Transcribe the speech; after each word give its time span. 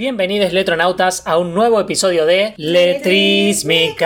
Bienvenidos 0.00 0.54
letronautas 0.54 1.26
a 1.26 1.36
un 1.36 1.52
nuevo 1.52 1.78
episodio 1.78 2.24
de 2.24 2.54
Letrísmica, 2.56 4.02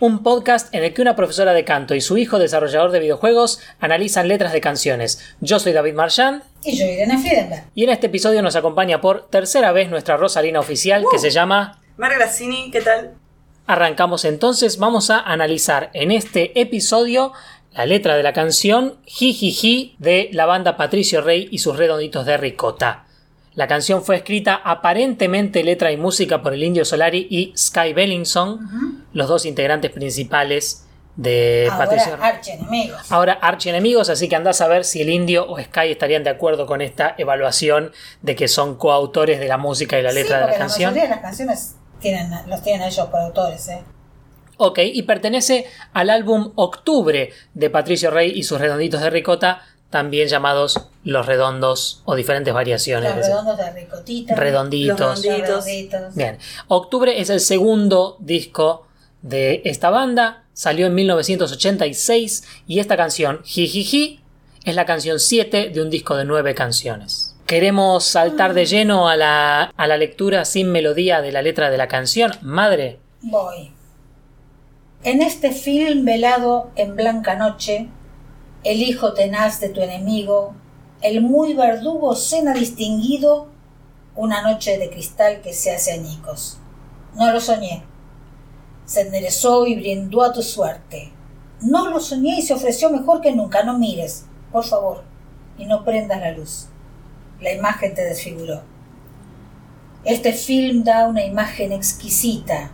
un 0.00 0.24
podcast 0.24 0.74
en 0.74 0.82
el 0.82 0.92
que 0.92 1.00
una 1.00 1.14
profesora 1.14 1.52
de 1.52 1.64
canto 1.64 1.94
y 1.94 2.00
su 2.00 2.18
hijo 2.18 2.40
desarrollador 2.40 2.90
de 2.90 2.98
videojuegos 2.98 3.60
analizan 3.78 4.26
letras 4.26 4.52
de 4.52 4.60
canciones. 4.60 5.36
Yo 5.40 5.60
soy 5.60 5.74
David 5.74 5.94
Marchand 5.94 6.42
Y 6.64 6.76
yo, 6.76 6.86
Irene 6.86 7.18
Friedenberg. 7.18 7.66
y 7.72 7.84
en 7.84 7.90
este 7.90 8.08
episodio 8.08 8.42
nos 8.42 8.56
acompaña 8.56 9.00
por 9.00 9.28
tercera 9.28 9.70
vez 9.70 9.88
nuestra 9.90 10.16
Rosalina 10.16 10.58
oficial 10.58 11.04
que 11.08 11.20
se 11.20 11.30
llama... 11.30 11.80
Grassini, 11.96 12.72
¿qué 12.72 12.80
tal? 12.80 13.12
Arrancamos 13.68 14.24
entonces, 14.24 14.78
vamos 14.78 15.08
a 15.08 15.20
analizar 15.20 15.90
en 15.92 16.10
este 16.10 16.60
episodio 16.60 17.32
la 17.72 17.86
letra 17.86 18.16
de 18.16 18.24
la 18.24 18.32
canción 18.32 18.96
Jijiji 19.04 19.94
de 20.00 20.30
la 20.32 20.46
banda 20.46 20.76
Patricio 20.76 21.20
Rey 21.20 21.46
y 21.52 21.58
sus 21.58 21.76
redonditos 21.76 22.26
de 22.26 22.38
ricota. 22.38 23.03
La 23.54 23.68
canción 23.68 24.02
fue 24.02 24.16
escrita 24.16 24.60
aparentemente 24.64 25.62
letra 25.62 25.92
y 25.92 25.96
música 25.96 26.42
por 26.42 26.54
el 26.54 26.64
Indio 26.64 26.84
Solari 26.84 27.26
y 27.30 27.52
Sky 27.56 27.92
Bellinson, 27.92 29.04
los 29.12 29.28
dos 29.28 29.46
integrantes 29.46 29.92
principales 29.92 30.86
de 31.16 31.70
Patricio 31.78 32.14
Ahora, 32.14 32.22
Rey. 32.26 32.36
archienemigos. 32.36 33.12
Ahora 33.12 33.32
archienemigos, 33.34 34.08
así 34.10 34.28
que 34.28 34.34
andás 34.34 34.60
a 34.60 34.66
ver 34.66 34.84
si 34.84 35.02
el 35.02 35.10
Indio 35.10 35.48
o 35.48 35.60
Sky 35.60 35.92
estarían 35.92 36.24
de 36.24 36.30
acuerdo 36.30 36.66
con 36.66 36.80
esta 36.80 37.14
evaluación 37.16 37.92
de 38.22 38.34
que 38.34 38.48
son 38.48 38.74
coautores 38.76 39.38
de 39.38 39.46
la 39.46 39.56
música 39.56 39.98
y 39.98 40.02
la 40.02 40.10
letra 40.10 40.38
sí, 40.38 40.46
de 40.46 40.50
la 40.52 40.58
canción. 40.58 40.90
mayoría 40.92 41.08
de 41.08 41.14
las 41.14 41.22
canciones 41.22 41.76
tienen, 42.00 42.30
los 42.48 42.60
tienen 42.62 42.88
ellos 42.88 43.06
por 43.06 43.20
autores, 43.20 43.68
¿eh? 43.68 43.84
Ok, 44.56 44.78
y 44.84 45.02
pertenece 45.02 45.66
al 45.92 46.10
álbum 46.10 46.52
Octubre 46.54 47.30
de 47.54 47.70
Patricio 47.70 48.10
Rey 48.10 48.32
y 48.34 48.44
sus 48.44 48.60
redonditos 48.60 49.00
de 49.00 49.10
ricota, 49.10 49.62
también 49.94 50.26
llamados 50.26 50.88
Los 51.04 51.24
Redondos 51.26 52.02
o 52.04 52.16
diferentes 52.16 52.52
variaciones. 52.52 53.14
Los 53.14 53.28
redondos 53.28 53.56
de 53.56 53.70
ricotita. 53.70 54.34
Redonditos. 54.34 54.98
Los 54.98 55.08
Los 55.08 55.22
redonditos. 55.22 55.64
redonditos. 55.64 56.14
Bien, 56.16 56.38
Octubre 56.66 57.20
es 57.20 57.30
el 57.30 57.38
segundo 57.38 58.16
disco 58.18 58.88
de 59.22 59.62
esta 59.64 59.90
banda, 59.90 60.42
salió 60.52 60.88
en 60.88 60.96
1986 60.96 62.42
y 62.66 62.80
esta 62.80 62.96
canción, 62.96 63.40
Jijiji, 63.44 64.18
es 64.64 64.74
la 64.74 64.84
canción 64.84 65.20
7 65.20 65.70
de 65.72 65.80
un 65.80 65.90
disco 65.90 66.16
de 66.16 66.24
9 66.24 66.56
canciones. 66.56 67.36
Queremos 67.46 68.02
saltar 68.04 68.52
de 68.52 68.66
lleno 68.66 69.08
a 69.08 69.14
la, 69.14 69.62
a 69.76 69.86
la 69.86 69.96
lectura 69.96 70.44
sin 70.44 70.72
melodía 70.72 71.20
de 71.20 71.30
la 71.30 71.40
letra 71.40 71.70
de 71.70 71.78
la 71.78 71.86
canción. 71.86 72.32
Madre, 72.42 72.98
Voy. 73.22 73.70
En 75.04 75.22
este 75.22 75.52
film 75.52 76.04
velado 76.04 76.72
en 76.74 76.96
blanca 76.96 77.36
noche, 77.36 77.86
el 78.64 78.80
hijo 78.82 79.12
tenaz 79.12 79.60
de 79.60 79.68
tu 79.68 79.82
enemigo, 79.82 80.54
el 81.02 81.20
muy 81.20 81.52
verdugo 81.52 82.16
cena 82.16 82.54
distinguido, 82.54 83.48
una 84.16 84.40
noche 84.40 84.78
de 84.78 84.88
cristal 84.88 85.42
que 85.42 85.52
se 85.52 85.74
hace 85.74 85.92
añicos. 85.92 86.58
No 87.14 87.30
lo 87.30 87.40
soñé. 87.40 87.84
Se 88.86 89.02
enderezó 89.02 89.66
y 89.66 89.76
brindó 89.76 90.22
a 90.22 90.32
tu 90.32 90.42
suerte. 90.42 91.12
No 91.60 91.90
lo 91.90 92.00
soñé 92.00 92.38
y 92.38 92.42
se 92.42 92.54
ofreció 92.54 92.88
mejor 92.88 93.20
que 93.20 93.32
nunca. 93.32 93.64
No 93.64 93.78
mires, 93.78 94.24
por 94.50 94.64
favor, 94.64 95.04
y 95.58 95.66
no 95.66 95.84
prendas 95.84 96.20
la 96.20 96.30
luz. 96.30 96.68
La 97.40 97.52
imagen 97.52 97.94
te 97.94 98.02
desfiguró. 98.02 98.62
Este 100.04 100.32
film 100.32 100.84
da 100.84 101.06
una 101.06 101.24
imagen 101.24 101.72
exquisita. 101.72 102.70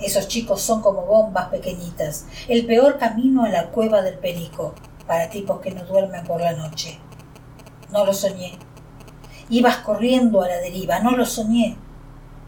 Esos 0.00 0.26
chicos 0.26 0.62
son 0.62 0.82
como 0.82 1.02
bombas 1.02 1.48
pequeñitas. 1.48 2.26
El 2.48 2.66
peor 2.66 2.98
camino 2.98 3.44
a 3.44 3.48
la 3.48 3.70
cueva 3.70 4.02
del 4.02 4.18
perico 4.18 4.74
para 5.08 5.30
tipos 5.30 5.60
que 5.60 5.72
no 5.72 5.84
duermen 5.84 6.24
por 6.24 6.40
la 6.40 6.52
noche. 6.52 6.98
No 7.90 8.04
lo 8.04 8.12
soñé. 8.12 8.52
Ibas 9.48 9.78
corriendo 9.78 10.42
a 10.42 10.48
la 10.48 10.58
deriva. 10.58 11.00
No 11.00 11.16
lo 11.16 11.24
soñé. 11.24 11.76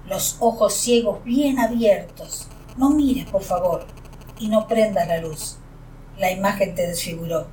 Los 0.07 0.37
ojos 0.41 0.75
ciegos 0.75 1.25
bien 1.25 1.59
abiertos. 1.59 2.47
No 2.77 2.91
mires, 2.91 3.29
por 3.29 3.43
favor, 3.43 3.87
y 4.39 4.49
no 4.49 4.69
prendas 4.69 5.09
la 5.09 5.19
luz. 5.19 5.57
La 6.19 6.31
imagen 6.31 6.75
te 6.75 6.87
desfiguró. 6.87 7.49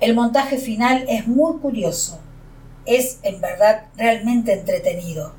El 0.00 0.14
montaje 0.14 0.58
final 0.58 1.06
es 1.08 1.26
muy 1.26 1.58
curioso. 1.58 2.18
Es, 2.84 3.20
en 3.22 3.40
verdad, 3.40 3.86
realmente 3.96 4.52
entretenido. 4.52 5.32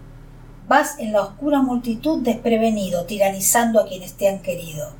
Vas 0.68 0.98
en 0.98 1.14
la 1.14 1.22
oscura 1.22 1.62
multitud 1.62 2.24
desprevenido, 2.24 3.06
tiranizando 3.06 3.80
a 3.80 3.86
quienes 3.86 4.14
te 4.14 4.28
han 4.28 4.40
querido. 4.42 4.94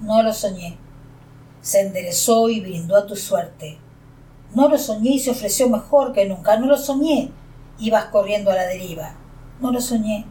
No 0.00 0.22
lo 0.22 0.32
soñé. 0.32 0.78
Se 1.64 1.80
enderezó 1.80 2.50
y 2.50 2.60
brindó 2.60 2.94
a 2.94 3.06
tu 3.06 3.16
suerte. 3.16 3.78
No 4.54 4.68
lo 4.68 4.76
soñé 4.76 5.12
y 5.12 5.18
se 5.18 5.30
ofreció 5.30 5.68
mejor 5.70 6.12
que 6.12 6.26
nunca. 6.26 6.58
No 6.58 6.66
lo 6.66 6.76
soñé. 6.76 7.30
Ibas 7.78 8.04
corriendo 8.06 8.50
a 8.50 8.54
la 8.54 8.66
deriva. 8.66 9.14
No 9.60 9.72
lo 9.72 9.80
soñé. 9.80 10.26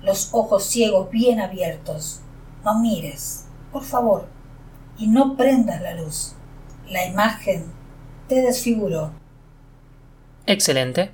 Los 0.00 0.28
ojos 0.32 0.64
ciegos 0.64 1.10
bien 1.10 1.40
abiertos. 1.40 2.20
No 2.64 2.78
mires, 2.78 3.46
por 3.72 3.82
favor, 3.82 4.28
y 4.96 5.08
no 5.08 5.36
prendas 5.36 5.80
la 5.82 5.94
luz. 5.94 6.34
La 6.88 7.04
imagen 7.06 7.66
te 8.28 8.36
desfiguró. 8.42 9.12
excelente. 10.46 11.10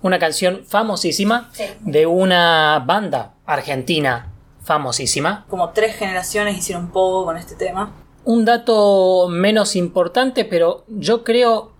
Una 0.00 0.18
canción 0.18 0.64
famosísima 0.66 1.50
Sí. 1.52 1.64
de 1.80 2.06
una 2.06 2.82
banda 2.86 3.34
argentina 3.46 4.32
famosísima. 4.62 5.44
Como 5.48 5.70
tres 5.70 5.96
generaciones 5.96 6.56
hicieron 6.56 6.88
poco 6.90 7.24
con 7.24 7.36
este 7.36 7.54
tema. 7.56 7.92
Un 8.28 8.44
dato 8.44 9.28
menos 9.30 9.74
importante, 9.74 10.44
pero 10.44 10.84
yo 10.86 11.24
creo, 11.24 11.72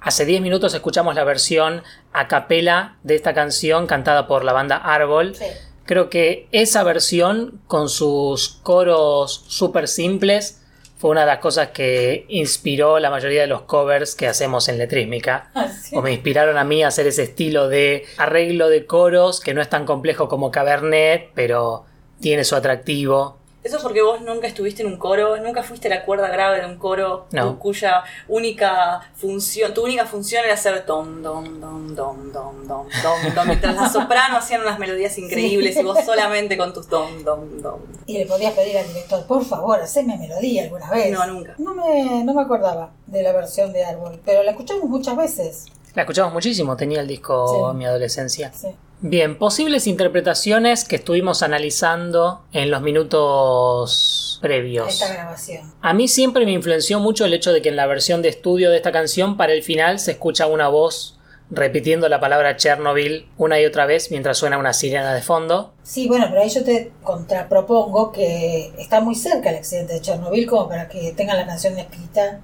hace 0.00 0.24
10 0.24 0.40
minutos 0.40 0.72
escuchamos 0.72 1.14
la 1.14 1.24
versión 1.24 1.82
a 2.14 2.26
capela 2.26 2.96
de 3.02 3.16
esta 3.16 3.34
canción 3.34 3.86
cantada 3.86 4.26
por 4.26 4.42
la 4.42 4.54
banda 4.54 4.78
Árbol. 4.78 5.34
Sí. 5.34 5.44
Creo 5.84 6.08
que 6.08 6.48
esa 6.52 6.84
versión, 6.84 7.60
con 7.66 7.90
sus 7.90 8.48
coros 8.62 9.44
súper 9.48 9.88
simples, 9.88 10.62
fue 10.96 11.10
una 11.10 11.20
de 11.20 11.26
las 11.26 11.40
cosas 11.40 11.68
que 11.68 12.24
inspiró 12.30 12.98
la 12.98 13.10
mayoría 13.10 13.42
de 13.42 13.48
los 13.48 13.60
covers 13.62 14.14
que 14.14 14.26
hacemos 14.26 14.70
en 14.70 14.78
Letrísmica. 14.78 15.50
Así. 15.54 15.94
O 15.94 16.00
me 16.00 16.12
inspiraron 16.12 16.56
a 16.56 16.64
mí 16.64 16.82
a 16.82 16.88
hacer 16.88 17.08
ese 17.08 17.24
estilo 17.24 17.68
de 17.68 18.06
arreglo 18.16 18.70
de 18.70 18.86
coros 18.86 19.38
que 19.38 19.52
no 19.52 19.60
es 19.60 19.68
tan 19.68 19.84
complejo 19.84 20.30
como 20.30 20.50
Cabernet, 20.50 21.28
pero 21.34 21.84
tiene 22.20 22.44
su 22.44 22.56
atractivo. 22.56 23.39
Eso 23.62 23.76
es 23.76 23.82
porque 23.82 24.00
vos 24.00 24.22
nunca 24.22 24.46
estuviste 24.46 24.82
en 24.82 24.88
un 24.88 24.96
coro, 24.96 25.36
nunca 25.36 25.62
fuiste 25.62 25.90
la 25.90 26.04
cuerda 26.06 26.28
grave 26.28 26.60
de 26.60 26.66
un 26.66 26.76
coro, 26.76 27.26
no. 27.30 27.58
cuya 27.58 28.04
única 28.26 29.02
función, 29.14 29.74
tu 29.74 29.84
única 29.84 30.06
función 30.06 30.44
era 30.44 30.54
hacer 30.54 30.86
tom, 30.86 31.22
dom, 31.22 31.60
dom, 31.60 31.94
dom, 31.94 32.32
dom, 32.32 32.56
dom, 32.66 32.86
dom, 33.34 33.46
mientras 33.46 33.76
las 33.76 33.92
soprano 33.92 34.38
hacían 34.38 34.62
unas 34.62 34.78
melodías 34.78 35.18
increíbles 35.18 35.76
y 35.76 35.82
vos 35.82 35.98
solamente 36.06 36.56
con 36.56 36.72
tus 36.72 36.88
dom, 36.88 37.22
dom, 37.22 37.60
dom. 37.60 37.80
Y 38.06 38.16
le 38.16 38.24
podías 38.24 38.54
pedir 38.54 38.78
al 38.78 38.88
director, 38.88 39.26
por 39.26 39.44
favor, 39.44 39.78
haceme 39.78 40.16
melodía 40.16 40.64
alguna 40.64 40.88
vez. 40.90 41.12
No, 41.12 41.26
nunca. 41.26 41.54
No 41.58 41.74
me, 41.74 42.24
no 42.24 42.32
me 42.32 42.40
acordaba 42.40 42.92
de 43.06 43.22
la 43.22 43.32
versión 43.32 43.74
de 43.74 43.84
Árbol, 43.84 44.20
pero 44.24 44.42
la 44.42 44.52
escuchamos 44.52 44.84
muchas 44.84 45.16
veces. 45.16 45.66
La 45.94 46.02
escuchamos 46.02 46.32
muchísimo, 46.32 46.76
tenía 46.78 47.00
el 47.00 47.08
disco 47.08 47.46
sí. 47.46 47.70
en 47.72 47.76
mi 47.76 47.84
adolescencia. 47.84 48.50
Sí. 48.54 48.68
Bien, 49.02 49.38
posibles 49.38 49.86
interpretaciones 49.86 50.84
que 50.84 50.96
estuvimos 50.96 51.42
analizando 51.42 52.42
en 52.52 52.70
los 52.70 52.82
minutos 52.82 54.38
previos. 54.42 54.88
esta 54.88 55.12
grabación. 55.12 55.72
A 55.80 55.94
mí 55.94 56.06
siempre 56.06 56.44
me 56.44 56.52
influenció 56.52 57.00
mucho 57.00 57.24
el 57.24 57.32
hecho 57.32 57.52
de 57.52 57.62
que 57.62 57.70
en 57.70 57.76
la 57.76 57.86
versión 57.86 58.20
de 58.20 58.28
estudio 58.28 58.70
de 58.70 58.76
esta 58.76 58.92
canción, 58.92 59.38
para 59.38 59.54
el 59.54 59.62
final, 59.62 59.98
se 60.00 60.12
escucha 60.12 60.46
una 60.46 60.68
voz 60.68 61.18
repitiendo 61.50 62.08
la 62.08 62.20
palabra 62.20 62.56
Chernobyl 62.56 63.26
una 63.36 63.58
y 63.58 63.64
otra 63.64 63.86
vez 63.86 64.10
mientras 64.10 64.36
suena 64.36 64.58
una 64.58 64.74
sirena 64.74 65.14
de 65.14 65.22
fondo. 65.22 65.72
Sí, 65.82 66.06
bueno, 66.06 66.26
pero 66.28 66.42
ahí 66.42 66.50
yo 66.50 66.62
te 66.62 66.92
contrapropongo 67.02 68.12
que 68.12 68.72
está 68.78 69.00
muy 69.00 69.14
cerca 69.14 69.50
el 69.50 69.56
accidente 69.56 69.94
de 69.94 70.00
Chernobyl 70.00 70.46
como 70.46 70.68
para 70.68 70.88
que 70.88 71.12
tengan 71.12 71.38
la 71.38 71.46
canción 71.46 71.78
escrita 71.78 72.40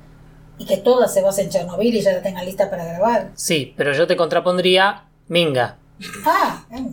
y 0.59 0.65
que 0.65 0.78
toda 0.78 1.06
se 1.06 1.21
base 1.21 1.43
en 1.43 1.50
Chernobyl 1.50 1.95
y 1.95 2.00
ya 2.00 2.15
la 2.15 2.22
tengan 2.22 2.47
lista 2.47 2.71
para 2.71 2.84
grabar. 2.87 3.31
Sí, 3.34 3.75
pero 3.77 3.93
yo 3.93 4.06
te 4.06 4.16
contrapondría 4.16 5.05
Minga. 5.28 5.77
Ah, 6.25 6.65
mm, 6.71 6.87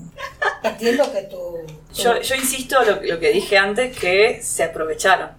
entiendo 0.64 1.12
que 1.12 1.22
tu- 1.24 1.58
Yo, 1.94 2.22
yo 2.22 2.36
insisto 2.36 2.82
lo, 2.84 3.02
lo 3.02 3.20
que 3.20 3.32
dije 3.32 3.58
antes, 3.58 3.98
que 3.98 4.42
se 4.42 4.64
aprovecharon. 4.64 5.30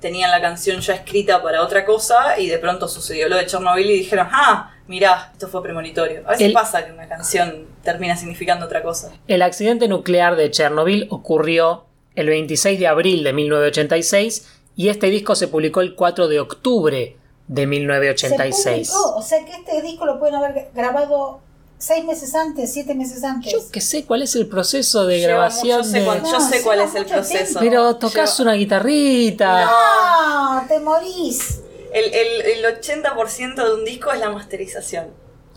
Tenían 0.00 0.30
la 0.30 0.40
canción 0.40 0.80
ya 0.80 0.94
escrita 0.94 1.42
para 1.42 1.62
otra 1.62 1.86
cosa 1.86 2.38
y 2.38 2.48
de 2.48 2.58
pronto 2.58 2.86
sucedió 2.88 3.28
lo 3.28 3.36
de 3.36 3.46
Chernobyl 3.46 3.88
y 3.90 3.98
dijeron, 4.00 4.28
ah, 4.30 4.74
mirá, 4.86 5.30
esto 5.32 5.48
fue 5.48 5.62
premonitorio. 5.62 6.22
A 6.26 6.32
veces 6.32 6.48
El- 6.48 6.52
pasa 6.52 6.84
que 6.84 6.92
una 6.92 7.08
canción 7.08 7.66
termina 7.82 8.14
significando 8.16 8.66
otra 8.66 8.82
cosa. 8.82 9.10
El 9.26 9.40
accidente 9.40 9.88
nuclear 9.88 10.36
de 10.36 10.50
Chernobyl 10.50 11.06
ocurrió 11.10 11.86
el 12.16 12.28
26 12.28 12.78
de 12.78 12.86
abril 12.86 13.24
de 13.24 13.32
1986 13.32 14.46
y 14.76 14.88
este 14.88 15.06
disco 15.08 15.34
se 15.34 15.48
publicó 15.48 15.80
el 15.80 15.94
4 15.94 16.28
de 16.28 16.40
octubre 16.40 17.16
de 17.48 17.62
se 17.62 17.66
1986. 17.66 18.90
publicó, 18.90 19.16
o 19.16 19.22
sea 19.22 19.44
que 19.44 19.52
este 19.52 19.80
disco 19.82 20.04
lo 20.04 20.18
pueden 20.18 20.34
haber 20.34 20.68
grabado 20.74 21.40
seis 21.86 22.04
meses 22.04 22.34
antes, 22.34 22.72
siete 22.72 22.94
meses 22.94 23.22
antes. 23.24 23.52
Yo 23.52 23.58
que 23.70 23.80
sé 23.80 24.04
cuál 24.04 24.22
es 24.22 24.34
el 24.36 24.46
proceso 24.48 25.04
de 25.06 25.18
Lleva 25.18 25.32
grabación 25.34 25.78
mucho- 25.78 25.88
yo 25.88 25.92
sé 25.92 25.98
de- 25.98 26.04
cuál- 26.04 26.22
yo 26.22 26.40
sé 26.40 26.58
No, 26.58 26.64
cuál 26.64 26.80
es 26.80 26.94
el 26.94 27.04
proceso. 27.06 27.36
tiempo. 27.44 27.60
Pero 27.60 27.96
tocas 27.96 28.38
Lleva- 28.38 28.50
una 28.50 28.54
guitarrita. 28.58 29.66
¡Ah! 29.68 30.64
¡Te 30.68 30.80
morís! 30.80 31.60
El, 31.92 32.12
el, 32.12 32.64
el 32.64 32.64
80% 32.64 33.64
de 33.64 33.74
un 33.74 33.84
disco 33.84 34.10
es 34.12 34.18
la 34.20 34.30
masterización. 34.30 35.06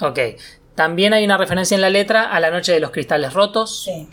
Ok. 0.01 0.19
También 0.75 1.13
hay 1.13 1.25
una 1.25 1.37
referencia 1.37 1.73
en 1.75 1.81
la 1.81 1.89
letra 1.89 2.23
a 2.31 2.39
la 2.39 2.51
Noche 2.51 2.71
de 2.73 2.79
los 2.79 2.91
Cristales 2.91 3.33
Rotos, 3.33 3.83
Sí. 3.85 4.07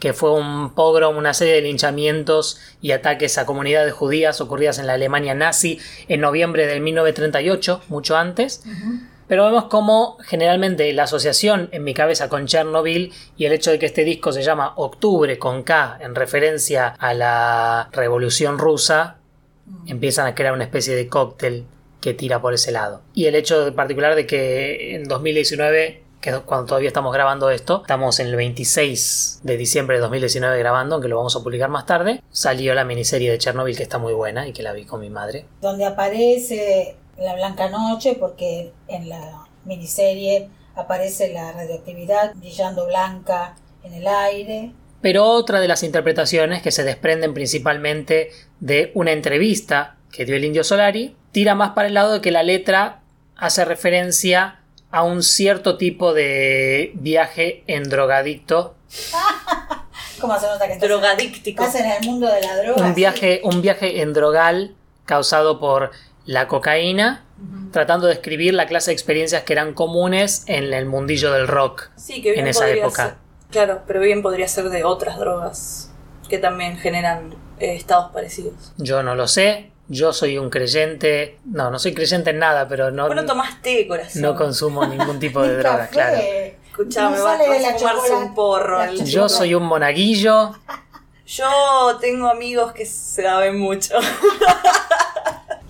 que 0.00 0.12
fue 0.12 0.32
un 0.32 0.74
pogrom, 0.74 1.16
una 1.16 1.34
serie 1.34 1.54
de 1.54 1.60
linchamientos 1.60 2.58
y 2.80 2.90
ataques 2.92 3.38
a 3.38 3.46
comunidades 3.46 3.92
judías 3.92 4.40
ocurridas 4.40 4.78
en 4.80 4.88
la 4.88 4.94
Alemania 4.94 5.34
nazi 5.34 5.78
en 6.08 6.20
noviembre 6.22 6.66
del 6.66 6.80
1938, 6.80 7.82
mucho 7.88 8.16
antes. 8.16 8.62
Pero 9.30 9.44
vemos 9.44 9.66
cómo 9.66 10.18
generalmente 10.24 10.92
la 10.92 11.04
asociación 11.04 11.68
en 11.70 11.84
mi 11.84 11.94
cabeza 11.94 12.28
con 12.28 12.48
Chernobyl 12.48 13.12
y 13.36 13.44
el 13.44 13.52
hecho 13.52 13.70
de 13.70 13.78
que 13.78 13.86
este 13.86 14.02
disco 14.02 14.32
se 14.32 14.42
llama 14.42 14.72
Octubre 14.74 15.38
con 15.38 15.62
K 15.62 15.98
en 16.00 16.16
referencia 16.16 16.88
a 16.98 17.14
la 17.14 17.88
Revolución 17.92 18.58
Rusa, 18.58 19.18
empiezan 19.86 20.26
a 20.26 20.34
crear 20.34 20.52
una 20.52 20.64
especie 20.64 20.96
de 20.96 21.06
cóctel 21.06 21.64
que 22.00 22.12
tira 22.12 22.42
por 22.42 22.54
ese 22.54 22.72
lado. 22.72 23.02
Y 23.14 23.26
el 23.26 23.36
hecho 23.36 23.68
en 23.68 23.74
particular 23.76 24.16
de 24.16 24.26
que 24.26 24.96
en 24.96 25.04
2019, 25.04 26.02
que 26.20 26.30
es 26.30 26.36
cuando 26.40 26.66
todavía 26.66 26.88
estamos 26.88 27.14
grabando 27.14 27.50
esto, 27.50 27.82
estamos 27.82 28.18
en 28.18 28.26
el 28.26 28.34
26 28.34 29.42
de 29.44 29.56
diciembre 29.56 29.98
de 29.98 30.00
2019 30.00 30.58
grabando, 30.58 30.96
aunque 30.96 31.08
lo 31.08 31.18
vamos 31.18 31.36
a 31.36 31.44
publicar 31.44 31.70
más 31.70 31.86
tarde, 31.86 32.20
salió 32.32 32.74
la 32.74 32.84
miniserie 32.84 33.30
de 33.30 33.38
Chernobyl 33.38 33.76
que 33.76 33.84
está 33.84 33.98
muy 33.98 34.12
buena 34.12 34.48
y 34.48 34.52
que 34.52 34.64
la 34.64 34.72
vi 34.72 34.86
con 34.86 35.00
mi 35.00 35.08
madre. 35.08 35.44
Donde 35.60 35.84
aparece 35.84 36.96
la 37.24 37.34
Blanca 37.34 37.68
Noche, 37.68 38.16
porque 38.18 38.72
en 38.88 39.08
la 39.08 39.46
miniserie 39.64 40.48
aparece 40.74 41.32
la 41.32 41.52
radioactividad 41.52 42.34
brillando 42.36 42.86
blanca 42.86 43.54
en 43.84 43.94
el 43.94 44.06
aire. 44.06 44.72
Pero 45.00 45.24
otra 45.24 45.60
de 45.60 45.68
las 45.68 45.82
interpretaciones 45.82 46.62
que 46.62 46.70
se 46.70 46.84
desprenden 46.84 47.34
principalmente 47.34 48.30
de 48.60 48.90
una 48.94 49.12
entrevista 49.12 49.96
que 50.12 50.24
dio 50.24 50.36
el 50.36 50.44
Indio 50.44 50.64
Solari, 50.64 51.16
tira 51.32 51.54
más 51.54 51.70
para 51.70 51.88
el 51.88 51.94
lado 51.94 52.14
de 52.14 52.20
que 52.20 52.30
la 52.30 52.42
letra 52.42 53.00
hace 53.36 53.64
referencia 53.64 54.60
a 54.90 55.02
un 55.04 55.22
cierto 55.22 55.76
tipo 55.76 56.12
de 56.12 56.92
viaje 56.94 57.62
en 57.66 57.84
drogadicto, 57.84 58.74
¿Cómo 60.20 60.38
se 60.38 60.46
nota 60.46 60.66
que 60.66 60.74
estás, 60.74 60.88
Drogadíctico. 60.88 61.64
estás 61.64 61.80
en 61.80 61.90
el 61.90 62.04
mundo 62.04 62.26
de 62.26 62.42
la 62.42 62.56
droga? 62.62 62.82
un 62.82 62.88
sí? 62.88 62.94
viaje, 62.94 63.40
un 63.44 63.62
viaje 63.62 64.02
en 64.02 64.12
drogal 64.12 64.74
causado 65.06 65.58
por 65.58 65.92
la 66.26 66.48
cocaína, 66.48 67.24
tratando 67.72 68.06
de 68.06 68.14
describir 68.14 68.54
la 68.54 68.66
clase 68.66 68.90
de 68.90 68.94
experiencias 68.94 69.42
que 69.44 69.52
eran 69.52 69.72
comunes 69.74 70.44
en 70.46 70.72
el 70.74 70.86
mundillo 70.86 71.32
del 71.32 71.48
rock 71.48 71.88
Sí, 71.96 72.20
que 72.22 72.32
bien 72.32 72.44
en 72.44 72.48
esa 72.50 72.68
época. 72.68 73.04
ser- 73.04 73.14
claro, 73.50 73.82
pero 73.86 74.00
bien 74.00 74.22
podría 74.22 74.46
ser 74.48 74.68
de 74.70 74.84
otras 74.84 75.18
drogas 75.18 75.90
que 76.28 76.38
también 76.38 76.76
generan 76.78 77.34
eh, 77.58 77.74
estados 77.74 78.12
parecidos. 78.12 78.72
Yo 78.76 79.02
no 79.02 79.14
lo 79.14 79.26
sé, 79.26 79.70
yo 79.88 80.12
soy 80.12 80.38
un 80.38 80.50
creyente, 80.50 81.38
no, 81.44 81.70
no 81.70 81.78
soy 81.78 81.92
creyente 81.94 82.30
en 82.30 82.38
nada, 82.38 82.68
pero 82.68 82.90
no, 82.90 83.06
Bueno, 83.06 83.24
tomaste 83.26 83.86
corazón. 83.88 84.22
no 84.22 84.36
consumo 84.36 84.86
ningún 84.86 85.18
tipo 85.18 85.42
de 85.42 85.48
Ni 85.56 85.62
droga, 85.62 85.78
café. 85.78 85.90
claro. 85.92 86.18
Escuchame, 86.70 87.16
No 87.18 87.24
vas 87.24 87.40
a 87.40 87.78
fumarse 87.78 88.12
un 88.14 88.34
porro. 88.34 88.92
Yo 89.04 89.28
soy 89.28 89.54
un 89.54 89.64
monaguillo, 89.64 90.54
Yo 91.26 91.98
tengo 92.00 92.28
amigos 92.28 92.72
que 92.72 92.86
saben 92.86 93.58
mucho. 93.58 93.94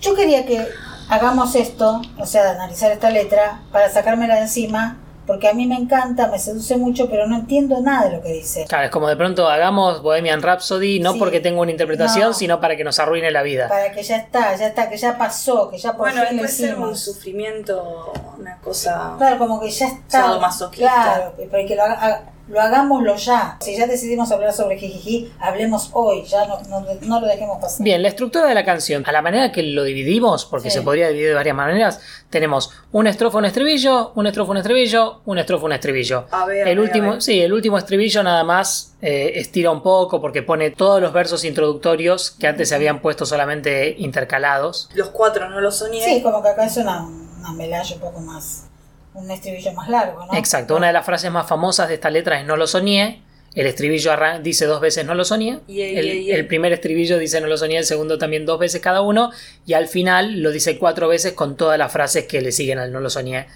Yo 0.01 0.15
quería 0.15 0.45
que 0.45 0.67
hagamos 1.09 1.55
esto, 1.55 2.01
o 2.17 2.25
sea, 2.25 2.43
de 2.43 2.49
analizar 2.51 2.91
esta 2.91 3.09
letra, 3.09 3.61
para 3.71 3.89
sacármela 3.89 4.35
de 4.35 4.41
encima, 4.41 4.97
porque 5.27 5.47
a 5.47 5.53
mí 5.53 5.67
me 5.67 5.75
encanta, 5.75 6.27
me 6.27 6.39
seduce 6.39 6.75
mucho, 6.77 7.07
pero 7.09 7.27
no 7.27 7.35
entiendo 7.35 7.79
nada 7.81 8.09
de 8.09 8.15
lo 8.17 8.21
que 8.23 8.33
dice. 8.33 8.65
Claro, 8.67 8.85
es 8.85 8.91
como 8.91 9.07
de 9.07 9.15
pronto 9.15 9.47
hagamos 9.47 10.01
Bohemian 10.01 10.41
Rhapsody, 10.41 10.99
no 10.99 11.13
Sí. 11.13 11.19
porque 11.19 11.39
tenga 11.39 11.61
una 11.61 11.71
interpretación, 11.71 12.29
No. 12.29 12.33
sino 12.33 12.59
para 12.59 12.75
que 12.75 12.83
nos 12.83 12.97
arruine 12.99 13.29
la 13.31 13.43
vida. 13.43 13.67
Para 13.69 13.91
que 13.91 14.01
ya 14.01 14.17
está, 14.17 14.55
ya 14.55 14.67
está, 14.67 14.89
que 14.89 14.97
ya 14.97 15.17
pasó, 15.17 15.69
que 15.69 15.77
ya 15.77 15.91
por 15.95 16.09
Bueno, 16.11 16.25
fin 16.27 16.37
puede 16.39 16.51
ser 16.51 16.75
un 16.79 16.95
sufrimiento, 16.97 18.11
una 18.39 18.57
cosa. 18.57 19.13
Claro, 19.19 19.37
como 19.37 19.59
que 19.61 19.69
ya 19.69 19.87
está. 19.87 20.21
Sadomasoquista. 20.23 20.91
Claro, 20.91 21.33
pero 21.37 21.67
que 21.67 21.75
lo, 21.75 21.83
haga- 21.83 22.23
lo 22.51 22.59
hagámoslo 22.61 23.15
ya. 23.15 23.57
Si 23.61 23.75
ya 23.77 23.87
decidimos 23.87 24.31
hablar 24.31 24.51
sobre 24.53 24.77
Jijiji, 24.77 25.31
hablemos 25.39 25.89
hoy, 25.93 26.23
ya 26.25 26.45
no, 26.45 26.59
no, 26.69 26.85
no 27.01 27.19
lo 27.21 27.27
dejemos 27.27 27.59
pasar. 27.61 27.83
Bien, 27.83 28.01
la 28.01 28.09
estructura 28.09 28.45
de 28.45 28.53
la 28.53 28.65
canción, 28.65 29.03
a 29.07 29.11
la 29.11 29.21
manera 29.21 29.51
que 29.51 29.63
lo 29.63 29.83
dividimos, 29.83 30.45
porque 30.45 30.69
Sí. 30.69 30.77
se 30.79 30.81
podría 30.83 31.07
dividir 31.07 31.29
de 31.29 31.33
varias 31.35 31.55
maneras, 31.55 32.01
tenemos 32.29 32.71
un 32.91 33.07
estrofa, 33.07 33.37
un 33.37 33.45
estribillo, 33.45 34.11
un 34.15 34.27
estrofa, 34.27 34.51
un 34.51 34.57
estribillo, 34.57 35.21
un 35.25 35.37
estrofa, 35.39 35.65
un 35.65 35.71
estribillo. 35.73 36.25
A 36.31 36.45
ver, 36.45 36.67
a 36.67 36.71
el 36.71 36.77
ver, 36.77 36.79
último, 36.85 37.09
a 37.09 37.13
ver. 37.13 37.21
sí, 37.21 37.41
el 37.41 37.53
último 37.53 37.77
estribillo 37.77 38.21
nada 38.23 38.43
más 38.43 38.95
eh, 39.01 39.31
estira 39.35 39.71
un 39.71 39.81
poco 39.81 40.19
porque 40.21 40.43
pone 40.43 40.71
todos 40.71 41.01
los 41.01 41.13
versos 41.13 41.43
introductorios 41.45 42.31
que 42.31 42.47
antes 42.47 42.69
se 42.69 42.75
habían 42.75 43.01
puesto 43.01 43.25
solamente 43.25 43.95
intercalados. 43.97 44.89
Los 44.93 45.09
cuatro 45.09 45.49
no 45.49 45.61
lo 45.61 45.71
soñé. 45.71 46.03
Sí, 46.03 46.21
como 46.21 46.41
que 46.43 46.49
acá 46.49 46.65
es 46.65 46.77
una, 46.77 47.01
una 47.39 47.53
melalla 47.53 47.95
un 47.95 48.01
poco 48.01 48.19
más, 48.19 48.65
un 49.13 49.29
estribillo 49.29 49.73
más 49.73 49.89
largo, 49.89 50.25
¿no? 50.25 50.33
Exacto, 50.37 50.75
una 50.75 50.87
de 50.87 50.93
las 50.93 51.05
frases 51.05 51.31
más 51.31 51.47
famosas 51.47 51.87
de 51.89 51.95
esta 51.95 52.09
letra 52.09 52.39
es 52.39 52.45
no 52.45 52.55
lo 52.57 52.67
soñé. 52.67 53.21
El 53.53 53.67
estribillo 53.67 54.11
dice 54.41 54.65
dos 54.65 54.79
veces 54.79 55.05
no 55.05 55.13
lo 55.13 55.25
soñé. 55.25 55.59
Y 55.67 55.81
el- 55.81 56.47
primer 56.47 56.71
estribillo 56.71 57.17
dice 57.17 57.41
no 57.41 57.47
lo 57.47 57.57
soñé, 57.57 57.77
el 57.77 57.85
segundo 57.85 58.17
también 58.17 58.45
dos 58.45 58.57
veces 58.59 58.79
cada 58.79 59.01
uno. 59.01 59.31
Y 59.65 59.73
al 59.73 59.87
final 59.89 60.41
lo 60.41 60.51
dice 60.51 60.77
cuatro 60.77 61.09
veces 61.09 61.33
con 61.33 61.57
todas 61.57 61.77
las 61.77 61.91
frases 61.91 62.25
que 62.27 62.39
le 62.41 62.53
siguen 62.53 62.79
al 62.79 62.93
no 62.93 63.01
lo 63.01 63.09
soñé. 63.09 63.47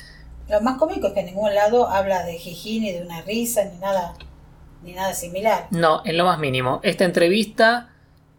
Lo 0.50 0.60
más 0.62 0.78
cómico 0.78 1.08
es 1.08 1.14
que 1.14 1.22
en 1.22 1.28
ningún 1.28 1.56
lado 1.56 1.88
habla 1.90 2.24
de 2.26 2.34
jiji, 2.38 2.82
ni 2.82 2.92
de 2.92 3.02
una 3.04 3.22
risa, 3.22 3.64
ni 3.64 3.80
nada, 3.80 4.14
ni 4.84 4.92
nada 4.92 5.14
similar. 5.14 5.68
No, 5.72 6.02
en 6.06 6.18
lo 6.18 6.26
más 6.26 6.40
mínimo. 6.40 6.82
Esta 6.84 7.06
entrevista 7.06 7.90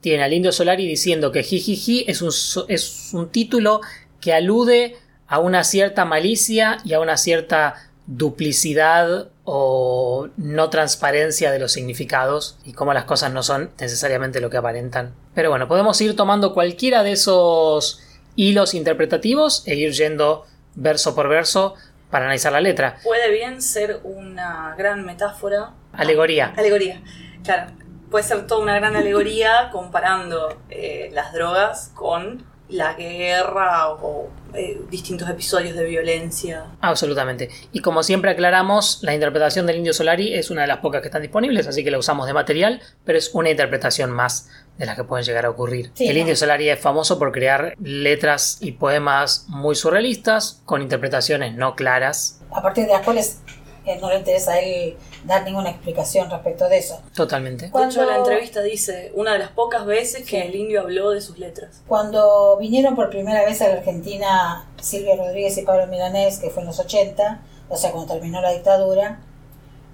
tiene 0.03 0.23
al 0.23 0.33
Indio 0.35 0.53
Solari 0.53 0.87
diciendo 0.87 1.33
que 1.33 1.43
Jijiji 1.43 2.05
es 2.07 2.21
un, 2.23 2.31
es 2.69 3.11
un 3.15 3.31
título 3.33 3.81
que 4.21 4.35
alude 4.35 4.95
a 5.29 5.39
una 5.39 5.65
cierta 5.65 6.05
malicia 6.05 6.79
y 6.85 6.95
a 6.95 7.01
una 7.01 7.17
cierta 7.17 7.75
duplicidad 8.07 9.29
o 9.45 10.29
no 10.37 10.71
transparencia 10.71 11.51
de 11.51 11.59
los 11.59 11.73
significados 11.73 12.59
y 12.65 12.73
cómo 12.73 12.95
las 12.95 13.05
cosas 13.05 13.33
no 13.33 13.43
son 13.43 13.71
necesariamente 13.81 14.41
lo 14.41 14.51
que 14.51 14.57
aparentan. 14.57 15.15
Pero 15.35 15.51
bueno, 15.51 15.69
podemos 15.69 16.01
ir 16.01 16.15
tomando 16.17 16.55
cualquiera 16.55 17.03
de 17.03 17.13
esos 17.13 18.01
hilos 18.37 18.75
interpretativos 18.75 19.67
e 19.67 19.75
ir 19.75 19.93
yendo 19.93 20.47
verso 20.75 21.15
por 21.15 21.29
verso 21.29 21.75
para 22.11 22.27
analizar 22.27 22.53
la 22.53 22.61
letra. 22.61 22.99
Puede 23.03 23.31
bien 23.31 23.61
ser 23.61 24.01
una 24.05 24.75
gran 24.79 25.05
metáfora. 25.05 25.71
Alegoría. 25.93 26.55
Alegoría, 26.57 27.03
claro. 27.43 27.73
Puede 28.11 28.25
ser 28.25 28.47
toda 28.47 28.61
una 28.63 28.77
gran 28.77 28.95
alegoría 28.95 29.71
comparando 29.73 30.61
eh, 30.71 31.11
las 31.13 31.33
drogas 31.33 31.91
con 31.95 32.45
la 32.69 32.95
guerra 32.95 33.91
o 33.91 34.29
eh, 34.55 34.81
distintos 34.91 35.29
episodios 35.29 35.77
de 35.77 35.85
violencia. 35.85 36.67
Absolutamente. 36.81 37.51
Y 37.73 37.81
como 37.81 38.03
siempre 38.03 38.31
aclaramos, 38.31 39.01
la 39.03 39.15
interpretación 39.15 39.67
del 39.67 39.77
Indio 39.77 39.93
Solari 39.93 40.35
es 40.35 40.51
una 40.51 40.63
de 40.63 40.69
las 40.69 40.79
pocas 40.79 41.01
que 41.01 41.09
están 41.09 41.23
disponibles, 41.23 41.67
así 41.67 41.85
que 41.85 41.91
la 41.91 41.99
usamos 41.99 42.27
de 42.27 42.33
material, 42.33 42.81
pero 43.05 43.19
es 43.19 43.31
una 43.35 43.51
interpretación 43.51 44.11
más 44.11 44.49
de 44.79 44.87
las 44.87 44.97
que 44.97 45.05
pueden 45.05 45.25
llegar 45.25 45.47
a 45.47 45.51
ocurrir. 45.51 45.91
Sí, 45.95 46.09
el 46.09 46.15
¿no? 46.15 46.21
Indio 46.21 46.37
Solari 46.37 46.69
es 46.69 46.81
famoso 46.81 47.19
por 47.19 47.33
crear 47.33 47.75
letras 47.83 48.59
y 48.61 48.73
poemas 48.73 49.47
muy 49.49 49.75
surrealistas, 49.75 50.61
con 50.65 50.83
interpretaciones 50.83 51.55
no 51.55 51.77
claras. 51.77 52.41
A 52.51 52.63
partir 52.63 52.87
de 52.87 52.93
las 52.93 53.03
cuales 53.03 53.41
eh, 53.87 53.99
no 54.01 54.09
le 54.09 54.19
interesa 54.19 54.53
a 54.53 54.59
él 54.59 54.97
dar 55.27 55.45
ninguna 55.45 55.71
explicación 55.71 56.31
respecto 56.31 56.69
de 56.69 56.79
eso. 56.79 57.03
Totalmente. 57.15 57.71
De 57.71 57.85
hecho, 57.85 58.05
la 58.05 58.19
entrevista 58.19 58.63
dice 58.63 59.13
una 59.15 59.33
de 59.33 59.41
las 59.41 59.51
pocas 59.51 59.85
veces 59.85 60.25
que 60.25 60.43
el 60.43 60.55
indio 60.55 60.81
habló 60.81 61.11
de 61.11 61.21
sus 61.21 61.39
letras. 61.39 61.83
Cuando 61.87 62.57
vinieron 62.59 62.95
por 62.95 63.11
primera 63.11 63.45
vez 63.45 63.61
a 63.61 63.69
la 63.69 63.75
Argentina 63.75 64.67
Silvia 64.81 65.17
Rodríguez 65.17 65.59
y 65.59 65.63
Pablo 65.63 65.87
Milanés, 65.87 66.39
que 66.39 66.51
fue 66.51 66.63
en 66.63 66.69
los 66.69 66.79
80, 66.79 67.43
o 67.69 67.77
sea, 67.77 67.91
cuando 67.93 68.15
terminó 68.15 68.41
la 68.41 68.53
dictadura, 68.53 69.21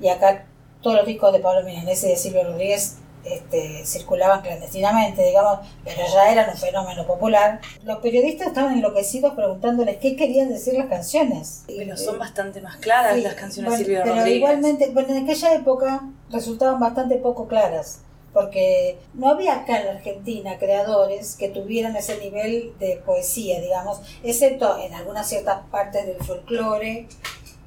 y 0.00 0.08
acá 0.08 0.46
todos 0.82 0.96
los 0.96 1.06
discos 1.06 1.32
de 1.32 1.38
Pablo 1.38 1.62
Milanés 1.62 2.02
y 2.04 2.08
de 2.08 2.16
Silvia 2.16 2.44
Rodríguez 2.44 2.98
este, 3.24 3.84
circulaban 3.86 4.42
clandestinamente, 4.42 5.22
digamos, 5.24 5.60
pero 5.84 6.02
ya 6.12 6.32
eran 6.32 6.50
un 6.50 6.56
fenómeno 6.56 7.06
popular. 7.06 7.60
Los 7.84 7.98
periodistas 7.98 8.48
estaban 8.48 8.74
enloquecidos 8.74 9.34
preguntándoles 9.34 9.98
qué 9.98 10.16
querían 10.16 10.48
decir 10.48 10.74
las 10.74 10.86
canciones. 10.86 11.64
Pero 11.66 11.96
son 11.96 12.18
bastante 12.18 12.60
más 12.60 12.76
claras 12.76 13.16
Sí, 13.16 13.22
las 13.22 13.34
canciones 13.34 13.70
bueno, 13.70 13.78
de 13.78 13.84
Silvia 13.84 14.02
pero 14.02 14.14
Rodríguez. 14.16 14.36
igualmente, 14.38 14.90
bueno, 14.90 15.14
en 15.14 15.24
aquella 15.24 15.54
época 15.54 16.02
resultaban 16.30 16.80
bastante 16.80 17.16
poco 17.16 17.46
claras, 17.46 18.00
porque 18.32 18.98
no 19.14 19.28
había 19.28 19.56
acá 19.60 19.80
en 19.80 19.86
la 19.86 19.92
Argentina 19.92 20.58
creadores 20.58 21.36
que 21.36 21.48
tuvieran 21.48 21.94
ese 21.96 22.18
nivel 22.18 22.72
de 22.78 22.96
poesía, 23.04 23.60
digamos, 23.60 24.00
excepto 24.22 24.78
en 24.78 24.94
algunas 24.94 25.28
ciertas 25.28 25.58
partes 25.70 26.06
del 26.06 26.16
folclore, 26.16 27.06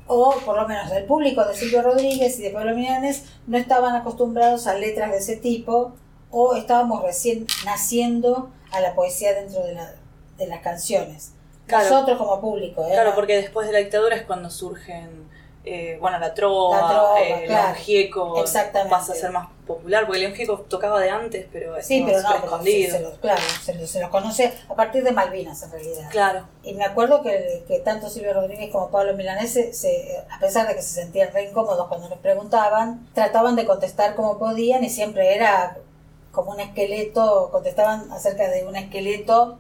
o 0.08 0.36
por 0.46 0.56
lo 0.56 0.68
menos 0.68 0.92
el 0.92 1.06
público 1.06 1.44
de 1.46 1.56
Silvio 1.56 1.82
Rodríguez 1.82 2.38
y 2.40 2.44
de 2.44 2.50
Pablo 2.52 2.76
Milanes 2.76 3.24
no 3.48 3.58
estaban 3.58 3.96
acostumbrados 3.96 4.68
a 4.68 4.76
letras 4.76 5.12
de 5.12 5.18
ese 5.18 5.36
tipo, 5.38 5.94
o 6.32 6.56
estábamos 6.56 7.02
recién 7.04 7.48
naciendo 7.66 8.50
a 8.72 8.82
la 8.82 8.94
poesía 8.96 9.34
dentro 9.34 9.64
de, 9.64 9.74
la- 9.74 9.94
de 10.38 10.48
las 10.48 10.60
canciones. 10.62 11.32
Claro. 11.66 11.90
Nosotros 11.90 12.18
como 12.18 12.40
público, 12.42 12.86
¿eh? 12.86 12.92
Claro, 12.92 13.14
porque 13.16 13.36
después 13.38 13.66
de 13.68 13.74
la 13.74 13.80
dictadura 13.80 14.16
es 14.16 14.24
cuando 14.24 14.50
surgen 14.50 15.26
eh, 15.64 15.98
bueno, 16.00 16.20
la 16.20 16.34
trova, 16.36 16.80
La 16.80 16.90
trova, 16.90 17.22
eh, 17.22 17.44
claro. 17.48 17.64
León 17.70 17.76
Gieco 17.78 18.40
Exactamente. 18.42 18.92
pasa 18.92 19.14
a 19.14 19.16
ser 19.16 19.32
más 19.32 19.48
popular, 19.66 20.06
porque 20.06 20.20
León 20.20 20.34
Gieco 20.34 20.60
tocaba 20.70 21.00
de 21.00 21.10
antes, 21.10 21.48
pero 21.52 21.82
Sí, 21.82 22.04
pero 22.06 22.22
no, 22.22 22.36
escondido. 22.36 22.92
se, 22.92 22.98
se 22.98 23.04
los, 23.04 23.18
claro, 23.20 23.42
se 23.64 23.74
los, 23.76 23.90
se 23.90 24.00
los 24.00 24.10
conoce 24.10 24.54
a 24.70 24.76
partir 24.76 25.04
de 25.04 25.12
Malvinas 25.12 25.64
en 25.64 25.72
realidad. 25.72 26.10
Claro, 26.12 26.48
Y 26.64 26.74
me 26.74 26.84
acuerdo 26.86 27.22
que, 27.24 27.64
que 27.68 27.80
tanto 27.80 28.10
Silvio 28.10 28.34
Rodríguez 28.34 28.72
como 28.72 28.90
Pablo 28.92 29.14
Milanés, 29.16 29.52
se- 29.54 30.24
a 30.30 30.40
pesar 30.40 30.68
de 30.68 30.76
que 30.76 30.82
se 30.82 30.94
sentían 31.02 31.32
re 31.34 31.50
incómodos 31.50 31.88
cuando 31.88 32.10
les 32.10 32.20
preguntaban, 32.20 33.08
trataban 33.14 33.56
de 33.56 33.66
contestar 33.66 34.16
como 34.16 34.38
podían 34.40 34.84
y 34.84 34.90
siempre 34.90 35.36
era 35.36 35.78
como 36.32 36.52
un 36.52 36.60
esqueleto, 36.60 37.50
contestaban 37.52 38.12
acerca 38.12 38.50
de 38.50 38.66
un 38.66 38.76
esqueleto 38.76 39.58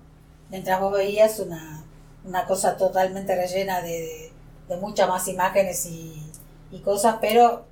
mientras 0.49 0.79
vos 0.79 0.91
veías 0.93 1.39
una, 1.39 1.83
una 2.23 2.45
cosa 2.45 2.77
totalmente 2.77 3.35
rellena 3.35 3.81
de, 3.81 4.31
de 4.67 4.77
muchas 4.77 5.07
más 5.09 5.27
imágenes 5.27 5.85
y, 5.85 6.21
y 6.71 6.79
cosas, 6.81 7.15
pero 7.21 7.63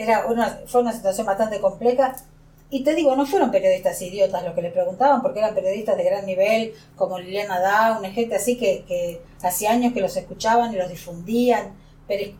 era 0.00 0.26
una, 0.26 0.60
fue 0.66 0.80
una 0.80 0.92
situación 0.92 1.26
bastante 1.26 1.60
compleja. 1.60 2.16
Y 2.70 2.84
te 2.84 2.94
digo, 2.94 3.14
no 3.16 3.26
fueron 3.26 3.50
periodistas 3.50 4.00
idiotas 4.00 4.44
los 4.44 4.54
que 4.54 4.62
le 4.62 4.70
preguntaban, 4.70 5.20
porque 5.20 5.40
eran 5.40 5.54
periodistas 5.54 5.96
de 5.96 6.04
gran 6.04 6.24
nivel, 6.24 6.72
como 6.96 7.18
Liliana 7.18 7.60
Down, 7.60 8.04
gente 8.12 8.36
así 8.36 8.56
que, 8.56 8.84
que 8.86 9.20
hacía 9.42 9.72
años 9.72 9.92
que 9.92 10.00
los 10.00 10.16
escuchaban 10.16 10.72
y 10.72 10.76
los 10.76 10.88
difundían, 10.88 11.74
Pérez, 12.06 12.34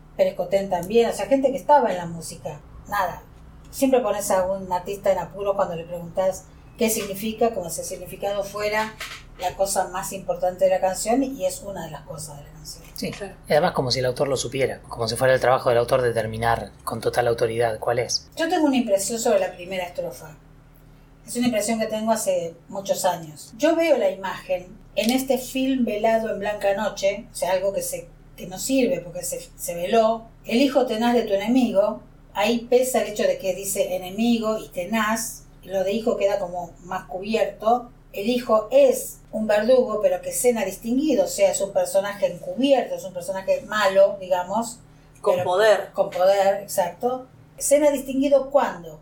también, 0.70 1.10
o 1.10 1.12
sea, 1.12 1.26
gente 1.26 1.50
que 1.50 1.56
estaba 1.56 1.90
en 1.90 1.98
la 1.98 2.06
música. 2.06 2.60
Nada. 2.88 3.22
Siempre 3.70 4.00
pones 4.00 4.30
a 4.30 4.44
un 4.46 4.72
artista 4.72 5.12
en 5.12 5.18
apuros 5.18 5.54
cuando 5.54 5.76
le 5.76 5.84
preguntas 5.84 6.44
qué 6.78 6.88
significa, 6.88 7.52
como 7.52 7.68
si 7.68 7.80
el 7.82 7.86
significado 7.86 8.42
fuera 8.42 8.94
la 9.40 9.56
cosa 9.56 9.88
más 9.88 10.12
importante 10.12 10.64
de 10.64 10.70
la 10.70 10.80
canción, 10.80 11.22
y 11.22 11.44
es 11.46 11.62
una 11.62 11.84
de 11.86 11.90
las 11.90 12.02
cosas 12.02 12.38
de 12.38 12.44
la 12.44 12.50
canción. 12.50 12.84
Sí. 12.94 13.10
Claro. 13.10 13.34
Y 13.48 13.52
además 13.52 13.72
como 13.72 13.90
si 13.90 14.00
el 14.00 14.06
autor 14.06 14.28
lo 14.28 14.36
supiera, 14.36 14.80
como 14.88 15.08
si 15.08 15.16
fuera 15.16 15.34
el 15.34 15.40
trabajo 15.40 15.68
del 15.68 15.78
autor 15.78 16.02
determinar 16.02 16.70
con 16.84 17.00
total 17.00 17.28
autoridad 17.28 17.78
cuál 17.78 17.98
es. 17.98 18.28
Yo 18.36 18.48
tengo 18.48 18.66
una 18.66 18.76
impresión 18.76 19.18
sobre 19.18 19.40
la 19.40 19.52
primera 19.52 19.84
estrofa. 19.84 20.36
Es 21.26 21.36
una 21.36 21.46
impresión 21.46 21.78
que 21.78 21.86
tengo 21.86 22.12
hace 22.12 22.54
muchos 22.68 23.04
años. 23.04 23.52
Yo 23.56 23.76
veo 23.76 23.96
la 23.96 24.10
imagen 24.10 24.76
en 24.96 25.10
este 25.10 25.38
film 25.38 25.84
velado 25.84 26.30
en 26.30 26.40
blanca 26.40 26.74
noche, 26.74 27.26
o 27.30 27.34
sea, 27.34 27.52
algo 27.52 27.72
que, 27.72 27.82
se, 27.82 28.08
que 28.36 28.46
no 28.46 28.58
sirve 28.58 29.00
porque 29.00 29.22
se, 29.22 29.48
se 29.56 29.74
veló. 29.74 30.24
El 30.44 30.60
hijo 30.60 30.86
tenaz 30.86 31.14
de 31.14 31.22
tu 31.22 31.34
enemigo, 31.34 32.00
ahí 32.34 32.66
pesa 32.68 33.02
el 33.02 33.12
hecho 33.12 33.22
de 33.22 33.38
que 33.38 33.54
dice 33.54 33.94
enemigo 33.94 34.58
y 34.58 34.68
tenaz, 34.68 35.44
y 35.62 35.68
lo 35.68 35.84
de 35.84 35.92
hijo 35.92 36.16
queda 36.16 36.38
como 36.38 36.72
más 36.82 37.04
cubierto. 37.04 37.90
El 38.12 38.28
hijo 38.28 38.68
es 38.70 39.18
un 39.32 39.46
verdugo, 39.46 40.00
pero 40.02 40.20
que 40.20 40.32
cena 40.32 40.64
distinguido, 40.64 41.24
o 41.24 41.28
sea, 41.28 41.50
es 41.52 41.60
un 41.60 41.72
personaje 41.72 42.26
encubierto, 42.26 42.94
es 42.96 43.04
un 43.04 43.12
personaje 43.12 43.62
malo, 43.62 44.16
digamos, 44.20 44.80
con 45.20 45.34
pero- 45.36 45.44
poder. 45.44 45.90
con 45.92 46.10
poder, 46.10 46.62
exacto. 46.62 47.26
Escena 47.56 47.90
distinguido 47.90 48.50
cuando? 48.50 49.00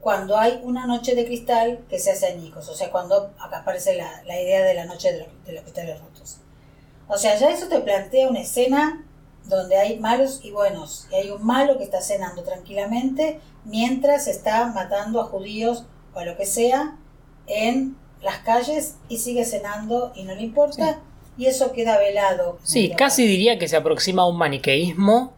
Cuando 0.00 0.36
hay 0.38 0.60
una 0.62 0.86
noche 0.86 1.16
de 1.16 1.24
cristal 1.24 1.80
que 1.88 1.98
se 1.98 2.12
hace 2.12 2.26
añicos, 2.26 2.68
o 2.68 2.74
sea, 2.76 2.92
cuando 2.92 3.32
acá 3.40 3.58
aparece 3.58 3.96
la, 3.96 4.22
la 4.24 4.40
idea 4.40 4.62
de 4.62 4.74
la 4.74 4.84
noche 4.84 5.12
de 5.12 5.18
los, 5.20 5.28
de 5.44 5.52
los 5.52 5.62
cristales 5.62 5.98
rotos. 6.00 6.38
O 7.08 7.16
sea, 7.18 7.36
ya 7.36 7.50
eso 7.50 7.66
te 7.68 7.80
plantea 7.80 8.28
una 8.28 8.40
escena 8.40 9.04
donde 9.46 9.76
hay 9.76 9.98
malos 9.98 10.40
y 10.44 10.50
buenos, 10.52 11.08
y 11.10 11.16
hay 11.16 11.30
un 11.30 11.44
malo 11.44 11.78
que 11.78 11.84
está 11.84 12.00
cenando 12.00 12.42
tranquilamente 12.44 13.40
mientras 13.64 14.26
está 14.28 14.66
matando 14.66 15.20
a 15.20 15.24
judíos 15.24 15.84
o 16.14 16.18
a 16.20 16.24
lo 16.24 16.36
que 16.36 16.46
sea 16.46 16.96
en 17.48 17.96
las 18.22 18.38
calles 18.38 18.96
y 19.08 19.18
sigue 19.18 19.44
cenando 19.44 20.12
y 20.14 20.24
no 20.24 20.34
le 20.34 20.42
importa, 20.42 21.00
y 21.38 21.46
eso 21.46 21.72
queda 21.72 21.98
velado. 21.98 22.58
Sí, 22.62 22.92
casi 22.96 23.26
diría 23.26 23.58
que 23.58 23.68
se 23.68 23.76
aproxima 23.76 24.22
a 24.22 24.26
un 24.26 24.38
maniqueísmo 24.38 25.34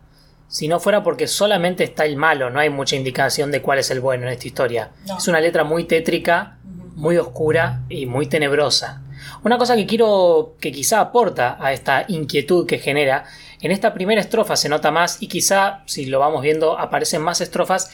si 0.49 0.66
no 0.66 0.80
fuera 0.80 1.02
porque 1.02 1.26
solamente 1.26 1.85
está 1.85 2.06
el 2.06 2.16
malo, 2.16 2.49
no 2.49 2.58
hay 2.58 2.70
mucha 2.70 2.97
indicación 2.97 3.52
de 3.52 3.61
cuál 3.61 3.78
es 3.78 3.90
el 3.90 4.00
bueno 4.00 4.26
en 4.26 4.32
esta 4.32 4.47
historia. 4.47 4.90
No. 5.06 5.18
Es 5.18 5.28
una 5.28 5.40
letra 5.40 5.62
muy 5.62 5.85
tétrica, 5.85 6.56
muy 6.97 7.18
oscura 7.18 7.82
y 7.90 8.06
muy 8.06 8.26
tenebrosa. 8.26 9.02
Una 9.44 9.58
cosa 9.58 9.76
que 9.76 9.87
quiero 9.87 10.54
que 10.58 10.73
quizá 10.73 11.00
aporta 11.00 11.58
a 11.61 11.73
esta 11.73 12.06
inquietud 12.08 12.66
que 12.66 12.78
genera, 12.78 13.25
en 13.61 13.70
esta 13.73 13.92
primera 13.92 14.20
estrofa 14.20 14.56
se 14.56 14.70
nota 14.70 14.90
más 14.90 15.23
y 15.23 15.28
quizá 15.28 15.82
si 15.85 16.06
lo 16.06 16.18
vamos 16.18 16.42
viendo 16.42 16.78
aparecen 16.78 17.20
más 17.20 17.42
estrofas, 17.42 17.90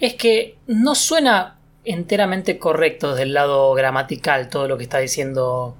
es 0.00 0.14
que 0.14 0.56
no 0.66 0.94
suena 0.94 1.57
enteramente 1.90 2.58
correcto 2.58 3.10
desde 3.10 3.22
el 3.24 3.34
lado 3.34 3.72
gramatical 3.74 4.48
todo 4.48 4.68
lo 4.68 4.76
que 4.78 4.84
está 4.84 4.98
diciendo, 4.98 5.76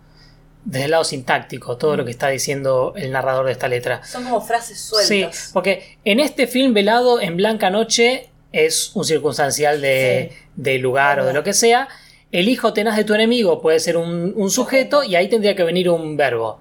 desde 0.65 0.87
el 0.87 0.91
lado 0.91 1.05
sintáctico, 1.05 1.77
todo 1.77 1.97
lo 1.97 2.05
que 2.05 2.11
está 2.11 2.29
diciendo 2.29 2.93
el 2.97 3.12
narrador 3.12 3.47
de 3.47 3.53
esta 3.53 3.69
letra. 3.69 4.03
Son 4.05 4.25
como 4.25 4.41
frases 4.41 4.79
Sí, 4.81 5.07
sueltas. 5.07 5.50
porque 5.53 5.99
en 6.05 6.21
este 6.21 6.47
film 6.47 6.75
velado 6.75 7.21
en 7.21 7.37
Blanca 7.37 7.71
Noche 7.71 8.29
es 8.53 8.93
un 8.95 9.05
circunstancial 9.05 9.81
de, 9.81 10.31
Sí. 10.33 10.37
de 10.57 10.79
lugar 10.79 11.21
o 11.21 11.27
de 11.27 11.33
lo 11.33 11.43
que 11.45 11.53
sea. 11.53 11.88
El 12.33 12.49
hijo 12.49 12.73
tenaz 12.75 12.97
de 12.97 13.05
tu 13.05 13.15
enemigo 13.15 13.61
puede 13.62 13.81
ser 13.81 13.97
un, 13.97 14.33
un 14.37 14.50
sujeto 14.50 15.03
y 15.05 15.17
ahí 15.17 15.29
tendría 15.29 15.55
que 15.57 15.65
venir 15.65 15.88
un 15.88 16.17
verbo. 16.17 16.61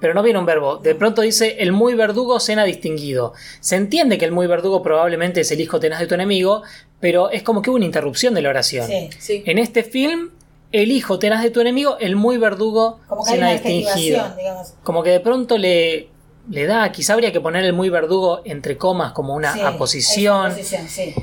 Pero 0.00 0.14
no 0.14 0.22
viene 0.22 0.38
un 0.38 0.46
verbo. 0.46 0.76
De 0.78 0.94
pronto 0.94 1.22
dice 1.22 1.56
el 1.60 1.72
muy 1.72 1.94
verdugo 1.94 2.40
cena 2.40 2.64
distinguido. 2.64 3.34
Se 3.60 3.76
entiende 3.76 4.16
que 4.18 4.24
el 4.24 4.32
muy 4.32 4.46
verdugo 4.46 4.82
probablemente 4.82 5.42
es 5.42 5.50
el 5.52 5.60
hijo 5.60 5.78
tenaz 5.80 6.00
de 6.00 6.06
tu 6.06 6.14
enemigo, 6.14 6.62
pero 7.00 7.30
es 7.30 7.42
como 7.42 7.60
que 7.62 7.70
hubo 7.70 7.76
una 7.76 7.84
interrupción 7.86 8.34
de 8.34 8.42
la 8.42 8.48
oración. 8.48 8.86
Sí. 8.86 9.10
Sí. 9.18 9.42
En 9.46 9.58
este 9.58 9.82
film, 9.84 10.30
el 10.72 10.90
hijo 10.92 11.18
tenaz 11.18 11.42
de 11.42 11.50
tu 11.50 11.60
enemigo, 11.60 11.96
el 11.98 12.16
muy 12.16 12.38
verdugo 12.38 13.00
Como 13.08 13.24
que 13.24 13.32
cena 13.32 13.46
una 13.50 13.52
distinguido 13.60 14.24
digamos. 14.36 14.74
como 14.82 15.02
que 15.02 15.10
de 15.10 15.20
pronto 15.20 15.58
le, 15.58 16.08
le 16.48 16.66
da, 16.66 16.90
quizá 16.92 17.12
habría 17.14 17.32
que 17.32 17.40
poner 17.40 17.64
el 17.64 17.72
muy 17.72 17.90
verdugo 17.90 18.40
entre 18.44 18.76
comas 18.78 19.12
como 19.12 19.34
una 19.34 19.52
Sí, 19.52 19.60
aposición. 19.60 20.52
sí. 20.88 21.14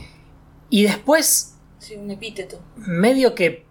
Y 0.69 0.83
después, 0.83 1.53
Sí, 1.79 1.95
un 1.95 2.11
epíteto. 2.11 2.59
medio 2.75 3.33
que 3.35 3.65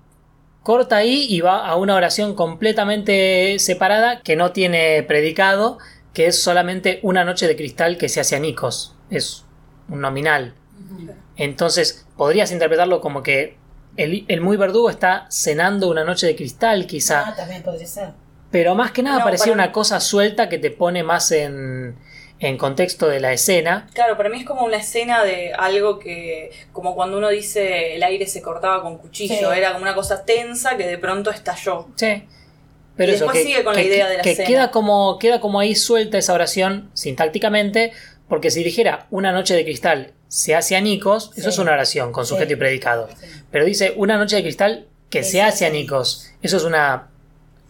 corta 0.66 0.96
ahí 0.96 1.26
y 1.30 1.40
va 1.42 1.64
a 1.64 1.76
una 1.76 1.94
oración 1.94 2.34
completamente 2.34 3.56
separada 3.60 4.20
que 4.22 4.34
no 4.34 4.50
tiene 4.50 5.04
predicado, 5.04 5.78
que 6.12 6.26
es 6.26 6.42
solamente 6.42 6.98
una 7.04 7.24
noche 7.24 7.46
de 7.46 7.54
cristal 7.54 7.96
que 7.98 8.08
se 8.08 8.18
hace 8.18 8.34
a 8.34 8.40
Nicos. 8.40 8.96
Es 9.08 9.44
un 9.88 10.00
nominal. 10.00 10.54
Entonces, 11.36 12.04
podrías 12.16 12.50
interpretarlo 12.50 13.00
como 13.00 13.22
que 13.22 13.56
el, 13.96 14.24
el 14.26 14.40
muy 14.40 14.56
verdugo 14.56 14.90
está 14.90 15.28
cenando 15.30 15.88
una 15.88 16.02
noche 16.02 16.26
de 16.26 16.34
cristal, 16.34 16.86
quizá. 16.88 17.28
Ah, 17.28 17.36
también 17.36 17.62
podría 17.62 17.86
ser. 17.86 18.08
Pero 18.50 18.74
más 18.74 18.90
que 18.90 19.04
nada 19.04 19.20
No, 19.20 19.24
parecía 19.24 19.52
para- 19.52 19.64
una 19.64 19.72
cosa 19.72 20.00
suelta 20.00 20.48
que 20.48 20.58
te 20.58 20.72
pone 20.72 21.04
más 21.04 21.30
en, 21.30 21.96
en 22.38 22.58
contexto 22.58 23.08
de 23.08 23.18
la 23.20 23.32
escena. 23.32 23.88
Claro, 23.94 24.16
para 24.16 24.28
mí 24.28 24.38
es 24.40 24.44
como 24.44 24.64
una 24.64 24.76
escena 24.76 25.24
de 25.24 25.52
algo 25.54 25.98
que, 25.98 26.50
como 26.72 26.94
cuando 26.94 27.16
uno 27.18 27.28
dice 27.30 27.94
el 27.96 28.02
aire 28.02 28.26
se 28.26 28.42
cortaba 28.42 28.82
con 28.82 28.98
cuchillo, 28.98 29.50
Sí. 29.52 29.58
era 29.58 29.72
como 29.72 29.82
una 29.82 29.94
cosa 29.94 30.24
tensa 30.24 30.76
que 30.76 30.86
de 30.86 30.98
pronto 30.98 31.30
estalló. 31.30 31.88
Sí. 31.96 32.24
Pero 32.96 33.12
Y 33.12 33.14
eso, 33.14 33.24
después 33.24 33.42
que, 33.42 33.48
sigue 33.48 33.64
con 33.64 33.74
la 33.74 33.82
idea 33.82 34.08
de 34.08 34.16
la 34.18 34.22
que 34.22 34.32
escena. 34.32 34.48
queda 34.48 34.70
como, 34.70 35.18
queda 35.18 35.40
como 35.40 35.60
ahí 35.60 35.74
suelta 35.74 36.18
esa 36.18 36.32
oración 36.34 36.90
sintácticamente, 36.94 37.92
porque 38.28 38.50
si 38.50 38.62
dijera 38.64 39.06
una 39.10 39.32
noche 39.32 39.54
de 39.54 39.64
cristal 39.64 40.12
se 40.28 40.54
hace 40.54 40.76
a 40.76 40.80
Nicos, 40.80 41.30
eso 41.36 41.48
es 41.50 41.58
una 41.58 41.72
oración 41.72 42.12
con 42.12 42.24
Sí. 42.26 42.30
sujeto 42.30 42.52
y 42.52 42.56
predicado. 42.56 43.08
Sí. 43.18 43.26
Pero 43.50 43.64
dice 43.64 43.94
una 43.96 44.16
noche 44.18 44.36
de 44.36 44.42
cristal 44.42 44.86
que 45.08 45.22
se 45.22 45.40
hace 45.40 45.64
a 45.66 45.70
Nicos. 45.70 46.30
Eso 46.42 46.56
es 46.58 46.64
una 46.64 47.08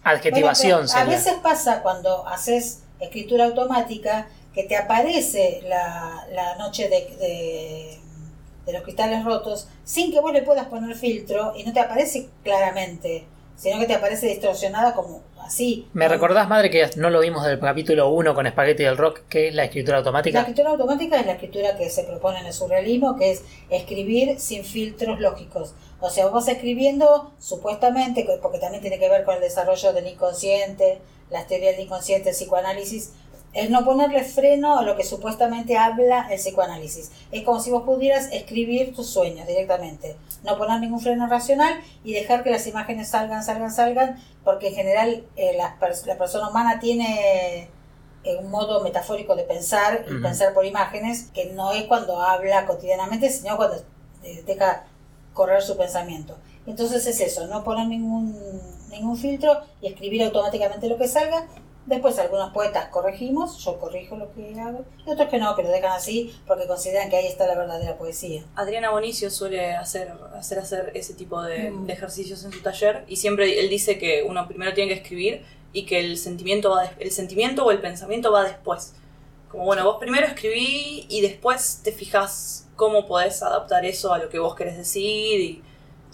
adjetivación. 0.03 0.87
Bueno, 0.87 1.01
a 1.01 1.05
veces 1.05 1.35
pasa 1.43 1.83
cuando 1.83 2.27
haces 2.27 2.83
escritura 3.01 3.45
automática 3.45 4.29
que 4.57 4.65
te 4.65 4.75
aparece 4.77 5.61
la, 5.69 6.27
la 6.33 6.57
noche 6.57 6.89
de, 6.89 7.17
de, 7.19 7.99
de 8.67 8.73
los 8.73 8.83
cristales 8.83 9.25
rotos 9.25 9.69
sin 9.85 10.11
que 10.11 10.19
vos 10.21 10.33
le 10.33 10.43
puedas 10.43 10.67
poner 10.67 10.97
filtro 10.97 11.53
y 11.57 11.63
no 11.63 11.73
te 11.73 11.79
aparece 11.81 12.29
claramente, 12.43 13.27
sino 13.57 13.79
que 13.79 13.87
te 13.87 13.95
aparece 13.95 14.27
distorsionada 14.27 14.95
como 14.95 15.23
así. 15.41 15.87
¿Me 15.93 16.09
recordás, 16.09 16.49
madre, 16.49 16.71
que 16.71 16.89
no 16.97 17.11
lo 17.11 17.21
vimos 17.21 17.45
del 17.45 17.61
capítulo 17.61 18.09
1 18.11 18.35
con 18.35 18.49
Spaghetti 18.49 18.83
del 18.83 18.97
Rock, 18.97 19.21
que 19.29 19.49
es 19.49 19.55
la 19.55 19.65
escritura 19.65 19.97
La 19.97 19.99
automática? 19.99 20.41
escritura 20.41 20.71
automática 20.71 21.21
es 21.21 21.27
la 21.27 21.33
escritura 21.33 21.77
que 21.77 21.89
se 21.91 22.03
propone 22.05 22.41
en 22.41 22.47
el 22.47 22.53
surrealismo, 22.53 23.17
que 23.17 23.31
es 23.33 23.43
escribir 23.71 24.41
sin 24.41 24.65
filtros 24.65 25.21
lógicos. 25.21 25.75
O 26.01 26.11
sea, 26.11 26.25
vos 26.25 26.33
vas 26.35 26.49
escribiendo 26.49 27.33
supuestamente, 27.39 28.25
que- 28.27 28.39
porque 28.43 28.59
también 28.59 28.81
tiene 28.83 28.99
que 28.99 29.09
ver 29.09 29.25
con 29.25 29.35
el 29.37 29.41
desarrollo 29.43 29.93
del 29.93 30.07
inconsciente, 30.09 30.99
las 31.31 31.47
teorías 31.47 31.77
del 31.77 31.85
inconsciente, 31.87 32.31
el 32.31 32.35
psicoanálisis, 32.35 33.13
es 33.57 33.71
no 33.71 33.85
ponerle 33.85 34.23
freno 34.23 34.79
a 34.79 34.83
lo 34.83 34.97
que 34.97 35.03
supuestamente 35.05 35.77
habla 35.79 36.29
el 36.31 36.39
psicoanálisis. 36.39 37.11
Es 37.33 37.43
como 37.43 37.59
si 37.61 37.71
vos 37.71 37.85
pudieras 37.85 38.29
escribir 38.31 38.95
tus 38.95 39.09
sueños 39.09 39.47
directamente, 39.47 40.17
no 40.45 40.59
poner 40.59 40.79
ningún 40.81 41.01
freno 41.01 41.27
racional 41.27 41.75
y 42.05 42.13
dejar 42.13 42.45
que 42.45 42.51
las 42.51 42.67
imágenes 42.67 43.09
salgan, 43.09 43.43
salgan, 43.43 43.73
salgan, 43.73 44.23
porque 44.45 44.69
en 44.69 44.75
general 44.75 45.25
eh, 45.37 45.57
la, 45.57 45.79
pers- 45.81 46.05
la 46.05 46.19
persona 46.19 46.51
humana 46.51 46.79
tiene 46.79 47.71
eh, 48.25 48.37
un 48.39 48.51
modo 48.51 48.83
metafórico 48.83 49.35
de 49.35 49.45
pensar 49.45 50.05
y 50.09 50.23
pensar 50.23 50.53
por 50.53 50.67
imágenes, 50.67 51.31
que 51.33 51.47
no 51.47 51.73
es 51.73 51.85
cuando 51.85 52.21
habla 52.21 52.67
cotidianamente, 52.67 53.31
sino 53.31 53.57
cuando 53.57 53.77
eh, 54.23 54.43
deja 54.47 54.85
correr 55.33 55.63
su 55.63 55.77
pensamiento. 55.77 56.37
Entonces 56.67 57.07
es 57.07 57.21
eso, 57.21 57.47
no 57.47 57.65
poner 57.65 57.87
ningún, 57.87 58.37
ningún 58.91 59.17
filtro 59.17 59.61
y 59.81 59.87
escribir 59.87 60.25
automáticamente 60.25 60.89
lo 60.89 60.99
que 60.99 61.09
salga 61.09 61.47
Después 61.87 62.19
algunos 62.19 62.53
poetas 62.53 62.87
corregimos, 62.89 63.59
yo 63.59 63.79
corrijo 63.79 64.17
lo 64.17 64.33
que 64.35 64.59
hago, 64.61 64.85
y 65.07 65.11
otros 65.11 65.29
que 65.29 65.39
no, 65.39 65.55
que 65.55 65.63
lo 65.63 65.71
dejan 65.71 65.93
así 65.93 66.35
porque 66.47 66.67
consideran 66.67 67.09
que 67.09 67.17
ahí 67.17 67.27
está 67.29 67.47
la 67.47 67.55
verdadera 67.55 67.97
poesía. 67.97 68.45
Adriana 68.57 68.91
Bonicio 68.91 69.31
suele 69.31 69.75
hacer, 69.75 70.13
hacer, 70.37 70.59
hacer 70.59 70.91
ese 70.95 71.15
tipo 71.15 71.41
de, 71.43 71.71
Mm. 71.71 71.87
de 71.87 71.93
ejercicios 71.93 72.45
en 72.45 72.51
su 72.53 72.61
taller 72.61 73.05
y 73.07 73.17
siempre 73.17 73.61
él 73.61 73.69
dice 73.71 73.99
que 73.99 74.25
uno 74.29 74.47
primero 74.49 74.75
tiene 74.75 74.93
que 74.93 75.01
escribir 75.01 75.45
y 75.73 75.87
que 75.87 76.01
el 76.01 76.19
sentimiento, 76.19 76.71
va 76.71 76.91
el 76.99 77.11
sentimiento 77.13 77.65
o 77.65 77.71
el 77.71 77.81
pensamiento 77.81 78.33
va 78.33 78.43
después. 78.45 78.95
Como 79.51 79.65
bueno, 79.65 79.85
vos 79.85 79.99
primero 80.01 80.27
escribí 80.27 81.07
y 81.09 81.21
después 81.21 81.81
te 81.85 81.93
fijas 81.93 82.67
cómo 82.75 83.07
podés 83.07 83.43
adaptar 83.45 83.85
eso 83.85 84.13
a 84.13 84.19
lo 84.19 84.29
que 84.29 84.39
vos 84.41 84.55
querés 84.57 84.77
decir 84.77 85.41
y 85.41 85.63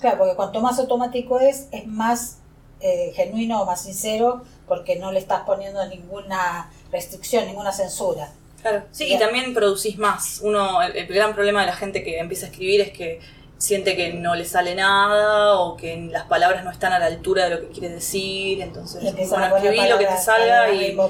Claro, 0.01 0.19
porque 0.19 0.35
cuanto 0.37 0.61
más 0.61 0.79
automático 0.81 1.39
es, 1.41 1.69
es 1.71 1.87
más 1.87 2.39
eh, 2.81 3.13
genuino 3.15 3.63
o 3.63 3.65
más 3.65 3.83
sincero 3.83 4.43
porque 4.67 4.97
no 4.97 5.13
le 5.13 5.19
estás 5.19 5.41
poniendo 5.47 5.85
ninguna 5.87 6.71
restricción, 6.91 7.47
ninguna 7.47 7.73
censura. 7.73 8.31
Claro, 8.61 8.83
sí, 8.93 9.07
Bien. 9.07 9.17
y 9.17 9.21
también 9.21 9.55
producís 9.55 9.99
más. 9.99 10.41
Uno, 10.43 10.83
el, 10.83 10.97
el 10.97 11.07
gran 11.09 11.35
problema 11.35 11.61
de 11.63 11.67
la 11.67 11.77
gente 11.77 12.05
que 12.05 12.19
empieza 12.19 12.47
a 12.47 12.51
escribir 12.51 12.81
es 12.81 12.91
que 12.93 13.21
siente 13.59 13.95
que 13.95 14.13
no 14.13 14.35
le 14.35 14.45
sale 14.45 14.75
nada 14.75 15.59
o 15.61 15.77
que 15.77 15.97
las 16.11 16.25
palabras 16.25 16.65
no 16.65 16.71
están 16.73 16.93
a 16.93 16.99
la 16.99 17.07
altura 17.07 17.45
de 17.45 17.51
lo 17.51 17.61
que 17.61 17.69
quiere 17.69 17.91
decir, 17.91 18.61
entonces 18.61 19.01
bueno, 19.29 19.57
escribí 19.57 19.89
lo 19.89 19.99
que 19.99 20.07
te 20.07 20.17
salga 20.17 20.73
y 20.73 20.97
o 20.99 21.09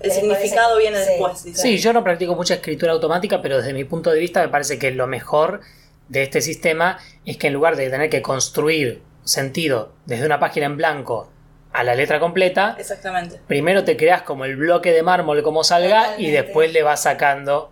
el 0.00 0.12
significado 0.12 0.74
parece- 0.74 0.78
viene 0.78 1.02
sí, 1.04 1.10
después, 1.10 1.42
dice. 1.42 1.62
Sí, 1.62 1.78
yo 1.78 1.92
no 1.92 2.04
practico 2.04 2.36
mucha 2.36 2.54
escritura 2.54 2.92
automática, 2.92 3.42
pero 3.42 3.56
desde 3.58 3.72
mi 3.72 3.82
punto 3.82 4.10
de 4.10 4.20
vista 4.20 4.42
me 4.42 4.48
parece 4.48 4.78
que 4.78 4.92
lo 4.92 5.08
mejor 5.08 5.60
de 6.08 6.22
este 6.22 6.40
sistema 6.40 6.98
es 7.24 7.36
que 7.36 7.48
en 7.48 7.54
lugar 7.54 7.74
de 7.74 7.90
tener 7.90 8.10
que 8.10 8.22
construir 8.22 9.02
sentido 9.24 9.90
desde 10.04 10.24
una 10.24 10.38
página 10.38 10.66
en 10.66 10.76
blanco 10.76 11.30
a 11.76 11.82
la 11.84 11.94
letra 11.94 12.18
completa, 12.18 12.74
Exactamente. 12.78 13.38
primero 13.46 13.84
te 13.84 13.96
creas 13.96 14.22
como 14.22 14.44
el 14.46 14.56
bloque 14.56 14.92
de 14.92 15.02
mármol 15.02 15.42
como 15.42 15.62
salga 15.62 16.14
y 16.18 16.30
después 16.30 16.72
le 16.72 16.82
vas 16.82 17.02
sacando 17.02 17.70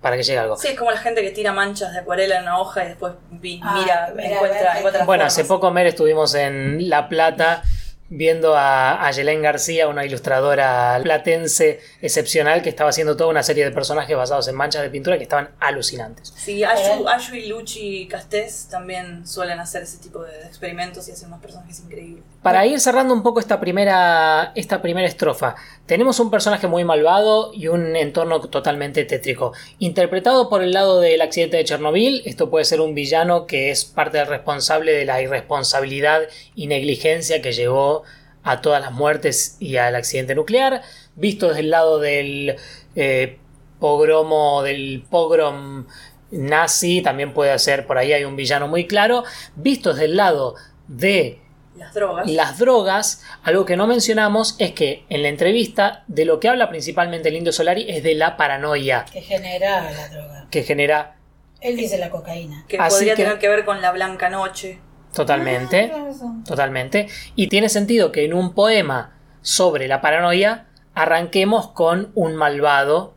para 0.00 0.16
que 0.16 0.22
llegue 0.22 0.38
algo. 0.38 0.56
Sí, 0.56 0.68
es 0.68 0.78
como 0.78 0.90
la 0.90 0.96
gente 0.98 1.22
que 1.22 1.30
tira 1.30 1.52
manchas 1.52 1.92
de 1.92 2.00
acuarela 2.00 2.36
en 2.36 2.42
una 2.42 2.58
hoja 2.58 2.84
y 2.84 2.88
después 2.88 3.12
vi- 3.30 3.60
Ah, 3.62 3.78
mira, 3.80 4.12
mira, 4.16 4.34
encuentra, 4.36 4.78
encuentra 4.78 5.04
Bueno, 5.04 5.22
formas. 5.22 5.32
hace 5.38 5.44
poco, 5.44 5.70
Mer, 5.70 5.86
estuvimos 5.86 6.34
en 6.34 6.88
La 6.88 7.08
Plata 7.08 7.62
viendo 8.10 8.56
a, 8.56 9.06
a 9.06 9.10
Yelén 9.12 9.40
García, 9.40 9.86
una 9.88 10.04
ilustradora 10.04 10.98
platense 11.02 11.80
excepcional 12.02 12.60
que 12.60 12.68
estaba 12.68 12.90
haciendo 12.90 13.16
toda 13.16 13.30
una 13.30 13.42
serie 13.44 13.64
de 13.64 13.70
personajes 13.70 14.16
basados 14.16 14.48
en 14.48 14.56
manchas 14.56 14.82
de 14.82 14.90
pintura 14.90 15.16
que 15.16 15.22
estaban 15.22 15.50
alucinantes. 15.60 16.34
Sí, 16.36 16.64
Ayu, 16.64 16.80
Pero- 16.82 17.08
Ayu 17.08 17.34
y 17.36 17.46
Luchi 17.46 18.08
Castés 18.08 18.66
también 18.68 19.26
suelen 19.26 19.60
hacer 19.60 19.84
ese 19.84 19.98
tipo 19.98 20.22
de 20.24 20.40
experimentos 20.46 21.08
y 21.08 21.12
hacen 21.12 21.28
unos 21.28 21.40
personajes 21.40 21.80
increíbles. 21.80 22.24
Para 22.42 22.66
ir 22.66 22.80
cerrando 22.80 23.14
un 23.14 23.22
poco 23.22 23.38
esta 23.38 23.60
primera, 23.60 24.52
esta 24.54 24.82
primera 24.82 25.06
estrofa, 25.06 25.54
tenemos 25.86 26.18
un 26.20 26.30
personaje 26.30 26.66
muy 26.66 26.84
malvado 26.84 27.52
y 27.54 27.68
un 27.68 27.94
entorno 27.96 28.40
totalmente 28.40 29.04
tétrico. 29.04 29.52
Interpretado 29.78 30.48
por 30.48 30.62
el 30.62 30.72
lado 30.72 31.00
del 31.00 31.20
accidente 31.20 31.58
de 31.58 31.64
Chernobyl, 31.64 32.22
esto 32.24 32.50
puede 32.50 32.64
ser 32.64 32.80
un 32.80 32.94
villano 32.94 33.46
que 33.46 33.70
es 33.70 33.84
parte 33.84 34.18
del 34.18 34.26
responsable 34.26 34.92
de 34.92 35.04
la 35.04 35.20
irresponsabilidad 35.22 36.22
y 36.56 36.66
negligencia 36.66 37.40
que 37.42 37.52
llevó 37.52 37.99
a 38.42 38.60
todas 38.60 38.80
las 38.80 38.92
muertes 38.92 39.56
y 39.60 39.76
al 39.76 39.94
accidente 39.94 40.34
nuclear. 40.34 40.82
Visto 41.14 41.48
desde 41.48 41.60
el 41.60 41.70
lado 41.70 41.98
del 41.98 42.56
eh, 42.96 43.38
pogromo, 43.78 44.62
del 44.62 45.04
pogrom 45.10 45.86
nazi, 46.30 47.02
también 47.02 47.32
puede 47.34 47.58
ser 47.58 47.86
por 47.86 47.98
ahí 47.98 48.12
hay 48.12 48.24
un 48.24 48.36
villano 48.36 48.68
muy 48.68 48.86
claro. 48.86 49.24
Visto 49.56 49.90
desde 49.92 50.04
el 50.06 50.16
lado 50.16 50.54
de 50.86 51.40
Las 51.76 51.92
drogas. 51.94 52.28
las 52.30 52.58
drogas, 52.58 53.22
algo 53.42 53.64
que 53.64 53.76
no 53.76 53.86
mencionamos 53.86 54.54
es 54.58 54.72
que 54.72 55.04
en 55.08 55.22
la 55.22 55.28
entrevista 55.28 56.04
de 56.06 56.24
lo 56.24 56.38
que 56.40 56.48
habla 56.48 56.68
principalmente 56.68 57.28
el 57.28 57.36
Indio 57.36 57.52
Solari 57.52 57.86
es 57.88 58.02
de 58.02 58.14
la 58.14 58.36
paranoia 58.36 59.04
que 59.12 59.20
genera 59.22 59.90
la 59.90 60.08
droga. 60.08 60.46
que 60.50 60.62
genera 60.62 61.16
Él 61.60 61.76
dice 61.76 61.98
la 61.98 62.10
cocaína. 62.10 62.64
que 62.68 62.78
Así 62.78 62.94
podría 62.96 63.14
que- 63.16 63.22
tener 63.24 63.38
que 63.38 63.48
ver 63.48 63.64
con 63.64 63.80
la 63.82 63.92
Blanca 63.92 64.28
Noche. 64.30 64.78
Totalmente, 65.14 65.92
Ah, 65.94 66.10
totalmente, 66.46 67.08
y 67.36 67.48
tiene 67.48 67.68
sentido 67.68 68.12
que 68.12 68.24
en 68.24 68.34
un 68.34 68.52
poema 68.54 69.12
sobre 69.42 69.88
la 69.88 70.00
paranoia 70.00 70.66
arranquemos 70.94 71.68
con 71.68 72.10
un 72.14 72.36
malvado 72.36 73.14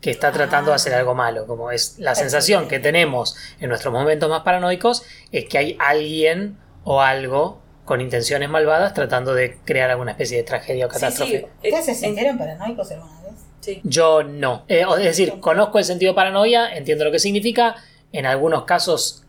que 0.00 0.10
está 0.10 0.30
tratando 0.32 0.70
de 0.70 0.76
hacer 0.76 0.94
algo 0.94 1.14
malo, 1.14 1.46
como 1.46 1.70
es 1.70 1.98
la 1.98 2.14
sensación 2.14 2.68
que 2.68 2.78
tenemos 2.78 3.36
en 3.60 3.68
nuestros 3.70 3.92
momentos 3.92 4.28
más 4.30 4.42
paranoicos, 4.42 5.02
es 5.32 5.46
que 5.46 5.58
hay 5.58 5.76
alguien 5.80 6.58
o 6.84 7.00
algo 7.00 7.60
con 7.84 8.00
intenciones 8.00 8.48
malvadas 8.48 8.94
tratando 8.94 9.32
de 9.34 9.58
crear 9.64 9.90
alguna 9.90 10.12
especie 10.12 10.36
de 10.38 10.42
tragedia 10.42 10.86
o 10.86 10.90
Sí, 10.90 10.94
catástrofe. 10.94 11.38
sí. 11.40 11.46
¿Ustedes 11.68 11.84
se 11.84 11.90
en- 11.92 11.96
sintieron 11.98 12.38
paranoicos 12.38 12.90
alguna 12.90 13.20
vez? 13.22 13.32
sí. 13.60 13.80
Yo 13.84 14.22
no. 14.22 14.64
Eh, 14.68 14.84
es 14.98 15.04
decir, 15.04 15.40
conozco 15.40 15.78
el 15.78 15.84
sentido 15.84 16.14
paranoia, 16.14 16.76
entiendo 16.76 17.04
lo 17.04 17.10
que 17.12 17.18
significa. 17.18 17.76
En 18.12 18.24
algunos 18.26 18.64
casos 18.64 19.24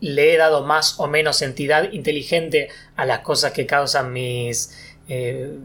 le 0.00 0.34
he 0.34 0.36
dado 0.36 0.64
más 0.64 0.98
o 1.00 1.06
menos 1.06 1.40
entidad 1.42 1.90
inteligente 1.92 2.68
a 2.96 3.06
las 3.06 3.20
cosas 3.20 3.52
que 3.52 3.66
causan 3.66 4.12
mis 4.12 4.76
eh, 5.08 5.56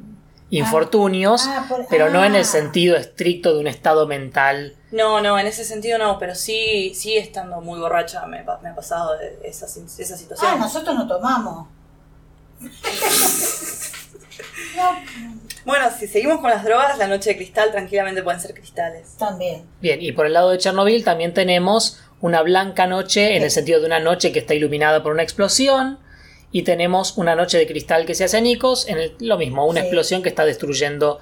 infortunios, 0.52 1.44
Ah, 1.48 1.66
por- 1.68 1.86
pero 1.90 2.10
no 2.10 2.24
en 2.24 2.36
ah. 2.36 2.40
el 2.40 2.46
sentido 2.46 2.96
estricto 2.98 3.54
de 3.54 3.60
un 3.60 3.68
estado 3.68 4.06
mental. 4.08 4.76
No, 4.92 5.22
no, 5.22 5.40
en 5.40 5.48
ese 5.48 5.64
sentido 5.64 5.98
no, 5.98 6.20
pero 6.20 6.36
sí, 6.36 6.94
sí 6.96 7.18
estando 7.18 7.62
muy 7.62 7.80
borracha 7.80 8.26
me, 8.28 8.44
me 8.62 8.70
ha 8.70 8.76
pasado 8.76 9.18
de 9.18 9.40
esa, 9.44 9.66
esa 9.66 10.18
situación. 10.18 10.52
Ah, 10.54 10.58
nosotros 10.58 10.96
no 10.96 11.08
tomamos. 11.08 11.68
no, 14.76 14.98
Bueno, 15.66 15.90
si 15.98 16.08
seguimos 16.08 16.42
con 16.42 16.50
las 16.50 16.64
drogas, 16.64 16.98
la 16.98 17.08
noche 17.08 17.32
de 17.32 17.38
cristal 17.38 17.70
tranquilamente 17.72 18.24
pueden 18.24 18.40
ser 18.42 18.54
cristales. 18.56 19.16
también. 19.20 19.64
Bien, 19.80 20.02
y 20.02 20.12
por 20.12 20.26
el 20.26 20.34
lado 20.34 20.50
de 20.50 20.58
Chernobyl 20.58 21.04
también 21.04 21.34
tenemos 21.36 22.00
una 22.22 22.42
blanca 22.42 22.88
noche 22.88 23.36
en 23.36 23.44
el 23.44 23.52
sentido 23.52 23.80
de 23.80 23.86
una 23.88 24.00
noche 24.00 24.32
que 24.32 24.40
está 24.40 24.54
iluminada 24.54 25.04
por 25.04 25.12
una 25.14 25.24
explosión. 25.24 26.00
Y 26.54 26.64
tenemos 26.64 27.18
una 27.18 27.36
noche 27.36 27.58
de 27.58 27.66
cristal 27.68 28.06
que 28.06 28.14
se 28.14 28.26
hace 28.26 28.38
añicos, 28.38 28.88
en 28.90 28.98
el- 28.98 29.16
lo 29.20 29.38
mismo, 29.38 29.66
una 29.66 29.80
Sí. 29.82 29.86
explosión 29.88 30.22
que 30.22 30.30
está 30.30 30.46
destruyendo 30.46 31.20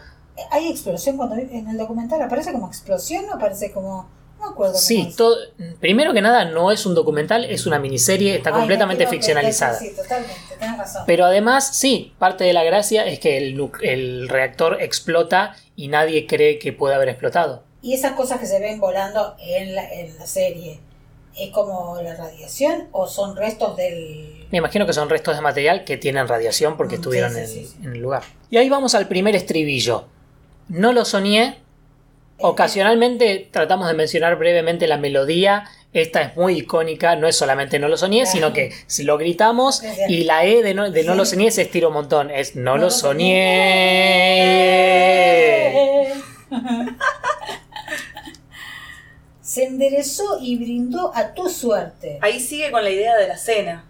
¿Hay 0.51 0.69
explosión 0.69 1.17
cuando 1.17 1.35
en 1.35 1.67
el 1.67 1.77
documental? 1.77 2.21
¿Aparece 2.21 2.53
como 2.53 2.67
explosión 2.67 3.25
o 3.29 3.33
aparece 3.33 3.71
como.? 3.73 4.09
No 4.39 4.51
acuerdo. 4.51 4.73
Sí, 4.75 5.13
todo, 5.17 5.35
primero 5.81 6.13
que 6.13 6.21
nada 6.21 6.45
no 6.45 6.71
es 6.71 6.85
un 6.85 6.95
documental, 6.95 7.43
es 7.43 7.65
una 7.65 7.77
miniserie, 7.77 8.35
está 8.37 8.51
Ay, 8.51 8.55
completamente 8.59 9.05
ficcionalizada. 9.05 9.77
Sí, 9.77 9.91
totalmente, 9.93 10.33
tenés 10.57 10.77
razón. 10.77 11.03
Pero 11.05 11.25
además, 11.25 11.75
sí, 11.75 12.13
parte 12.19 12.45
de 12.45 12.53
la 12.53 12.63
gracia 12.63 13.05
es 13.05 13.19
que 13.19 13.37
el 13.37 14.29
reactor 14.29 14.81
explota 14.81 15.57
y 15.75 15.89
nadie 15.89 16.25
cree 16.25 16.57
que 16.57 16.71
puede 16.71 16.95
haber 16.95 17.09
explotado. 17.09 17.63
Y 17.81 17.93
esas 17.93 18.13
cosas 18.13 18.39
que 18.39 18.45
se 18.45 18.61
ven 18.61 18.79
volando 18.79 19.35
en 19.39 19.75
la, 19.75 19.91
en 19.91 20.17
la 20.17 20.25
serie, 20.25 20.79
¿es 21.37 21.49
como 21.51 22.01
la 22.01 22.15
radiación 22.15 22.87
o 22.91 23.07
son 23.07 23.35
restos 23.35 23.75
del. 23.77 24.45
Me 24.51 24.57
imagino 24.59 24.85
que 24.85 24.93
son 24.93 25.09
restos 25.09 25.35
de 25.35 25.41
material 25.41 25.83
que 25.85 25.97
tienen 25.97 26.27
radiación 26.27 26.75
porque 26.77 26.95
Mm, 26.95 26.99
estuvieron 26.99 27.33
sí, 27.33 27.39
en, 27.39 27.47
sí, 27.47 27.71
el 27.83 27.99
lugar. 27.99 28.23
Y 28.49 28.57
ahí 28.57 28.69
vamos 28.69 28.95
al 28.95 29.07
primer 29.07 29.35
estribillo. 29.35 30.05
No 30.69 30.91
lo 30.93 31.05
soñé. 31.05 31.57
Ocasionalmente 32.41 33.49
tratamos 33.51 33.87
de 33.87 33.93
mencionar 33.93 34.37
brevemente 34.37 34.87
la 34.87 34.97
melodía. 34.97 35.65
Esta 35.91 36.21
es 36.21 36.35
muy 36.37 36.53
icónica, 36.59 37.15
no 37.15 37.27
es 37.27 37.35
solamente 37.35 37.79
no 37.79 37.87
lo 37.87 37.97
soñé, 37.97 38.19
Claro. 38.21 38.31
sino 38.31 38.53
que 38.53 38.71
si 38.87 39.03
lo 39.03 39.17
gritamos 39.17 39.81
y 40.07 40.23
la 40.23 40.45
E 40.45 40.61
de 40.63 40.73
no, 40.75 40.89
de 40.91 41.03
no 41.03 41.13
Sí. 41.13 41.17
lo 41.17 41.25
soñé 41.25 41.51
se 41.51 41.63
estira 41.63 41.87
un 41.87 41.93
montón. 41.95 42.29
Es 42.31 42.55
no, 42.55 42.75
lo 42.77 42.83
lo 42.83 42.91
soñé. 42.91 43.43
Se 49.49 49.63
enderezó 49.63 50.37
y 50.39 50.57
brindó 50.57 51.11
a 51.15 51.33
tu 51.33 51.49
suerte. 51.49 52.19
Ahí 52.21 52.39
sigue 52.39 52.69
con 52.71 52.83
la 52.83 52.91
idea 52.91 53.17
de 53.17 53.27
la 53.27 53.35
cena. 53.35 53.83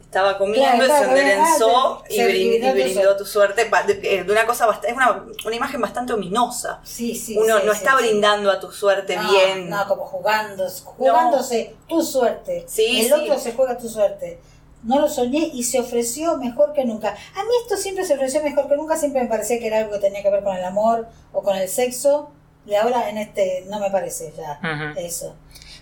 Estaba 0.00 0.36
comiendo, 0.38 0.60
Claro, 0.68 0.84
claro, 0.86 1.04
se 1.04 1.20
enderezó 1.20 2.02
y, 2.08 2.24
brindó 2.24 2.56
y 2.56 2.70
tu 2.70 2.72
brindó 2.72 2.92
suerte. 3.02 3.18
tu 3.18 3.24
suerte. 3.24 3.64
De- 3.86 4.14
eh, 4.16 4.24
de 4.24 4.32
una 4.32 4.44
cosa 4.44 4.66
es 4.84 4.92
una, 4.92 5.24
una 5.46 5.54
imagen 5.54 5.80
bastante 5.80 6.14
ominosa. 6.14 6.80
Sí, 6.82 7.14
sí. 7.14 7.36
Uno 7.38 7.60
sí, 7.60 7.62
no 7.66 7.72
está 7.72 7.94
brindando 7.94 8.50
a 8.50 8.58
tu 8.58 8.72
suerte 8.72 9.14
No, 9.14 9.30
bien. 9.30 9.70
No, 9.70 9.86
como 9.86 10.04
jugando, 10.04 10.68
jugándose 10.84 11.76
tu 11.86 12.02
suerte. 12.02 12.64
Sí, 12.66 13.06
El 13.06 13.12
otro 13.12 13.38
se 13.38 13.52
juega 13.52 13.78
tu 13.78 13.88
suerte. 13.88 14.40
No 14.82 14.98
lo 14.98 15.08
soñé 15.08 15.48
y 15.54 15.62
se 15.62 15.78
ofreció 15.78 16.38
mejor 16.38 16.72
que 16.72 16.84
nunca. 16.84 17.10
A 17.36 17.44
mí 17.44 17.50
esto 17.62 17.76
siempre 17.76 18.04
se 18.04 18.14
ofreció 18.14 18.42
mejor 18.42 18.68
que 18.68 18.74
nunca, 18.76 18.96
siempre 18.96 19.22
me 19.22 19.28
parecía 19.28 19.60
que 19.60 19.68
era 19.68 19.78
algo 19.78 19.92
que 19.92 19.98
tenía 20.00 20.24
que 20.24 20.30
ver 20.30 20.42
con 20.42 20.56
el 20.56 20.64
amor 20.64 21.06
o 21.32 21.40
con 21.44 21.56
el 21.56 21.68
sexo. 21.68 22.30
Y 22.68 22.74
ahora 22.74 23.08
en 23.08 23.16
este 23.16 23.64
no 23.70 23.80
me 23.80 23.90
parece 23.90 24.32
ya 24.36 24.60
eso. 24.96 25.34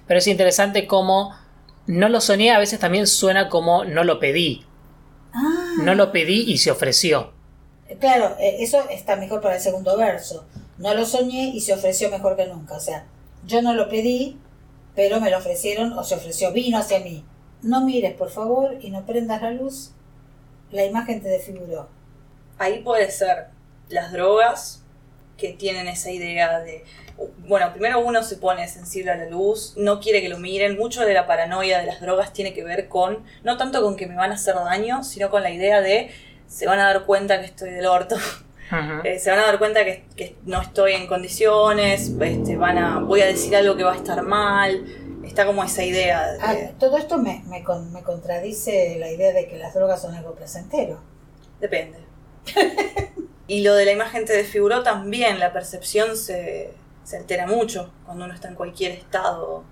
Pero 0.07 0.18
es 0.18 0.27
interesante 0.29 0.87
cómo 0.87 1.35
no 1.87 2.09
lo 2.09 2.20
soñé, 2.20 2.53
a 2.53 2.59
veces 2.61 2.79
también 2.79 3.07
suena 3.09 3.49
como 3.49 3.85
no 3.85 4.05
lo 4.05 4.20
pedí. 4.20 4.64
Ah, 5.33 5.75
No 5.83 5.94
lo 5.94 6.12
pedí 6.12 6.44
y 6.51 6.59
se 6.59 6.70
ofreció. 6.70 7.33
claro, 8.01 8.37
eh, 8.38 8.59
eso 8.61 8.88
está 8.88 9.16
mejor 9.16 9.40
para 9.40 9.57
el 9.57 9.61
segundo 9.61 9.96
verso. 9.96 10.46
No 10.79 10.94
lo 10.94 11.05
soñé 11.07 11.49
y 11.49 11.61
se 11.61 11.72
ofreció 11.72 12.09
mejor 12.11 12.37
que 12.37 12.46
nunca. 12.46 12.75
O 12.77 12.81
sea, 12.81 13.07
yo 13.44 13.62
no 13.62 13.75
lo 13.75 13.88
pedí, 13.88 14.38
pero 14.94 15.20
me 15.20 15.31
lo 15.31 15.38
ofrecieron 15.38 15.92
o 15.92 16.05
se 16.05 16.14
ofreció, 16.14 16.53
vino 16.53 16.79
hacia 16.79 17.01
mí. 17.01 17.25
No 17.62 17.85
mires, 17.85 18.14
por 18.14 18.31
favor, 18.31 18.77
y 18.81 18.90
no 18.90 19.05
prendas 19.07 19.42
la 19.42 19.51
luz. 19.51 19.90
La 20.70 20.85
imagen 20.85 21.20
te 21.20 21.29
desfiguró. 21.29 21.88
Ahí 22.59 22.81
puede 22.83 23.11
ser. 23.11 23.49
las 23.88 24.12
drogas 24.12 24.83
que 25.37 25.53
tienen 25.53 25.88
esa 25.88 26.11
idea 26.11 26.61
de 26.61 26.85
bueno, 27.49 27.72
primero 27.72 28.01
uno 28.01 28.22
se 28.22 28.37
pone 28.37 28.68
sensible 28.68 29.11
a 29.11 29.16
la 29.16 29.27
luz, 29.27 29.75
no 29.77 30.01
quiere 30.01 30.20
que 30.20 30.29
lo 30.29 30.38
miren, 30.38 30.77
mucho 30.77 31.05
de 31.05 31.14
la 31.14 31.27
paranoia 31.27 31.79
de 31.79 31.87
las 31.87 32.01
drogas 32.01 32.33
tiene 32.33 32.53
que 32.53 32.62
ver 32.62 32.88
con, 32.88 33.25
no 33.42 33.57
tanto 33.57 33.83
con 33.83 33.96
que 33.96 34.07
me 34.07 34.16
van 34.16 34.33
a 34.33 34.35
hacer 34.35 34.55
daño, 34.55 35.03
sino 35.03 35.31
con 35.31 35.42
la 35.42 35.51
idea 35.51 35.81
de 35.81 36.11
se 36.46 36.66
van 36.66 36.79
a 36.79 36.85
dar 36.85 37.07
cuenta 37.07 37.40
que 37.40 37.46
estoy 37.46 37.70
del 37.70 37.87
orto, 37.87 38.16
eh, 39.05 39.18
se 39.18 39.31
van 39.31 39.38
a 39.38 39.46
dar 39.46 39.59
cuenta 39.59 39.85
que, 39.85 40.37
no 40.44 40.61
estoy 40.61 40.92
en 40.92 41.07
condiciones, 41.07 42.12
este, 42.20 42.57
van 42.57 42.79
a, 42.79 43.01
voy 43.01 43.22
a 43.22 43.27
decir 43.27 43.57
algo 43.57 43.77
que 43.77 43.85
va 43.85 43.94
a 43.94 43.96
estar 43.96 44.22
mal, 44.22 44.85
está 45.25 45.46
como 45.46 45.64
esa 45.64 45.85
idea. 45.85 46.37
Ah, 46.40 46.55
todo 46.79 46.99
esto 46.99 47.18
me, 47.18 47.42
me, 47.46 47.64
me 47.92 48.03
contradice 48.03 48.96
la 48.99 49.11
idea 49.11 49.33
de 49.33 49.49
que 49.49 49.57
las 49.57 49.72
drogas 49.75 50.03
son 50.03 50.14
algo 50.14 50.35
placentero. 50.35 51.01
Depende. 51.61 51.99
y 53.48 53.62
lo 53.62 53.74
de 53.74 53.85
la 53.85 53.92
imagen 53.92 54.24
te 54.24 54.32
desfiguró 54.32 54.82
también, 54.82 55.38
la 55.38 55.52
percepción 55.52 56.16
se 56.16 56.74
se 57.06 57.16
altera 57.16 57.46
mucho 57.46 57.92
cuando 58.04 58.24
uno 58.24 58.35
está 58.35 58.48
en 58.48 58.56
cualquier 58.56 58.90
estado. 58.90 59.62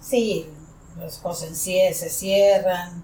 Sí, 0.00 0.46
los 0.98 1.18
ojos 1.20 1.42
en 1.44 1.54
se 1.54 2.10
cierran, 2.10 3.02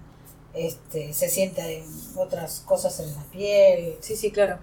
este, 0.53 1.13
se 1.13 1.27
sienten 1.29 1.83
otras 2.15 2.63
cosas 2.65 2.99
en 2.99 3.11
la 3.11 3.23
piel. 3.31 3.95
Sí, 4.01 4.15
sí, 4.15 4.31
claro. 4.31 4.59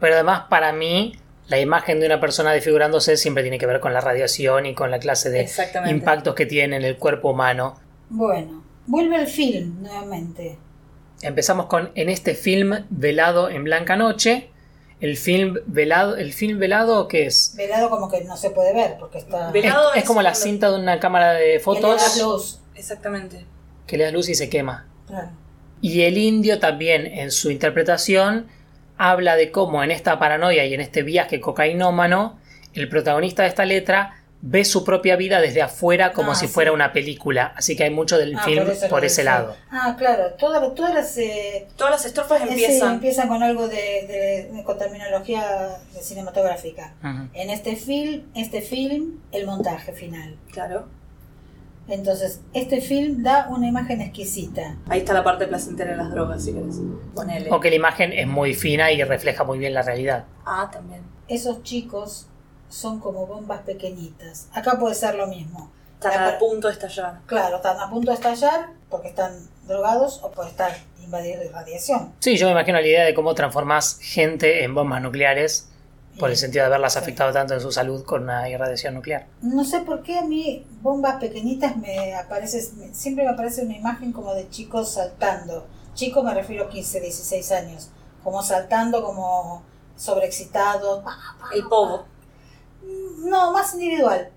Pero 0.00 0.14
además 0.14 0.46
para 0.50 0.72
mí 0.72 1.16
la 1.46 1.60
imagen 1.60 2.00
de 2.00 2.06
una 2.06 2.20
persona 2.20 2.50
desfigurándose 2.50 3.16
siempre 3.16 3.44
tiene 3.44 3.58
que 3.58 3.66
ver 3.66 3.78
con 3.78 3.94
la 3.94 4.00
radiación 4.00 4.66
y 4.66 4.74
con 4.74 4.90
la 4.90 4.98
clase 4.98 5.30
de 5.30 5.48
impactos 5.88 6.34
que 6.34 6.46
tiene 6.46 6.74
en 6.76 6.82
el 6.82 6.98
cuerpo 6.98 7.30
humano. 7.30 7.76
Bueno, 8.10 8.64
vuelve 8.86 9.16
el 9.20 9.28
film 9.28 9.82
nuevamente. 9.82 10.58
Empezamos 11.22 11.66
con 11.66 11.90
en 11.94 12.08
este 12.08 12.34
film 12.34 12.84
velado 12.90 13.48
en 13.48 13.64
blanca 13.64 13.96
noche 13.96 14.50
el 15.04 15.18
film 15.18 15.58
velado, 15.66 16.16
¿el 16.16 16.32
film 16.32 16.58
velado 16.58 17.08
qué 17.08 17.26
es? 17.26 17.52
Velado 17.56 17.90
como 17.90 18.10
que 18.10 18.24
no 18.24 18.38
se 18.38 18.48
puede 18.48 18.72
ver 18.72 18.96
porque 18.98 19.18
está... 19.18 19.52
es, 19.94 20.04
como 20.04 20.22
la 20.22 20.34
cinta 20.34 20.70
de 20.70 20.78
una 20.78 20.98
cámara 20.98 21.32
de 21.32 21.60
fotos. 21.60 22.02
Que 22.02 22.08
le 22.08 22.20
da 22.20 22.26
luz. 22.26 22.60
Exactamente. 22.74 23.44
Que 23.86 23.98
le 23.98 24.04
da 24.04 24.10
luz 24.10 24.30
y 24.30 24.34
se 24.34 24.48
quema. 24.48 24.86
Y 25.82 26.02
el 26.02 26.16
indio 26.16 26.58
también 26.58 27.06
en 27.06 27.30
su 27.30 27.50
interpretación 27.50 28.46
habla 28.96 29.36
de 29.36 29.50
cómo 29.50 29.84
en 29.84 29.90
esta 29.90 30.18
paranoia 30.18 30.64
y 30.64 30.72
en 30.72 30.80
este 30.80 31.02
viaje 31.02 31.38
cocainómano 31.38 32.38
el 32.72 32.88
protagonista 32.88 33.42
de 33.42 33.48
esta 33.50 33.66
letra 33.66 34.23
ve 34.46 34.62
su 34.66 34.84
propia 34.84 35.16
vida 35.16 35.40
desde 35.40 35.62
afuera 35.62 36.12
como 36.12 36.32
ah, 36.32 36.34
si 36.34 36.48
fuera 36.48 36.70
una 36.70 36.92
película. 36.92 37.54
Así 37.56 37.76
que 37.76 37.84
hay 37.84 37.90
mucho 37.90 38.18
del 38.18 38.36
ah, 38.36 38.42
film 38.44 38.66
por, 38.90 39.02
ese 39.02 39.24
lado. 39.24 39.56
Ah, 39.70 39.94
claro. 39.96 40.34
Todas, 40.38 40.74
todas, 40.74 40.92
las, 40.92 41.16
eh, 41.16 41.66
todas 41.76 41.92
las 41.92 42.04
estrofas 42.04 42.42
empiezan. 42.42 42.94
empiezan 42.94 43.28
con 43.28 43.42
algo 43.42 43.68
de, 43.68 44.50
de, 44.52 44.62
con 44.64 44.76
terminología 44.78 45.78
cinematográfica. 45.98 46.94
En 47.32 47.48
este 47.48 47.74
film, 47.74 48.24
este 48.34 48.60
film, 48.60 49.20
el 49.32 49.46
montaje 49.46 49.92
final. 49.92 50.36
Claro. 50.52 50.88
Entonces, 51.88 52.42
este 52.52 52.82
film 52.82 53.22
da 53.22 53.46
una 53.48 53.66
imagen 53.66 54.02
exquisita. 54.02 54.76
Ahí 54.88 55.00
está 55.00 55.14
la 55.14 55.24
parte 55.24 55.46
placentera 55.46 55.92
de 55.92 55.96
las 55.96 56.10
drogas, 56.10 56.44
si 56.44 56.52
querés. 56.52 56.80
O 57.50 57.60
que 57.60 57.70
la 57.70 57.76
imagen 57.76 58.12
es 58.12 58.26
muy 58.26 58.52
fina 58.52 58.92
y 58.92 59.02
refleja 59.04 59.44
muy 59.44 59.58
bien 59.58 59.72
la 59.72 59.82
realidad. 59.82 60.26
Ah, 60.44 60.68
también. 60.70 61.02
Esos 61.28 61.62
chicos 61.62 62.28
son 62.74 62.98
como 62.98 63.26
bombas 63.26 63.60
pequeñitas. 63.62 64.48
Acá 64.52 64.78
puede 64.78 64.94
ser 64.94 65.14
lo 65.14 65.28
mismo. 65.28 65.70
Están 65.94 66.34
a 66.34 66.38
punto 66.38 66.66
de 66.66 66.74
estallar. 66.74 67.20
Claro, 67.26 67.56
están 67.56 67.78
a 67.78 67.88
punto 67.88 68.10
de 68.10 68.16
estallar 68.16 68.70
porque 68.90 69.08
están 69.08 69.32
drogados 69.66 70.20
o 70.22 70.30
puede 70.32 70.50
estar 70.50 70.76
invadidos 71.02 71.44
de 71.44 71.50
radiación. 71.50 72.12
Sí, 72.18 72.36
yo 72.36 72.46
me 72.46 72.52
imagino 72.52 72.80
la 72.80 72.86
idea 72.86 73.04
de 73.04 73.14
cómo 73.14 73.34
transformás 73.34 73.98
gente 74.00 74.64
en 74.64 74.74
bombas 74.74 75.00
nucleares 75.00 75.68
por 76.18 76.30
el 76.30 76.36
sentido 76.36 76.62
de 76.62 76.66
haberlas 76.66 76.96
afectado 76.96 77.32
tanto 77.32 77.54
en 77.54 77.60
su 77.60 77.72
salud 77.72 78.04
con 78.04 78.24
una 78.24 78.48
irradiación 78.48 78.94
nuclear. 78.94 79.26
No 79.40 79.64
sé 79.64 79.80
por 79.80 80.02
qué 80.02 80.18
a 80.18 80.22
mí 80.22 80.66
bombas 80.82 81.16
pequeñitas 81.16 81.76
me 81.76 82.14
aparece, 82.14 82.60
siempre 82.92 83.24
me 83.24 83.30
aparece 83.30 83.62
una 83.62 83.76
imagen 83.76 84.12
como 84.12 84.34
de 84.34 84.48
chicos 84.50 84.94
saltando. 84.94 85.66
Chico 85.94 86.22
me 86.24 86.34
refiero 86.34 86.64
a 86.64 86.68
15, 86.68 87.00
16 87.00 87.52
años, 87.52 87.90
como 88.22 88.42
saltando, 88.42 89.02
como 89.02 89.62
sobreexcitados. 89.96 91.04
El 91.54 91.64
pogo. 91.68 92.13
No, 93.18 93.52
más 93.52 93.74
individual. 93.74 94.30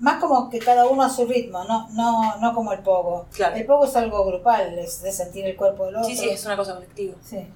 Más 0.00 0.20
como 0.20 0.50
que 0.50 0.58
cada 0.58 0.86
uno 0.86 1.02
a 1.02 1.10
su 1.10 1.24
ritmo, 1.26 1.64
no, 1.64 1.88
no, 1.90 2.36
no 2.38 2.52
como 2.52 2.72
el 2.72 2.80
pogo. 2.80 3.26
El 3.54 3.64
pogo 3.64 3.84
es 3.84 3.96
algo 3.96 4.24
grupal, 4.26 4.78
es 4.78 5.02
de 5.02 5.12
sentir 5.12 5.46
el 5.46 5.56
cuerpo 5.56 5.86
del 5.86 5.96
otro. 5.96 6.08
Sí, 6.08 6.16
sí, 6.16 6.28
es 6.30 6.44
una 6.44 6.56
cosa 6.56 6.74
colectiva. 6.74 7.14
Sí. 7.22 7.46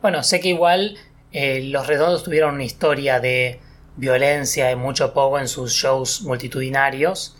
Bueno, 0.00 0.22
sé 0.22 0.40
que 0.40 0.48
igual 0.48 0.96
eh, 1.32 1.62
los 1.64 1.86
redondos 1.86 2.22
tuvieron 2.22 2.54
una 2.54 2.64
historia 2.64 3.20
de 3.20 3.60
violencia 3.96 4.70
y 4.70 4.76
mucho 4.76 5.12
pogo 5.12 5.40
en 5.40 5.48
sus 5.48 5.72
shows 5.72 6.22
multitudinarios, 6.22 7.36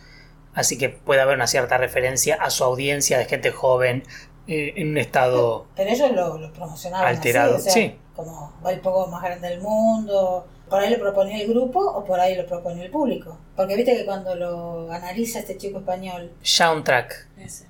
así 0.55 0.77
que 0.77 0.89
puede 0.89 1.21
haber 1.21 1.37
una 1.37 1.47
cierta 1.47 1.79
referencia 1.79 2.35
a 2.35 2.51
su 2.51 2.65
audiencia 2.65 3.17
de 3.17 3.27
gente 3.27 3.53
joven 3.53 4.03
eh, 4.49 4.75
en 4.77 4.89
un 4.91 4.99
estado. 4.99 5.67
Pero, 5.77 5.91
ellos 5.91 6.11
lo, 6.13 6.53
promocionaban 6.53 7.07
alterado, 7.07 7.61
sí. 7.61 7.97
Como 8.17 8.53
el 8.69 8.81
pogo 8.81 9.07
más 9.07 9.23
grande 9.23 9.49
del 9.49 9.61
mundo 9.61 10.47
por 10.69 10.81
ahí 10.81 10.91
lo 10.91 10.99
proponía 11.01 11.41
el 11.41 11.49
grupo 11.49 11.81
o 11.81 12.05
por 12.05 12.21
ahí 12.21 12.35
lo 12.35 12.47
propone 12.47 12.85
el 12.85 12.91
público. 12.91 13.39
Porque 13.57 13.77
viste 13.77 13.97
que 13.97 14.05
cuando 14.05 14.35
lo 14.35 14.93
analiza 14.93 15.41
este 15.41 15.57
chico 15.57 15.79
español. 15.79 16.33
Soundtrack. 16.43 17.29
Ese. 17.39 17.67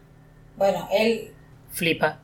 Bueno, 0.57 0.89
él. 0.93 1.33
Flipa. 1.71 2.21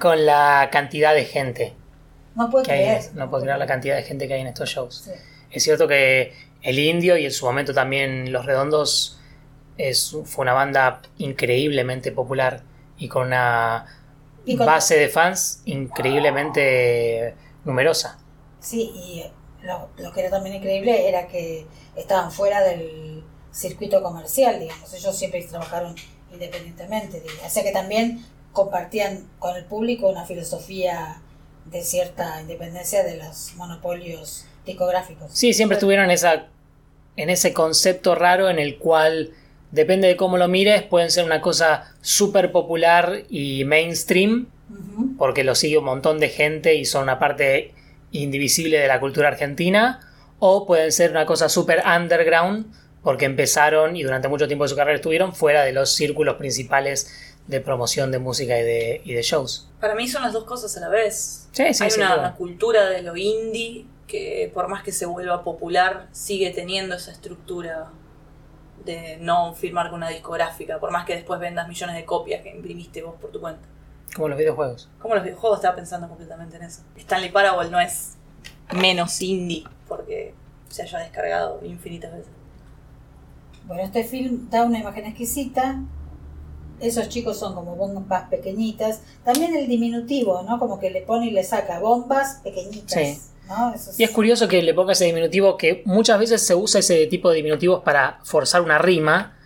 con 0.00 0.26
la 0.26 0.68
cantidad 0.70 1.14
de 1.14 1.24
gente. 1.24 1.74
No 2.34 2.50
puede 2.50 2.64
creer. 2.64 3.02
no 3.14 3.30
puede 3.30 3.44
creer 3.44 3.58
la 3.58 3.66
cantidad 3.66 3.96
de 3.96 4.02
gente 4.02 4.26
que 4.26 4.34
hay 4.34 4.40
en 4.40 4.48
estos 4.48 4.68
shows. 4.68 5.10
Es 5.50 5.62
cierto 5.62 5.86
que 5.86 6.32
el 6.62 6.78
indio 6.78 7.16
y 7.16 7.24
en 7.24 7.32
su 7.32 7.44
momento 7.44 7.74
también 7.74 8.32
Los 8.32 8.46
Redondos 8.46 9.20
es, 9.76 10.16
fue 10.24 10.42
una 10.42 10.52
banda 10.52 11.02
increíblemente 11.18 12.12
popular 12.12 12.62
y 12.96 13.08
con 13.08 13.26
una 13.28 13.86
base 14.58 14.96
de 14.96 15.08
fans 15.08 15.62
increíblemente 15.64 17.34
numerosa. 17.64 18.18
Sí, 18.62 18.92
y 18.94 19.24
lo, 19.62 20.12
que 20.12 20.20
era 20.20 20.30
también 20.30 20.56
increíble 20.56 21.08
era 21.08 21.26
que 21.26 21.66
estaban 21.96 22.30
fuera 22.32 22.62
del 22.62 23.24
circuito 23.52 24.02
comercial, 24.02 24.58
digamos. 24.58 24.94
Ellos 24.94 25.16
siempre 25.16 25.42
trabajaron 25.42 25.94
independientemente, 26.32 27.20
digamos. 27.20 27.44
O 27.44 27.50
sea 27.50 27.62
que 27.62 27.72
también 27.72 28.24
compartían 28.52 29.28
con 29.38 29.56
el 29.56 29.64
público 29.64 30.08
una 30.08 30.24
filosofía 30.24 31.20
de 31.66 31.82
cierta 31.82 32.40
independencia 32.40 33.02
de 33.02 33.16
los 33.16 33.54
monopolios 33.56 34.46
discográficos. 34.64 35.30
Sí, 35.32 35.52
siempre 35.52 35.76
estuvieron 35.76 36.10
esa, 36.10 36.46
en 37.16 37.30
ese 37.30 37.52
concepto 37.52 38.14
raro 38.14 38.48
en 38.48 38.58
el 38.58 38.78
cual, 38.78 39.32
depende 39.70 40.08
de 40.08 40.16
cómo 40.16 40.38
lo 40.38 40.48
mires, 40.48 40.82
pueden 40.82 41.10
ser 41.10 41.24
una 41.24 41.40
cosa 41.40 41.92
súper 42.00 42.52
popular 42.52 43.24
y 43.28 43.64
mainstream, 43.64 44.48
porque 45.18 45.44
lo 45.44 45.54
sigue 45.54 45.78
un 45.78 45.84
montón 45.84 46.18
de 46.18 46.28
gente 46.28 46.74
y 46.74 46.84
son 46.84 47.04
una 47.04 47.18
parte 47.18 47.74
indivisible 48.12 48.78
de 48.78 48.88
la 48.88 49.00
cultura 49.00 49.28
argentina, 49.28 50.00
o 50.38 50.66
pueden 50.66 50.92
ser 50.92 51.10
una 51.10 51.26
cosa 51.26 51.48
súper 51.48 51.82
underground, 51.86 52.66
porque 53.02 53.24
empezaron 53.24 53.96
y 53.96 54.02
durante 54.02 54.28
mucho 54.28 54.46
tiempo 54.46 54.64
de 54.64 54.68
su 54.68 54.76
carrera 54.76 54.96
estuvieron 54.96 55.34
fuera 55.34 55.64
de 55.64 55.72
los 55.72 55.94
círculos 55.94 56.36
principales 56.36 57.32
de 57.46 57.60
promoción 57.60 58.12
de 58.12 58.18
música 58.18 58.58
y 58.58 58.62
de, 58.62 59.00
y 59.04 59.14
de 59.14 59.22
shows. 59.22 59.68
Para 59.80 59.94
mí 59.94 60.06
son 60.06 60.22
las 60.22 60.32
dos 60.32 60.44
cosas 60.44 60.76
a 60.76 60.80
la 60.80 60.88
vez. 60.88 61.48
Sí, 61.52 61.74
sí, 61.74 61.84
Hay 61.84 61.90
una, 61.96 62.34
cultura 62.36 62.88
de 62.88 63.02
lo 63.02 63.16
indie 63.16 63.86
que 64.06 64.50
por 64.54 64.68
más 64.68 64.82
que 64.82 64.92
se 64.92 65.06
vuelva 65.06 65.42
popular 65.42 66.06
sigue 66.12 66.50
teniendo 66.50 66.94
esa 66.94 67.10
estructura 67.10 67.90
de 68.84 69.16
no 69.20 69.54
firmar 69.54 69.90
con 69.90 69.98
una 69.98 70.08
discográfica, 70.08 70.78
por 70.78 70.90
más 70.90 71.04
que 71.04 71.14
después 71.14 71.40
vendas 71.40 71.68
millones 71.68 71.96
de 71.96 72.04
copias 72.04 72.42
que 72.42 72.50
imprimiste 72.50 73.02
vos 73.02 73.14
por 73.20 73.30
tu 73.30 73.40
cuenta. 73.40 73.66
Como 74.14 74.28
los 74.28 74.38
videojuegos. 74.38 74.88
Como 74.98 75.14
los 75.14 75.24
videojuegos, 75.24 75.58
estaba 75.58 75.76
pensando 75.76 76.08
completamente 76.08 76.56
en 76.56 76.64
eso. 76.64 76.82
Stanley 76.96 77.30
Parable 77.30 77.70
no 77.70 77.80
es 77.80 78.14
menos 78.72 79.20
indie 79.20 79.64
porque 79.88 80.34
se 80.68 80.82
haya 80.82 80.98
descargado 80.98 81.60
infinitas 81.64 82.12
veces. 82.12 82.32
Bueno, 83.64 83.82
este 83.82 84.04
film 84.04 84.48
da 84.50 84.64
una 84.64 84.78
imagen 84.78 85.06
exquisita. 85.06 85.80
Esos 86.80 87.08
chicos 87.08 87.38
son 87.38 87.54
como 87.54 87.76
bombas 87.76 88.28
pequeñitas. 88.28 89.02
También 89.24 89.54
el 89.54 89.68
diminutivo, 89.68 90.42
¿no? 90.42 90.58
Como 90.58 90.80
que 90.80 90.90
le 90.90 91.02
pone 91.02 91.28
y 91.28 91.30
le 91.30 91.44
saca 91.44 91.78
bombas 91.78 92.40
pequeñitas. 92.42 92.92
Sí. 92.92 93.20
Y 93.98 94.04
es 94.04 94.10
curioso 94.10 94.48
que 94.48 94.62
le 94.62 94.72
ponga 94.72 94.92
ese 94.92 95.04
diminutivo, 95.04 95.56
que 95.56 95.82
muchas 95.84 96.18
veces 96.18 96.42
se 96.42 96.54
usa 96.54 96.80
ese 96.80 97.06
tipo 97.06 97.28
de 97.30 97.36
diminutivos 97.36 97.82
para 97.82 98.18
forzar 98.22 98.62
una 98.62 98.78
rima, 98.78 99.36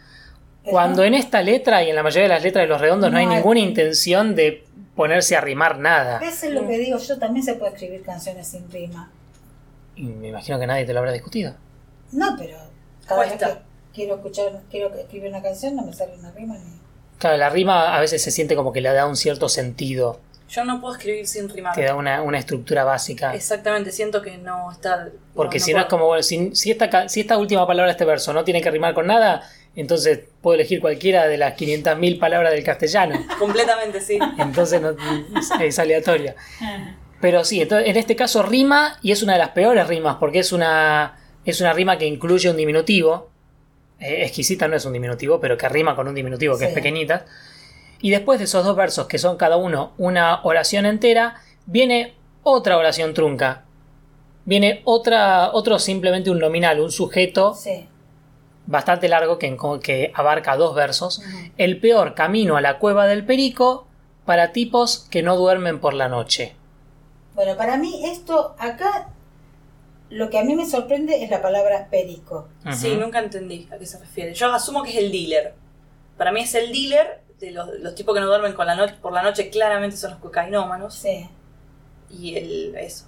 cuando 0.70 1.04
en 1.04 1.14
esta 1.14 1.42
letra 1.42 1.82
y 1.82 1.90
en 1.90 1.96
la 1.96 2.02
mayoría 2.02 2.24
de 2.24 2.34
las 2.34 2.42
letras 2.42 2.64
de 2.64 2.68
los 2.68 2.80
redondos 2.80 3.10
no, 3.12 3.18
hay 3.18 3.26
ninguna 3.26 3.60
intención 3.60 4.34
de 4.34 4.64
ponerse 4.94 5.36
a 5.36 5.40
rimar 5.40 5.78
nada. 5.78 6.20
Eso 6.22 6.46
es 6.46 6.52
lo 6.52 6.66
que 6.66 6.78
digo, 6.78 6.98
yo 6.98 7.18
también 7.18 7.44
se 7.44 7.54
puede 7.54 7.72
escribir 7.72 8.02
canciones 8.02 8.48
sin 8.48 8.70
rima. 8.70 9.10
Y 9.94 10.04
me 10.04 10.28
imagino 10.28 10.58
que 10.58 10.66
nadie 10.66 10.84
te 10.84 10.92
lo 10.92 11.00
habrá 11.00 11.12
discutido. 11.12 11.54
No, 12.12 12.34
pero 12.38 12.56
cada 13.06 13.22
vez 13.22 13.32
que 13.34 13.46
quiero 13.94 14.16
escuchar, 14.16 14.60
quiero 14.70 14.94
escribir 14.94 15.30
una 15.30 15.42
canción 15.42 15.74
no 15.76 15.82
me 15.84 15.92
sale 15.92 16.14
una 16.18 16.30
rima 16.32 16.54
ni... 16.58 16.76
Claro, 17.18 17.36
la 17.38 17.48
rima 17.48 17.96
a 17.96 18.00
veces 18.00 18.22
se 18.22 18.30
siente 18.30 18.54
como 18.54 18.72
que 18.72 18.80
le 18.82 18.92
da 18.92 19.06
un 19.06 19.16
cierto 19.16 19.48
sentido 19.48 20.20
Yo 20.50 20.64
no 20.66 20.80
puedo 20.82 20.94
escribir 20.94 21.26
sin 21.26 21.48
rimar. 21.48 21.74
Te 21.74 21.82
da 21.84 21.94
una, 21.94 22.20
una 22.22 22.38
estructura 22.38 22.84
básica. 22.84 23.34
Exactamente, 23.34 23.90
siento 23.90 24.20
que 24.22 24.36
no 24.38 24.70
está. 24.70 25.08
Porque 25.34 25.58
si 25.58 25.72
no 25.72 25.80
es 25.80 25.86
como, 25.86 26.06
bueno, 26.06 26.22
si, 26.22 26.54
si 26.54 26.70
esta, 26.70 26.88
ca- 26.90 27.08
si 27.08 27.20
esta 27.20 27.36
última 27.38 27.66
palabra 27.66 27.86
de 27.86 27.92
este 27.92 28.04
verso 28.04 28.32
no 28.34 28.44
tiene 28.44 28.60
que 28.60 28.70
rimar 28.70 28.92
con 28.94 29.06
nada, 29.06 29.42
entonces 29.76 30.20
puedo 30.40 30.54
elegir 30.54 30.80
cualquiera 30.80 31.26
de 31.28 31.36
las 31.36 31.54
500.000 31.56 32.18
palabras 32.18 32.52
del 32.52 32.64
castellano. 32.64 33.14
Completamente, 33.38 34.00
sí. 34.00 34.18
Entonces 34.38 34.80
no, 34.80 34.90
es, 34.90 35.50
es 35.60 35.78
aleatoria. 35.78 36.34
Pero 37.20 37.44
sí, 37.44 37.60
entonces, 37.60 37.88
en 37.88 37.96
este 37.96 38.16
caso 38.16 38.42
rima 38.42 38.98
y 39.02 39.12
es 39.12 39.22
una 39.22 39.34
de 39.34 39.38
las 39.38 39.50
peores 39.50 39.86
rimas 39.86 40.16
porque 40.16 40.38
es 40.38 40.52
una, 40.52 41.18
es 41.44 41.60
una 41.60 41.72
rima 41.72 41.98
que 41.98 42.06
incluye 42.06 42.50
un 42.50 42.56
diminutivo. 42.56 43.28
Eh, 44.00 44.24
exquisita 44.24 44.66
no 44.66 44.76
es 44.76 44.84
un 44.84 44.92
diminutivo, 44.94 45.40
pero 45.40 45.56
que 45.56 45.68
rima 45.68 45.94
con 45.94 46.08
un 46.08 46.14
diminutivo 46.14 46.58
que 46.58 46.66
es 46.66 46.72
pequeñita. 46.72 47.26
Y 48.00 48.10
después 48.10 48.38
de 48.38 48.44
esos 48.44 48.64
dos 48.64 48.76
versos, 48.76 49.06
que 49.06 49.18
son 49.18 49.36
cada 49.36 49.56
uno 49.56 49.92
una 49.98 50.40
oración 50.42 50.86
entera, 50.86 51.36
viene 51.66 52.14
otra 52.42 52.78
oración 52.78 53.12
trunca. 53.14 53.64
Viene 54.44 54.82
otra, 54.84 55.50
otro 55.52 55.78
simplemente 55.78 56.30
un 56.30 56.38
nominal, 56.38 56.80
un 56.80 56.92
sujeto 56.92 57.54
Sí. 57.54 57.88
Bastante 58.66 59.08
largo 59.08 59.38
que, 59.38 60.12
abarca 60.14 60.56
dos 60.56 60.74
versos. 60.74 61.22
El 61.56 61.80
peor 61.80 62.14
camino 62.14 62.56
a 62.56 62.60
la 62.60 62.78
cueva 62.78 63.06
del 63.06 63.24
perico 63.24 63.86
para 64.24 64.52
tipos 64.52 65.06
que 65.10 65.22
no 65.22 65.36
duermen 65.36 65.80
por 65.80 65.94
la 65.94 66.08
noche. 66.08 66.54
Bueno, 67.34 67.56
para 67.56 67.76
mí 67.76 68.04
esto 68.04 68.56
acá, 68.58 69.08
lo 70.10 70.30
que 70.30 70.38
a 70.38 70.44
mí 70.44 70.56
me 70.56 70.66
sorprende 70.66 71.22
es 71.22 71.30
la 71.30 71.42
palabra 71.42 71.88
perico. 71.90 72.48
Sí, 72.72 72.96
nunca 72.96 73.20
entendí 73.20 73.68
a 73.72 73.78
qué 73.78 73.86
se 73.86 73.98
refiere. 73.98 74.34
Yo 74.34 74.52
asumo 74.52 74.82
que 74.82 74.90
es 74.90 74.96
el 74.96 75.12
dealer. 75.12 75.54
Para 76.16 76.32
mí 76.32 76.40
es 76.40 76.54
el 76.54 76.72
dealer 76.72 77.22
de 77.38 77.50
los, 77.50 77.68
los 77.80 77.94
tipos 77.94 78.14
que 78.14 78.20
no 78.20 78.26
duermen 78.26 78.54
con 78.54 78.66
la 78.66 78.74
noche, 78.74 78.94
por 79.00 79.12
la 79.12 79.22
noche, 79.22 79.50
claramente 79.50 79.96
son 79.96 80.12
los 80.12 80.20
cocainómanos. 80.20 80.94
Sí. 80.94 81.28
Y 82.10 82.36
el 82.36 82.74
eso. 82.76 83.04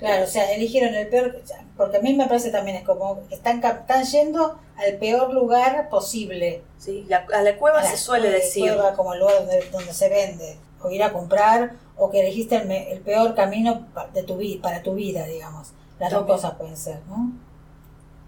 Claro, 0.00 0.24
o 0.24 0.26
sea, 0.26 0.52
eligieron 0.54 0.94
el 0.94 1.06
peor, 1.08 1.40
porque 1.76 1.98
a 1.98 2.00
mí 2.00 2.14
me 2.14 2.26
parece 2.26 2.50
también 2.50 2.78
es 2.78 2.84
como, 2.84 3.20
están, 3.30 3.62
están 3.62 4.02
yendo 4.04 4.58
al 4.76 4.94
peor 4.94 5.32
lugar 5.32 5.90
posible. 5.90 6.62
Sí, 6.78 7.04
la- 7.06 7.26
a 7.34 7.42
la 7.42 7.56
cueva 7.58 7.80
A 7.80 7.84
la 7.84 7.90
se 7.90 7.98
suele 7.98 8.30
decir. 8.30 8.72
cueva 8.72 8.94
como 8.94 9.12
el 9.12 9.20
lugar 9.20 9.36
donde, 9.40 9.62
donde 9.70 9.92
se 9.92 10.08
vende, 10.08 10.56
o 10.82 10.90
ir 10.90 11.02
a 11.02 11.12
comprar, 11.12 11.72
o 11.98 12.10
que 12.10 12.20
elegiste 12.20 12.56
el, 12.56 13.00
peor 13.02 13.34
camino 13.34 13.86
de 14.14 14.22
tu 14.22 14.40
para 14.62 14.82
tu 14.82 14.94
vida, 14.94 15.26
digamos. 15.26 15.72
Las 15.98 16.10
dos 16.10 16.24
cosas 16.24 16.54
pueden 16.54 16.78
ser, 16.78 17.00
¿no? 17.06 17.32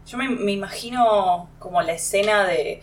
Yo 0.06 0.18
me, 0.18 0.28
me 0.28 0.52
imagino 0.52 1.48
como 1.58 1.80
la 1.80 1.92
escena 1.92 2.44
de 2.44 2.82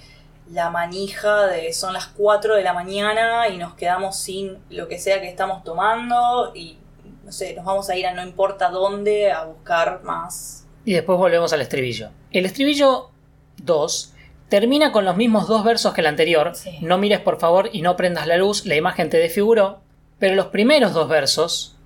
la 0.50 0.72
manija 0.72 1.46
de 1.46 1.74
son 1.74 1.94
las 1.94 2.08
4 2.08 2.56
de 2.56 2.64
la 2.64 2.74
mañana 2.74 3.48
y 3.50 3.58
nos 3.58 3.76
quedamos 3.76 4.16
sin 4.18 4.58
lo 4.72 4.88
que 4.88 4.98
sea 4.98 5.22
que 5.22 5.30
estamos 5.30 5.64
tomando 5.64 6.52
y 6.56 6.80
no 7.30 7.34
sé, 7.34 7.54
nos 7.54 7.64
vamos 7.64 7.88
a 7.92 7.96
ir 7.96 8.08
a 8.08 8.14
no 8.16 8.24
importa 8.24 8.72
dónde 8.72 9.32
a 9.32 9.44
buscar 9.44 10.02
más. 10.04 10.66
Y 10.84 10.94
después 10.94 11.16
volvemos 11.20 11.54
al 11.54 11.62
estribillo. 11.62 12.10
El 12.32 12.48
estribillo 12.48 13.12
2 13.58 14.16
termina 14.50 14.92
con 14.92 15.06
los 15.06 15.16
mismos 15.16 15.48
dos 15.48 15.64
versos 15.64 15.94
que 15.94 16.02
el 16.02 16.08
anterior. 16.08 16.54
Sí. 16.56 16.80
No 16.82 16.98
mires 16.98 17.20
por 17.20 17.40
favor 17.40 17.70
y 17.72 17.84
no 17.84 17.96
prendas 17.96 18.26
la 18.26 18.38
luz, 18.38 18.66
la 18.66 18.74
imagen 18.74 19.12
te 19.12 19.18
desfiguró. 19.18 19.82
Pero 20.18 20.34
los 20.34 20.48
primeros 20.48 20.96
dos 20.96 21.08
versos 21.08 21.78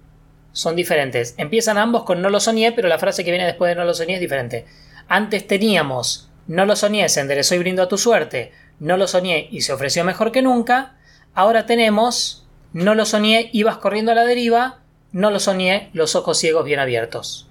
son 0.53 0.77
diferentes. 0.77 1.35
Empiezan 1.37 1.77
ambos 1.77 2.03
con 2.03 2.21
no 2.21 2.29
lo 2.29 2.39
soñé, 2.39 2.71
pero 2.71 2.87
la 2.87 2.97
frase 2.97 3.25
que 3.25 3.31
viene 3.31 3.45
después 3.45 3.67
de 3.67 3.75
no 3.75 3.83
lo 3.83 3.93
soñé 3.93 4.13
es 4.13 4.21
diferente. 4.21 4.65
Antes 5.09 5.45
teníamos 5.45 6.29
no 6.47 6.65
lo 6.65 6.77
soñé, 6.77 7.09
se 7.09 7.19
enderezó 7.19 7.55
y 7.55 7.59
brindó 7.59 7.83
a 7.83 7.89
tu 7.89 7.97
suerte. 7.97 8.53
No 8.79 8.95
lo 8.95 9.07
soñé 9.07 9.49
y 9.51 9.59
se 9.59 9.73
ofreció 9.73 10.05
mejor 10.05 10.31
que 10.31 10.41
nunca. 10.41 10.95
Ahora 11.33 11.65
tenemos 11.65 12.43
no 12.73 12.95
lo 12.95 13.05
soñé, 13.05 13.49
ibas 13.53 13.77
corriendo 13.77 14.11
a 14.11 14.15
la 14.15 14.25
deriva. 14.25 14.79
No 15.13 15.31
lo 15.31 15.39
soñé, 15.39 15.89
los 15.93 16.15
ojos 16.15 16.37
ciegos 16.37 16.65
bien 16.65 16.79
abiertos. 16.79 17.47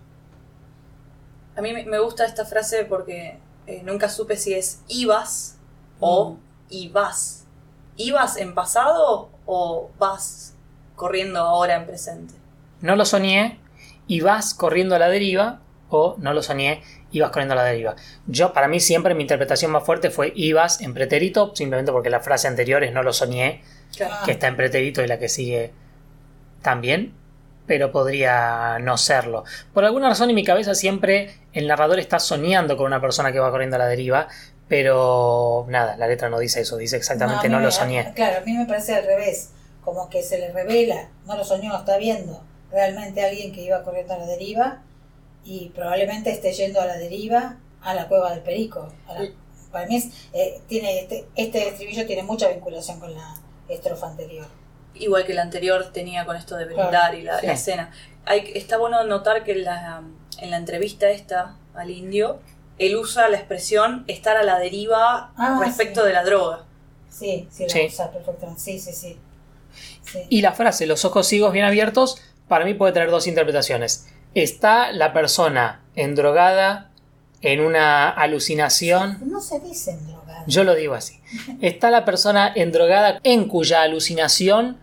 A 1.56 1.62
mí 1.62 1.72
me- 1.72 1.98
gusta 1.98 2.24
esta 2.24 2.44
frase 2.44 2.84
porque 2.84 3.38
eh, 3.66 3.82
nunca 3.84 4.08
supe 4.08 4.36
si 4.36 4.52
es 4.54 4.80
ibas 4.88 5.56
o 6.00 6.30
Mm. 6.32 6.38
ibas. 6.70 7.44
¿Ibas 7.96 8.36
en 8.38 8.54
pasado 8.54 9.30
o 9.46 9.90
vas 9.98 10.54
corriendo 10.96 11.38
ahora 11.40 11.76
en 11.76 11.86
presente? 11.86 12.34
no 12.80 12.96
lo 12.96 13.04
soñé 13.04 13.60
y 14.08 14.20
vas 14.22 14.54
corriendo 14.54 14.96
a 14.96 14.98
la 14.98 15.08
deriva 15.08 15.60
o 15.88 16.16
no 16.18 16.32
lo 16.34 16.42
soñé 16.42 16.82
y 17.12 17.20
vas 17.20 17.30
corriendo 17.30 17.52
a 17.52 17.56
la 17.56 17.62
deriva. 17.64 17.94
Yo, 18.26 18.52
para 18.52 18.66
mí 18.66 18.80
siempre 18.80 19.14
mi 19.14 19.22
interpretación 19.22 19.70
más 19.70 19.84
fuerte 19.84 20.10
fue 20.10 20.32
ibas 20.34 20.80
en 20.80 20.92
pretérito, 20.92 21.54
simplemente 21.54 21.92
porque 21.92 22.10
la 22.10 22.18
frase 22.18 22.48
anterior 22.48 22.82
es 22.82 22.92
no 22.92 23.04
lo 23.04 23.12
soñé, 23.12 23.62
Claro. 23.96 24.24
Que 24.24 24.32
está 24.32 24.48
en 24.48 24.56
pretérito 24.56 25.00
y 25.02 25.06
la 25.06 25.18
que 25.20 25.28
sigue 25.28 25.70
también, 26.62 27.14
pero 27.66 27.92
podría 27.92 28.78
no 28.80 28.96
serlo. 28.98 29.44
Por 29.72 29.84
alguna 29.84 30.08
razón 30.08 30.28
en 30.30 30.34
mi 30.36 30.44
cabeza 30.44 30.74
siempre 30.74 31.34
el 31.52 31.66
narrador 31.68 31.98
está 31.98 32.18
soñando 32.18 32.76
con 32.76 32.86
una 32.86 33.00
persona 33.00 33.32
que 33.32 33.38
va 33.38 33.50
corriendo 33.50 33.76
a 33.76 33.78
la 33.78 33.86
deriva, 33.86 34.28
pero 34.68 35.66
nada, 35.68 35.96
la 35.96 36.06
letra 36.06 36.28
no 36.28 36.38
dice 36.38 36.62
eso, 36.62 36.76
dice 36.76 36.96
exactamente 36.96 37.48
no, 37.48 37.58
me- 37.58 37.64
lo 37.64 37.70
soñé. 37.70 38.12
Claro, 38.14 38.38
a 38.38 38.40
mí 38.40 38.52
me 38.52 38.66
parece 38.66 38.94
al 38.94 39.04
revés, 39.04 39.50
como 39.84 40.08
que 40.08 40.22
se 40.22 40.38
le 40.38 40.50
revela, 40.52 41.08
no 41.26 41.36
lo 41.36 41.44
soñó, 41.44 41.76
está 41.76 41.98
viendo 41.98 42.42
realmente 42.70 43.22
alguien 43.24 43.52
que 43.52 43.60
iba 43.62 43.82
corriendo 43.82 44.14
a 44.14 44.18
la 44.18 44.26
deriva 44.26 44.82
y 45.44 45.70
probablemente 45.74 46.30
esté 46.30 46.52
yendo 46.52 46.80
a 46.80 46.86
la 46.86 46.96
deriva 46.96 47.56
a 47.82 47.94
la 47.94 48.08
cueva 48.08 48.30
del 48.30 48.40
perico. 48.40 48.92
La- 49.08 49.28
para 49.70 49.86
mí 49.86 49.96
es, 49.96 50.08
eh, 50.32 50.60
tiene 50.68 51.00
este, 51.00 51.26
este 51.34 51.68
estribillo 51.68 52.06
tiene 52.06 52.22
mucha 52.22 52.48
vinculación 52.48 52.98
con 53.00 53.14
la 53.14 53.34
estrofa 53.68 54.08
anterior. 54.08 54.46
Igual 54.94 55.24
que 55.24 55.32
el 55.32 55.38
anterior 55.38 55.90
tenía 55.92 56.24
con 56.26 56.36
esto 56.36 56.56
de 56.56 56.66
brindar 56.66 56.90
Claro, 56.90 57.16
y 57.18 57.22
la, 57.22 57.40
sí. 57.40 57.46
la 57.46 57.52
escena. 57.52 57.90
Hay, 58.24 58.52
está 58.54 58.76
bueno 58.78 59.02
notar 59.04 59.42
que 59.44 59.52
en 59.52 59.64
la, 59.64 60.02
en 60.38 60.50
la 60.50 60.56
entrevista 60.56 61.08
esta 61.10 61.56
al 61.74 61.90
indio, 61.90 62.40
él 62.78 62.96
usa 62.96 63.28
la 63.28 63.36
expresión 63.38 64.04
estar 64.06 64.36
a 64.36 64.42
la 64.42 64.58
deriva 64.58 65.32
Ah, 65.36 65.60
respecto 65.64 66.02
sí. 66.02 66.06
de 66.08 66.12
la 66.12 66.22
droga. 66.24 66.64
Sí, 67.08 67.48
sí, 67.50 67.64
lo 67.64 67.68
Sí. 67.70 67.86
usa 67.88 68.10
perfectamente. 68.10 68.60
Sí, 68.60 68.78
sí, 68.78 68.92
sí. 68.92 69.18
Sí. 70.02 70.18
Y 70.28 70.42
la 70.42 70.52
frase 70.52 70.86
los 70.86 71.04
ojos 71.04 71.26
ciegos 71.26 71.52
bien 71.52 71.64
abiertos, 71.64 72.20
para 72.48 72.64
mí 72.64 72.74
puede 72.74 72.92
tener 72.92 73.10
dos 73.10 73.26
interpretaciones. 73.26 74.08
Está 74.34 74.92
la 74.92 75.12
persona 75.12 75.80
endrogada 75.94 76.90
en 77.40 77.60
una 77.60 78.08
alucinación. 78.10 79.18
No 79.24 79.40
se 79.40 79.60
dicen. 79.60 79.98
Yo 80.46 80.64
lo 80.64 80.74
digo 80.74 80.94
así. 80.94 81.20
Está 81.60 81.90
la 81.90 82.04
persona 82.04 82.52
endrogada 82.54 83.20
en 83.22 83.48
cuya 83.48 83.82
alucinación 83.82 84.78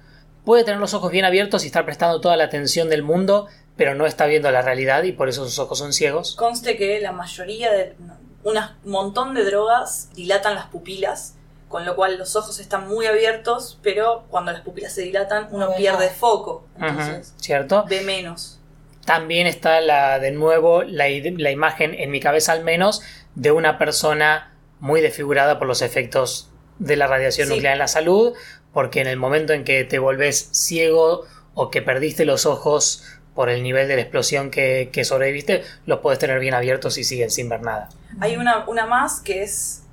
puede 0.46 0.64
tener 0.64 0.80
los 0.80 0.94
ojos 0.94 1.12
bien 1.12 1.26
abiertos 1.26 1.64
y 1.64 1.68
estar 1.68 1.86
prestando 1.86 2.22
toda 2.22 2.36
la 2.38 2.46
atención 2.46 2.90
del 2.90 3.04
mundo, 3.04 3.48
pero 3.76 3.96
no 3.96 4.06
está 4.06 4.26
viendo 4.26 4.50
la 4.52 4.62
realidad 4.62 5.04
y 5.04 5.12
por 5.12 5.30
eso 5.30 5.46
sus 5.46 5.60
ojos 5.60 5.78
son 5.78 5.94
ciegos. 5.94 6.36
Conste 6.36 6.78
que 6.78 7.00
la 7.00 7.12
mayoría 7.12 7.72
de. 7.72 7.96
Un 8.42 8.58
montón 8.86 9.36
de 9.36 9.44
drogas 9.44 10.10
dilatan 10.16 10.56
las 10.56 10.68
pupilas, 10.68 11.36
con 11.68 11.86
lo 11.86 11.96
cual 11.96 12.18
los 12.18 12.38
ojos 12.38 12.60
están 12.60 12.88
muy 12.88 13.06
abiertos, 13.06 13.78
pero 13.84 14.24
cuando 14.30 14.54
las 14.54 14.62
pupilas 14.62 14.94
se 14.94 15.02
dilatan 15.02 15.50
uno 15.52 15.74
pierde 15.76 16.10
foco. 16.10 16.66
Entonces 16.80 17.34
¿Cierto? 17.38 17.86
ve 17.88 18.02
menos. 18.02 18.60
También 19.06 19.46
está 19.46 19.82
la, 19.82 20.20
de 20.20 20.32
nuevo 20.32 20.84
la 20.84 21.10
imagen, 21.10 21.94
en 21.94 22.12
mi 22.12 22.20
cabeza 22.20 22.54
al 22.54 22.64
menos, 22.64 23.02
de 23.36 23.52
una 23.52 23.78
persona 23.78 24.49
muy 24.80 25.02
desfigurada 25.02 25.60
por 25.60 25.68
los 25.68 25.82
efectos 25.82 26.50
de 26.80 26.96
la 26.96 27.08
radiación 27.08 27.48
Sí. 27.48 27.54
nuclear 27.54 27.74
en 27.74 27.80
la 27.80 27.88
salud, 27.88 28.34
porque 28.74 29.02
en 29.02 29.08
el 29.08 29.18
momento 29.18 29.54
en 29.54 29.64
que 29.64 29.84
te 29.84 30.00
volvés 30.00 30.50
ciego 30.54 31.26
o 31.54 31.70
que 31.72 31.82
perdiste 31.82 32.26
los 32.26 32.46
ojos 32.46 33.04
por 33.36 33.50
el 33.50 33.64
nivel 33.64 33.88
de 33.88 33.96
la 33.96 34.02
explosión 34.02 34.50
que, 34.52 34.90
que 34.92 35.04
sobreviviste, 35.06 35.64
los 35.86 36.00
puedes 36.00 36.20
tener 36.20 36.40
bien 36.40 36.54
abiertos 36.54 36.98
y 36.98 37.04
siguen 37.04 37.32
sin 37.32 37.50
ver 37.50 37.62
nada. 37.62 37.90
Hay 38.20 38.36
una, 38.38 38.66
una 38.68 38.86
más 38.86 39.22
que 39.22 39.44
es 39.44 39.84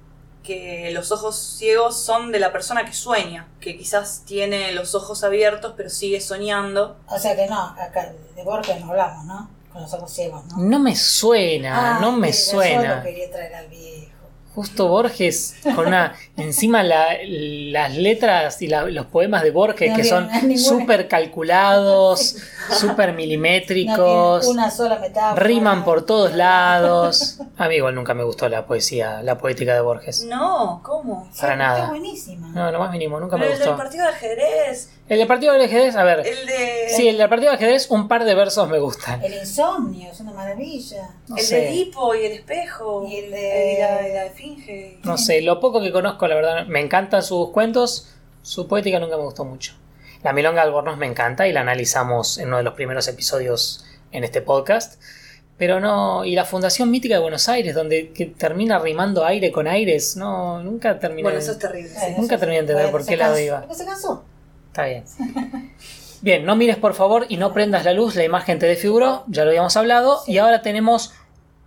que 0.43 0.91
los 0.93 1.11
ojos 1.11 1.57
ciegos 1.59 1.99
son 2.01 2.31
de 2.31 2.39
la 2.39 2.53
persona 2.53 2.85
que 2.85 2.93
sueña, 2.93 3.49
que 3.61 3.77
quizás 3.77 4.23
tiene 4.27 4.73
los 4.73 4.95
ojos 4.95 5.25
abiertos 5.25 5.75
pero 5.77 5.91
sigue 5.91 6.21
soñando. 6.21 6.97
O 7.09 7.19
sea 7.19 7.35
que 7.35 7.47
no, 7.49 7.61
acá 7.61 8.13
de 8.37 8.43
Borges 8.45 8.81
no 8.81 8.91
hablamos, 8.91 9.25
¿no? 9.25 9.51
Con 9.73 9.83
los 9.83 9.93
ojos 9.95 10.13
ciegos, 10.13 10.45
¿no? 10.47 10.59
No 10.59 10.79
me 10.79 10.95
suena, 10.95 11.97
Ah, 11.97 12.01
no 12.01 12.13
me 12.13 12.29
Yo 12.29 12.35
suena. 12.35 12.97
lo 12.99 13.03
quería 13.03 13.29
traer 13.31 13.55
al 13.57 13.69
viejo. 13.69 14.13
Justo 14.57 14.89
Borges, 14.89 15.55
con 15.77 15.87
una. 15.87 16.15
Encima 16.37 16.83
la- 16.83 17.19
las 17.29 17.95
letras 17.95 18.61
y 18.63 18.67
la- 18.69 18.87
los 18.87 19.07
poemas 19.07 19.43
de 19.43 19.51
Borges 19.53 19.91
No 19.91 19.97
que 19.97 20.05
son 20.05 20.29
súper 20.59 21.07
calculados, 21.09 22.37
súper 22.71 23.13
milimétricos, 23.77 24.47
una 24.47 24.71
sola 24.71 24.99
metáfora. 24.99 25.43
riman 25.43 25.85
por 25.85 26.05
todos 26.07 26.33
lados. 26.35 27.39
A 27.59 27.69
mí 27.69 27.77
igual 27.77 27.95
nunca 27.95 28.15
me 28.15 28.25
gustó 28.25 28.49
la 28.49 28.67
poesía, 28.67 29.23
la 29.23 29.39
poética 29.39 29.75
de 29.75 29.81
Borges. 29.81 30.25
No, 30.25 30.81
¿cómo? 30.83 31.29
Sí, 31.33 31.41
para 31.41 31.53
Está 31.53 31.65
nada. 31.67 31.89
buenísima. 31.89 32.49
No, 32.49 32.73
lo 32.73 32.79
más 32.79 32.91
mínimo, 32.93 33.21
nunca 33.21 33.37
Pero 33.37 33.49
me 33.49 33.53
el 33.53 33.59
del 33.59 33.69
gustó. 33.69 33.83
partido 33.83 34.05
de 34.05 34.11
ajedrez, 34.11 34.91
El 35.09 35.19
del 35.19 35.27
partido 35.29 35.53
del 35.53 35.63
ajedrez, 35.63 35.95
a 35.95 36.03
ver. 36.03 36.27
el 36.27 36.47
de. 36.47 36.89
Sí, 36.97 37.07
el 37.09 37.17
del 37.17 37.29
partido 37.29 37.51
del 37.53 37.59
ajedrez, 37.59 37.91
un 37.91 38.09
par 38.09 38.25
de 38.25 38.35
versos 38.35 38.69
me 38.69 38.79
gustan. 38.81 39.23
El 39.23 39.35
insomnio 39.35 40.11
es 40.11 40.19
una 40.21 40.33
maravilla. 40.33 41.11
No 41.29 41.37
el 41.37 41.43
sé. 41.45 41.57
de 41.57 41.69
Edipo 41.69 42.15
y 42.15 42.25
el 42.27 42.33
espejo. 42.33 43.07
Y 43.09 43.17
el 43.19 43.31
de- 43.31 43.75
y 43.75 43.81
la, 43.81 44.09
y 44.09 44.13
la 44.13 44.25
esfinge. 44.27 44.99
No 45.05 45.17
sé, 45.17 45.43
lo 45.43 45.61
poco 45.61 45.81
que 45.81 45.93
conozco, 45.93 46.27
la 46.27 46.35
verdad, 46.35 46.67
me 46.67 46.81
encantan 46.81 47.23
sus 47.23 47.51
cuentos. 47.51 48.09
Su 48.43 48.67
poética 48.67 48.99
nunca 48.99 49.17
me 49.17 49.23
gustó 49.23 49.45
mucho. 49.45 49.75
La 50.25 50.33
milonga 50.33 50.63
de 50.63 50.69
albornoz 50.69 50.97
me 50.99 51.07
encanta 51.07 51.47
y 51.47 51.53
la 51.53 51.61
analizamos 51.61 52.39
en 52.39 52.49
uno 52.49 52.57
de 52.57 52.63
los 52.65 52.75
primeros 52.75 53.07
episodios 53.07 53.85
en 54.11 54.25
este 54.25 54.41
podcast. 54.43 55.01
Pero 55.57 55.81
no, 55.81 56.25
y 56.25 56.35
la 56.35 56.45
Fundación 56.45 56.91
Mítica 56.91 57.15
de 57.15 57.21
Buenos 57.23 57.49
Aires, 57.49 57.75
donde 57.75 58.11
que 58.13 58.27
termina 58.27 58.79
rimando 58.79 59.25
aire 59.25 59.51
con 59.53 59.67
aires, 59.67 60.15
no, 60.17 60.63
nunca 60.63 60.99
terminé. 60.99 61.23
Bueno, 61.23 61.39
eso 61.39 61.53
es 61.53 61.59
terrible. 61.59 61.89
sí. 61.89 62.15
Nunca 62.19 62.37
terminé 62.39 62.57
de 62.57 62.61
entender 62.73 62.91
por 62.91 63.07
qué 63.07 63.17
lado 63.17 63.33
cansó. 63.35 63.47
iba. 63.47 63.61
Porque 63.61 63.75
se 63.75 63.85
cansó. 63.87 64.25
Está 64.77 64.85
bien. 64.85 65.05
Bien, 66.21 66.45
no 66.45 66.55
mires 66.55 66.77
por 66.77 66.93
favor 66.93 67.25
y 67.31 67.39
no 67.39 67.55
prendas 67.55 67.85
la 67.87 67.95
luz, 67.95 68.15
la 68.15 68.25
imagen 68.25 68.59
te 68.59 68.67
desfiguró, 68.67 69.25
ya 69.29 69.45
lo 69.45 69.51
habíamos 69.51 69.75
hablado, 69.77 70.21
Sí. 70.25 70.33
y 70.33 70.39
ahora 70.39 70.61
tenemos 70.61 71.15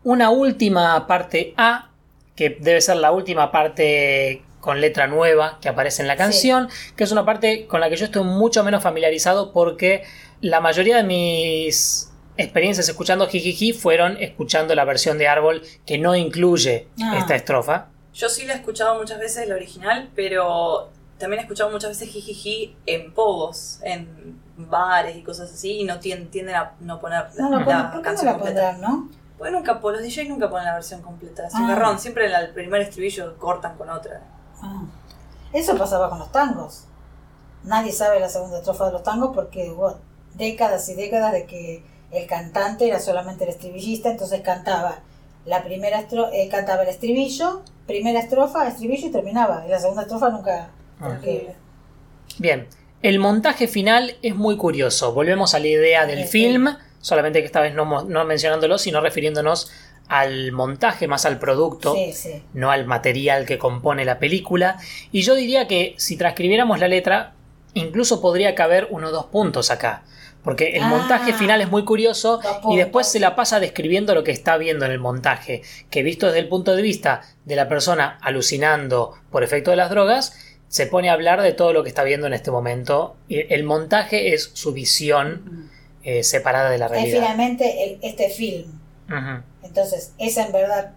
una 0.03 0.29
última 0.29 1.07
parte 1.07 1.53
A, 1.57 1.89
que 2.35 2.51
debe 2.59 2.81
ser 2.81 2.97
la 2.97 3.11
última 3.11 3.51
parte 3.51 4.43
con 4.59 4.79
letra 4.79 5.07
nueva 5.07 5.57
que 5.61 5.69
aparece 5.69 6.01
en 6.03 6.07
la 6.07 6.17
canción, 6.17 6.69
que 6.95 7.03
es 7.03 7.11
una 7.11 7.25
parte 7.25 7.65
con 7.67 7.79
la 7.81 7.89
que 7.89 7.95
yo 7.95 8.05
estoy 8.05 8.23
mucho 8.23 8.63
menos 8.63 8.83
familiarizado 8.83 9.51
porque 9.53 10.03
la 10.41 10.59
mayoría 10.61 10.97
de 10.97 11.03
mis 11.03 12.11
experiencias 12.37 12.87
escuchando 12.89 13.27
Jijiji 13.27 13.73
fueron 13.73 14.17
escuchando 14.21 14.75
la 14.75 14.85
versión 14.85 15.17
de 15.17 15.27
Árbol 15.27 15.63
que 15.85 15.97
no 15.97 16.15
incluye 16.15 16.87
Ah. 17.01 17.17
esta 17.17 17.35
estrofa. 17.35 17.87
Yo 18.13 18.29
sí 18.29 18.45
la 18.45 18.53
he 18.53 18.57
escuchado 18.57 18.97
muchas 18.99 19.19
veces, 19.19 19.47
la 19.47 19.55
original, 19.55 20.09
pero 20.15 20.89
también 21.19 21.39
he 21.39 21.43
escuchado 21.43 21.69
muchas 21.69 21.89
veces 21.91 22.09
jijiji 22.09 22.75
en 22.85 23.13
pogos, 23.13 23.79
en 23.83 24.39
bares 24.57 25.15
y 25.17 25.21
cosas 25.23 25.51
así, 25.51 25.81
y 25.81 25.83
no 25.83 25.99
tien- 25.99 26.29
tienden 26.31 26.55
a 26.55 26.73
no 26.79 26.99
poner 26.99 27.25
No 27.37 27.49
la 27.49 27.59
la, 27.59 27.65
¿por 27.65 27.91
qué 27.91 27.97
no 27.97 28.01
canción 28.01 28.25
la 28.25 28.33
completa. 28.33 28.71
pondrán, 28.71 28.81
no? 28.81 29.09
Porque 29.37 29.51
nunca, 29.53 29.79
po- 29.79 29.91
los 29.91 30.01
DJ 30.01 30.25
nunca 30.27 30.49
ponen 30.49 30.65
la 30.65 30.73
versión 30.73 31.01
completa. 31.01 31.47
Es 31.47 31.53
un 31.53 31.63
Ah. 31.65 31.69
garrón, 31.69 31.99
siempre 31.99 32.25
en 32.25 32.33
el 32.33 32.49
primer 32.53 32.81
estribillo 32.81 33.37
cortan 33.37 33.77
con 33.77 33.89
otra. 33.89 34.21
Ah. 34.61 34.83
Eso 35.53 35.77
pasaba 35.77 36.09
con 36.09 36.19
los 36.19 36.31
tangos. 36.31 36.85
Nadie 37.63 37.91
sabe 37.91 38.19
la 38.19 38.29
segunda 38.29 38.57
estrofa 38.59 38.85
de 38.87 38.91
los 38.93 39.03
tangos 39.03 39.31
porque 39.35 39.69
hubo 39.71 39.97
décadas 40.35 40.87
y 40.89 40.95
décadas 40.95 41.31
de 41.33 41.45
que 41.45 41.83
el 42.11 42.27
cantante 42.27 42.87
era 42.87 42.99
solamente 42.99 43.43
el 43.43 43.49
estribillista, 43.51 44.09
entonces 44.09 44.41
cantaba 44.41 44.99
la 45.45 45.63
primera 45.63 45.99
estro 45.99 46.29
él 46.31 46.49
cantaba 46.49 46.83
el 46.83 46.89
estribillo, 46.89 47.61
primera 47.87 48.19
estrofa, 48.19 48.67
estribillo 48.67 49.07
y 49.07 49.11
terminaba. 49.11 49.63
Y 49.65 49.69
la 49.69 49.79
segunda 49.79 50.01
estrofa 50.03 50.29
nunca. 50.29 50.69
Bien, 52.37 52.67
el 53.01 53.19
montaje 53.19 53.67
final 53.67 54.15
es 54.21 54.35
muy 54.35 54.57
curioso. 54.57 55.13
Volvemos 55.13 55.53
a 55.55 55.59
la 55.59 55.67
idea 55.67 56.05
del 56.05 56.23
Sí. 56.25 56.29
film, 56.31 56.67
solamente 57.01 57.39
que 57.39 57.45
esta 57.45 57.61
vez 57.61 57.73
no, 57.73 57.85
mencionándolo, 58.25 58.77
sino 58.77 59.01
refiriéndonos 59.01 59.71
al 60.07 60.51
montaje, 60.51 61.07
más 61.07 61.25
al 61.25 61.37
producto, 61.37 61.93
Sí, 61.93 62.13
sí. 62.13 62.43
no 62.53 62.71
al 62.71 62.85
material 62.85 63.45
que 63.45 63.57
compone 63.57 64.05
la 64.05 64.17
película. 64.19 64.77
Y 65.11 65.21
yo 65.21 65.35
diría 65.35 65.67
que 65.67 65.93
si 65.97 66.17
transcribiéramos 66.17 66.79
la 66.79 66.87
letra, 66.87 67.33
incluso 67.75 68.19
podría 68.21 68.55
caber 68.55 68.87
uno 68.89 69.09
o 69.09 69.11
dos 69.11 69.25
puntos 69.25 69.69
acá. 69.69 70.03
Porque 70.43 70.77
el 70.77 70.83
Ah. 70.83 70.87
montaje 70.87 71.33
final 71.33 71.59
es 71.61 71.69
muy 71.69 71.83
curioso 71.83 72.39
y 72.71 72.77
después 72.77 73.07
se 73.07 73.19
la 73.19 73.35
pasa 73.35 73.59
describiendo 73.59 74.15
lo 74.15 74.23
que 74.23 74.31
está 74.31 74.57
viendo 74.57 74.85
en 74.85 74.91
el 74.91 74.99
montaje, 74.99 75.61
que 75.91 76.01
visto 76.01 76.27
desde 76.27 76.39
el 76.39 76.47
punto 76.47 76.75
de 76.75 76.81
vista 76.81 77.21
de 77.45 77.55
la 77.57 77.67
persona 77.67 78.17
alucinando 78.21 79.13
por 79.31 79.43
efecto 79.43 79.69
de 79.71 79.77
las 79.77 79.89
drogas, 79.89 80.33
se 80.69 80.85
pone 80.87 81.09
a 81.09 81.13
hablar 81.13 81.41
de 81.41 81.51
todo 81.51 81.73
lo 81.73 81.83
que 81.83 81.89
está 81.89 82.03
viendo 82.03 82.25
en 82.27 82.33
este 82.33 82.49
momento. 82.51 83.17
Y 83.27 83.51
El 83.53 83.63
montaje 83.65 84.33
es 84.33 84.51
su 84.53 84.71
visión 84.71 85.69
eh, 86.03 86.23
separada 86.23 86.69
de 86.69 86.77
la 86.77 86.85
Es 86.85 86.91
realidad. 86.91 87.19
finalmente 87.21 87.83
el- 87.83 87.99
este 88.01 88.29
film. 88.29 88.71
Entonces, 89.63 90.13
es 90.17 90.37
en 90.37 90.51
verdad 90.53 90.93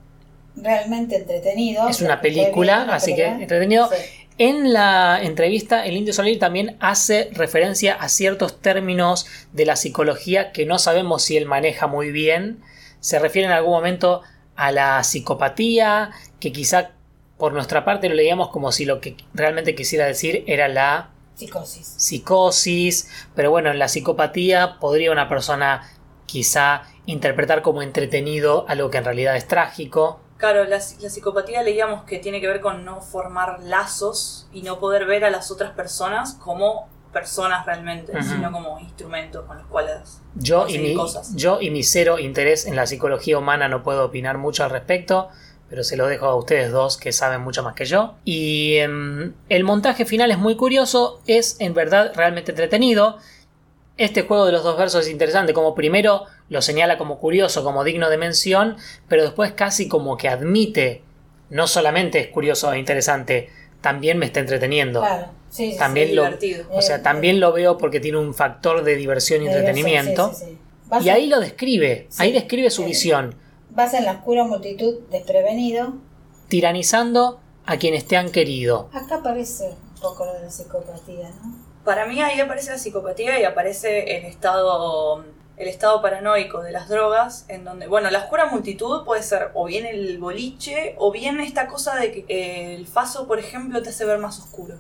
realmente 0.54 1.16
entretenido. 1.16 1.88
Es 1.88 2.00
una 2.02 2.20
película, 2.20 2.84
una 2.84 2.94
así 2.96 3.14
que 3.14 3.26
entretenido. 3.26 3.88
Sí. 3.88 3.96
En 4.38 4.72
la 4.72 5.20
entrevista, 5.22 5.84
el 5.84 5.96
Indio 5.96 6.14
Solari 6.14 6.38
también 6.38 6.76
hace 6.80 7.28
referencia 7.32 7.94
a 7.94 8.08
ciertos 8.08 8.60
términos 8.60 9.26
de 9.52 9.66
la 9.66 9.76
psicología 9.76 10.52
que 10.52 10.64
no 10.66 10.78
sabemos 10.78 11.22
si 11.22 11.36
él 11.36 11.46
maneja 11.46 11.86
muy 11.86 12.10
bien. 12.12 12.60
Se 13.00 13.18
refiere 13.18 13.46
en 13.46 13.52
algún 13.52 13.72
momento 13.72 14.22
a 14.56 14.72
la 14.72 15.02
psicopatía, 15.04 16.10
que 16.40 16.52
quizá 16.52 16.92
por 17.42 17.54
nuestra 17.54 17.84
parte 17.84 18.08
lo 18.08 18.14
leíamos 18.14 18.50
como 18.50 18.70
si 18.70 18.84
lo 18.84 19.00
que 19.00 19.16
realmente 19.34 19.74
quisiera 19.74 20.06
decir 20.06 20.44
era 20.46 20.68
la 20.68 21.10
Psicosis. 21.34 21.92
psicosis, 21.96 23.10
pero 23.34 23.50
bueno, 23.50 23.72
en 23.72 23.80
la 23.80 23.88
psicopatía 23.88 24.78
podría 24.78 25.10
una 25.10 25.28
persona 25.28 25.90
quizá 26.26 26.84
interpretar 27.04 27.62
como 27.62 27.82
entretenido 27.82 28.64
algo 28.68 28.90
que 28.90 28.98
en 28.98 29.04
realidad 29.06 29.34
es 29.34 29.48
trágico. 29.48 30.20
Claro, 30.36 30.62
la, 30.66 30.76
la 31.00 31.10
psicopatía 31.10 31.64
leíamos 31.64 32.04
que 32.04 32.20
tiene 32.20 32.40
que 32.40 32.46
ver 32.46 32.60
con 32.60 32.84
no 32.84 33.00
formar 33.00 33.60
lazos 33.64 34.46
y 34.52 34.62
no 34.62 34.78
poder 34.78 35.04
ver 35.06 35.24
a 35.24 35.30
las 35.30 35.50
otras 35.50 35.72
personas 35.72 36.34
como 36.34 36.88
personas 37.12 37.66
realmente, 37.66 38.22
sino 38.22 38.52
como 38.52 38.78
instrumentos 38.78 39.44
con 39.46 39.58
los 39.58 39.66
cuales 39.66 40.20
Yo 40.36 40.68
y, 40.68 40.78
mi, 40.78 40.94
cosas. 40.94 41.34
yo 41.34 41.60
y 41.60 41.70
mi 41.70 41.82
cero 41.82 42.20
interés 42.20 42.66
en 42.66 42.76
la 42.76 42.86
psicología 42.86 43.36
humana 43.36 43.66
no 43.66 43.82
puedo 43.82 44.04
opinar 44.04 44.38
mucho 44.38 44.62
al 44.62 44.70
respecto, 44.70 45.28
pero 45.72 45.84
se 45.84 45.96
lo 45.96 46.06
dejo 46.06 46.26
a 46.26 46.36
ustedes 46.36 46.70
dos 46.70 46.98
que 46.98 47.12
saben 47.12 47.40
mucho 47.40 47.62
más 47.62 47.74
que 47.74 47.86
yo. 47.86 48.12
Y 48.26 48.74
em, 48.74 49.32
el 49.48 49.64
montaje 49.64 50.04
final 50.04 50.30
es 50.30 50.36
muy 50.36 50.54
curioso, 50.54 51.22
es 51.26 51.56
en 51.60 51.72
verdad 51.72 52.12
realmente 52.14 52.52
entretenido. 52.52 53.16
Este 53.96 54.20
juego 54.20 54.44
de 54.44 54.52
los 54.52 54.64
dos 54.64 54.76
versos 54.76 55.06
es 55.06 55.10
interesante, 55.10 55.54
como 55.54 55.74
primero 55.74 56.24
lo 56.50 56.60
señala 56.60 56.98
como 56.98 57.18
curioso, 57.18 57.64
como 57.64 57.84
digno 57.84 58.10
de 58.10 58.18
mención, 58.18 58.76
pero 59.08 59.22
después 59.22 59.52
casi 59.52 59.88
como 59.88 60.18
que 60.18 60.28
admite, 60.28 61.00
no 61.48 61.66
solamente 61.66 62.20
es 62.20 62.28
curioso 62.28 62.70
e 62.74 62.78
interesante, 62.78 63.48
también 63.80 64.18
me 64.18 64.26
está 64.26 64.40
entreteniendo. 64.40 65.00
Claro. 65.00 65.28
Sí, 65.48 65.72
sí, 65.72 65.78
También 65.78 66.14
lo- 66.14 66.24
divertido. 66.24 66.66
O 66.70 66.82
sea, 66.82 66.96
Eh, 66.96 66.98
también 66.98 67.40
lo 67.40 67.50
veo 67.54 67.78
porque 67.78 67.98
tiene 67.98 68.18
un 68.18 68.34
factor 68.34 68.84
de 68.84 68.94
diversión 68.96 69.42
y 69.42 69.46
entretenimiento. 69.46 70.34
Sí, 70.34 70.58
Y 71.02 71.08
ahí 71.08 71.28
lo 71.28 71.40
describe, 71.40 72.08
ahí 72.18 72.30
describe 72.30 72.68
su 72.68 72.82
Eh. 72.82 72.86
visión, 72.88 73.34
Vas 73.74 73.94
en 73.94 74.04
la 74.04 74.12
oscura 74.12 74.44
multitud 74.44 75.00
desprevenido. 75.10 75.94
tiranizando 76.48 77.40
a 77.64 77.76
quienes 77.78 78.06
te 78.06 78.16
han 78.16 78.30
querido. 78.30 78.90
Acá 78.92 79.16
aparece 79.16 79.68
un 79.94 80.00
poco 80.00 80.26
lo 80.26 80.34
de 80.34 80.42
la 80.42 80.50
psicopatía, 80.50 81.30
¿no? 81.42 81.54
Para 81.84 82.06
mí 82.06 82.20
ahí 82.20 82.38
aparece 82.40 82.70
la 82.70 82.78
psicopatía 82.78 83.40
y 83.40 83.44
aparece 83.44 84.16
el 84.18 84.24
estado 84.26 85.24
el 85.56 85.68
estado 85.68 86.02
paranoico 86.02 86.60
de 86.62 86.72
las 86.72 86.88
drogas, 86.88 87.44
en 87.48 87.64
donde, 87.64 87.86
bueno, 87.86 88.10
la 88.10 88.18
oscura 88.20 88.46
multitud 88.46 89.04
puede 89.04 89.22
ser 89.22 89.50
o 89.54 89.64
bien 89.66 89.86
el 89.86 90.18
boliche 90.18 90.94
o 90.98 91.12
bien 91.12 91.40
esta 91.40 91.68
cosa 91.68 91.94
de 91.96 92.10
que 92.10 92.24
eh, 92.28 92.74
el 92.74 92.86
faso, 92.86 93.26
por 93.28 93.38
ejemplo, 93.38 93.80
te 93.82 93.90
hace 93.90 94.04
ver 94.04 94.18
más 94.18 94.38
oscuro. 94.40 94.76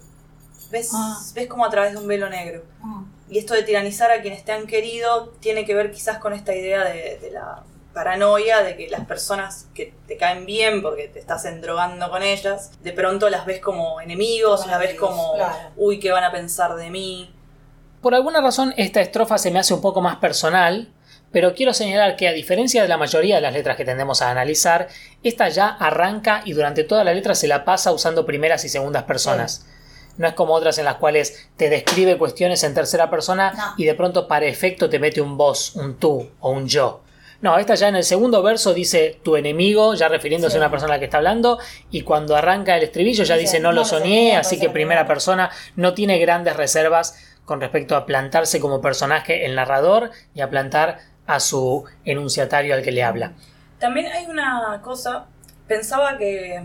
Ves, 0.70 0.90
Ah. 0.94 1.18
ves 1.34 1.46
como 1.46 1.64
a 1.64 1.70
través 1.70 1.92
de 1.92 1.98
un 1.98 2.06
velo 2.08 2.28
negro. 2.28 2.62
Ah, 2.82 3.04
Y 3.28 3.38
esto 3.38 3.54
de 3.54 3.62
tiranizar 3.62 4.10
a 4.10 4.22
quienes 4.22 4.44
te 4.44 4.52
han 4.52 4.66
querido 4.66 5.28
tiene 5.40 5.64
que 5.64 5.74
ver 5.74 5.90
quizás 5.92 6.18
con 6.18 6.32
esta 6.32 6.54
idea 6.54 6.84
de, 6.84 7.18
de 7.18 7.30
la 7.30 7.62
paranoia 7.92 8.62
de 8.62 8.76
que 8.76 8.88
las 8.88 9.04
personas 9.06 9.66
que 9.74 9.92
te 10.06 10.16
caen 10.16 10.46
bien 10.46 10.82
porque 10.82 11.08
te 11.08 11.18
estás 11.18 11.44
endrogando 11.44 12.10
con 12.10 12.22
ellas, 12.22 12.70
de 12.82 12.92
pronto 12.92 13.28
las 13.30 13.46
ves 13.46 13.60
como 13.60 14.00
enemigos, 14.00 14.66
las 14.66 14.78
ves 14.78 14.94
como, 14.98 15.34
claro. 15.34 15.54
uy, 15.76 15.98
¿qué 16.00 16.10
van 16.10 16.24
a 16.24 16.32
pensar 16.32 16.74
de 16.74 16.90
mí? 16.90 17.32
Por 18.00 18.14
alguna 18.14 18.40
razón 18.40 18.74
esta 18.76 19.00
estrofa 19.00 19.38
se 19.38 19.50
me 19.50 19.58
hace 19.60 19.74
un 19.74 19.80
poco 19.80 20.00
más 20.00 20.16
personal, 20.16 20.88
pero 21.30 21.54
quiero 21.54 21.72
señalar 21.72 22.16
que 22.16 22.28
a 22.28 22.32
diferencia 22.32 22.82
de 22.82 22.88
la 22.88 22.96
mayoría 22.98 23.36
de 23.36 23.40
las 23.40 23.54
letras 23.54 23.76
que 23.76 23.84
tendemos 23.84 24.20
a 24.22 24.30
analizar, 24.30 24.88
esta 25.22 25.48
ya 25.48 25.68
arranca 25.68 26.42
y 26.44 26.52
durante 26.52 26.84
toda 26.84 27.04
la 27.04 27.14
letra 27.14 27.34
se 27.34 27.48
la 27.48 27.64
pasa 27.64 27.92
usando 27.92 28.26
primeras 28.26 28.64
y 28.64 28.68
segundas 28.68 29.04
personas. 29.04 29.66
No 30.18 30.26
es 30.28 30.34
como 30.34 30.52
otras 30.52 30.76
en 30.76 30.84
las 30.84 30.96
cuales 30.96 31.48
te 31.56 31.70
describe 31.70 32.18
cuestiones 32.18 32.62
en 32.64 32.74
tercera 32.74 33.08
persona 33.08 33.52
No. 33.56 33.74
y 33.78 33.84
de 33.86 33.94
pronto 33.94 34.28
para 34.28 34.44
efecto 34.46 34.90
te 34.90 34.98
mete 34.98 35.22
un 35.22 35.38
vos, 35.38 35.74
un 35.74 35.96
tú 35.98 36.28
o 36.40 36.50
un 36.50 36.68
yo. 36.68 37.00
No, 37.42 37.58
esta 37.58 37.74
ya 37.74 37.88
en 37.88 37.96
el 37.96 38.04
segundo 38.04 38.42
verso 38.42 38.72
dice 38.72 39.18
tu 39.22 39.36
enemigo, 39.36 39.94
ya 39.94 40.08
refiriéndose 40.08 40.52
Sí. 40.52 40.56
a 40.58 40.60
una 40.60 40.70
persona 40.70 40.94
a 40.94 40.96
la 40.96 40.98
que 41.00 41.06
está 41.06 41.18
hablando, 41.18 41.58
y 41.90 42.02
cuando 42.02 42.36
arranca 42.36 42.76
el 42.76 42.84
estribillo 42.84 43.24
ya 43.24 43.34
Dice, 43.34 43.56
dice 43.56 43.60
no 43.60 43.72
lo 43.72 43.84
soñé, 43.84 44.36
así 44.36 44.58
que 44.60 44.70
primera 44.70 45.06
persona 45.06 45.50
no 45.76 45.92
tiene 45.92 46.18
grandes 46.18 46.56
reservas 46.56 47.18
con 47.44 47.60
respecto 47.60 47.96
a 47.96 48.06
plantarse 48.06 48.60
como 48.60 48.80
personaje 48.80 49.44
el 49.44 49.56
narrador 49.56 50.10
y 50.34 50.40
a 50.40 50.48
plantar 50.48 50.98
a 51.26 51.40
su 51.40 51.84
enunciatario 52.04 52.74
al 52.74 52.82
que 52.82 52.92
le 52.92 53.02
habla. 53.02 53.32
También 53.80 54.06
hay 54.06 54.26
una 54.26 54.80
cosa, 54.82 55.26
pensaba 55.66 56.16
que 56.18 56.60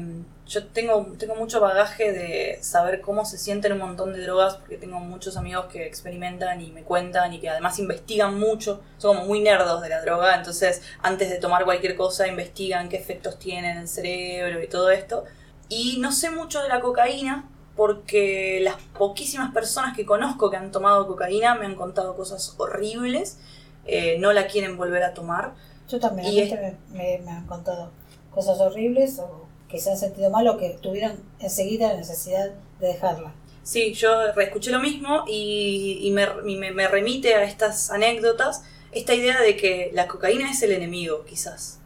yo 0.47 0.65
tengo, 0.67 1.05
tengo 1.17 1.35
mucho 1.35 1.59
bagaje 1.59 2.11
de 2.11 2.59
saber 2.61 3.01
cómo 3.01 3.25
se 3.25 3.37
sienten 3.37 3.73
un 3.73 3.79
montón 3.79 4.13
de 4.13 4.21
drogas, 4.21 4.55
porque 4.55 4.77
tengo 4.77 4.99
muchos 4.99 5.35
amigos 5.35 5.65
que 5.65 5.85
experimentan 5.85 6.61
y 6.61 6.71
me 6.71 6.83
cuentan 6.83 7.33
y 7.33 7.39
que 7.39 7.49
además 7.49 7.79
investigan 7.79 8.39
mucho, 8.39 8.81
son 8.97 9.17
como 9.17 9.27
muy 9.27 9.41
nerdos 9.41 9.81
de 9.81 9.89
la 9.89 10.01
droga, 10.01 10.35
entonces 10.35 10.81
antes 11.01 11.29
de 11.29 11.37
tomar 11.37 11.65
cualquier 11.65 11.97
cosa 11.97 12.27
investigan 12.27 12.87
qué 12.87 12.95
efectos 12.95 13.37
tiene 13.37 13.71
en 13.71 13.77
el 13.79 13.87
cerebro 13.89 14.63
y 14.63 14.67
todo 14.67 14.89
esto. 14.89 15.25
Y 15.67 15.97
no 15.99 16.13
sé 16.13 16.29
mucho 16.29 16.61
de 16.63 16.69
la 16.69 16.79
cocaína, 16.79 17.49
porque 17.75 18.59
las 18.63 18.75
poquísimas 18.97 19.53
personas 19.53 19.95
que 19.95 20.05
conozco 20.05 20.49
que 20.49 20.57
han 20.57 20.71
tomado 20.71 21.07
cocaína 21.07 21.55
me 21.55 21.65
han 21.65 21.75
contado 21.75 22.15
cosas 22.15 22.55
horribles, 22.57 23.37
eh, 23.85 24.17
no 24.19 24.31
la 24.31 24.47
quieren 24.47 24.77
volver 24.77 25.03
a 25.03 25.13
tomar. 25.13 25.53
Yo 25.89 25.99
también, 25.99 26.33
Y 26.33 26.49
también 26.49 26.77
me, 26.89 27.19
me 27.19 27.31
han 27.31 27.45
contado 27.45 27.91
cosas 28.31 28.59
horribles 28.59 29.19
o 29.19 29.46
que 29.69 29.79
se 29.79 29.91
han 29.91 29.97
sentido 29.97 30.29
mal 30.29 30.47
o 30.47 30.57
que 30.57 30.77
tuvieron 30.81 31.17
enseguida 31.39 31.89
la 31.89 31.97
necesidad 31.97 32.49
de 32.79 32.87
dejarla. 32.87 33.33
Sí, 33.63 33.93
yo 33.93 34.27
escuché 34.29 34.71
lo 34.71 34.79
mismo 34.79 35.25
y, 35.27 35.99
y 36.01 36.11
me, 36.11 36.25
y 36.45 36.55
me- 36.55 36.71
me 36.71 36.87
remite 36.87 37.35
a 37.35 37.43
estas 37.43 37.91
anécdotas 37.91 38.63
esta 38.93 39.13
idea 39.13 39.41
de 39.41 39.57
que 39.57 39.89
la 39.93 40.07
cocaína 40.07 40.49
es 40.49 40.61
el 40.63 40.71
enemigo, 40.71 41.25
quizás. 41.25 41.79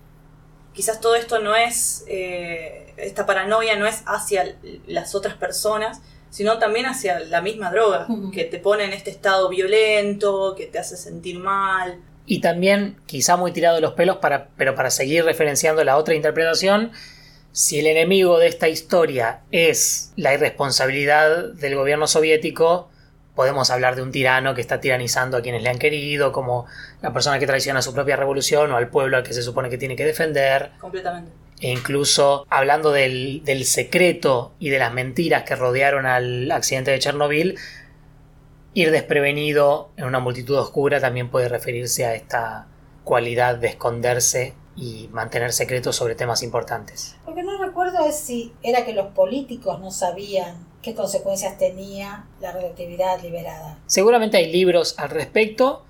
Quizás 0.74 1.02
todo 1.02 1.16
esto 1.16 1.40
no 1.40 1.56
es, 1.56 2.06
eh, 2.08 2.94
esta 2.98 3.26
paranoia 3.26 3.76
no 3.76 3.88
es 3.88 4.04
hacia 4.06 4.56
las 4.88 5.16
otras 5.16 5.34
personas, 5.36 6.02
sino 6.30 6.60
también 6.60 6.86
hacia 6.86 7.20
la 7.20 7.42
misma 7.42 7.72
droga, 7.72 8.06
Ujú. 8.08 8.32
que 8.32 8.46
te 8.46 8.58
pone 8.60 8.86
en 8.86 8.94
este 8.94 9.10
estado 9.10 9.50
violento, 9.50 10.54
que 10.56 10.68
te 10.68 10.80
hace 10.80 10.96
sentir 10.96 11.40
mal. 11.40 12.00
Y 12.26 12.40
también, 12.40 12.96
quizá 13.08 13.36
muy 13.36 13.52
tirado 13.52 13.76
de 13.76 13.82
los 13.82 13.94
pelos, 13.94 14.18
para, 14.18 14.48
pero 14.56 14.76
para 14.76 14.92
seguir 14.92 15.26
referenciando 15.26 15.84
la 15.84 15.98
otra 15.98 16.14
interpretación, 16.16 16.92
si 17.52 17.80
el 17.80 17.88
enemigo 17.88 18.39
de 18.39 18.47
esta 18.47 18.70
historia 18.70 19.41
es 19.52 20.14
la 20.16 20.34
irresponsabilidad 20.34 21.54
del 21.54 21.76
gobierno 21.76 22.08
soviético, 22.08 22.89
podemos 23.36 23.70
hablar 23.72 23.95
de 23.95 24.02
un 24.02 24.12
tirano 24.12 24.56
que 24.56 24.62
está 24.62 24.80
tiranizando 24.80 25.38
a 25.38 25.41
quienes 25.41 25.62
le 25.64 25.70
han 25.70 25.80
querido, 25.80 26.32
como 26.32 26.66
la 27.02 27.12
persona 27.12 27.39
que 27.39 27.47
traiciona 27.47 27.80
a 27.80 27.82
su 27.82 27.93
propia 27.93 28.16
revolución 28.16 28.72
o 28.72 28.78
al 28.78 28.89
pueblo 28.89 29.18
al 29.18 29.24
que 29.24 29.34
se 29.34 29.43
supone 29.43 29.70
que 29.70 29.78
tiene 29.78 29.95
que 29.95 30.06
defender. 30.06 30.72
Completamente. 30.80 31.32
E 31.60 31.70
incluso 31.70 32.45
hablando 32.49 32.91
del, 32.91 33.43
del 33.43 33.66
secreto 33.66 34.54
y 34.58 34.70
de 34.70 34.80
las 34.80 34.93
mentiras 34.93 35.43
que 35.43 35.56
rodearon 35.56 36.06
al 36.06 36.49
accidente 36.52 36.91
de 36.91 36.99
Chernobyl, 36.99 37.58
ir 38.74 38.91
desprevenido 38.91 39.91
en 39.97 40.06
una 40.06 40.20
multitud 40.20 40.58
oscura 40.58 40.99
también 40.99 41.30
puede 41.30 41.49
referirse 41.49 42.06
a 42.06 42.16
esta 42.16 42.68
cualidad 43.04 43.58
de 43.58 43.68
esconderse 43.68 44.54
y 44.76 45.10
mantener 45.12 45.54
secretos 45.54 45.96
sobre 45.96 46.16
temas 46.16 46.44
importantes. 46.44 47.16
Lo 47.28 47.36
que 47.36 47.44
no 47.44 47.58
recuerdo 47.64 48.06
es 48.08 48.16
si 48.16 48.54
era 48.64 48.86
que 48.86 48.94
los 48.94 49.08
políticos 49.08 49.80
no 49.80 49.92
sabían 49.92 50.66
qué 50.82 50.96
consecuencias 50.96 51.58
tenía 51.58 52.26
la 52.40 52.52
radioactividad 52.52 53.22
liberada. 53.22 53.78
Seguramente 53.86 54.38
hay 54.38 54.52
libros 54.52 54.96
al 54.98 55.10
respecto, 55.10 55.84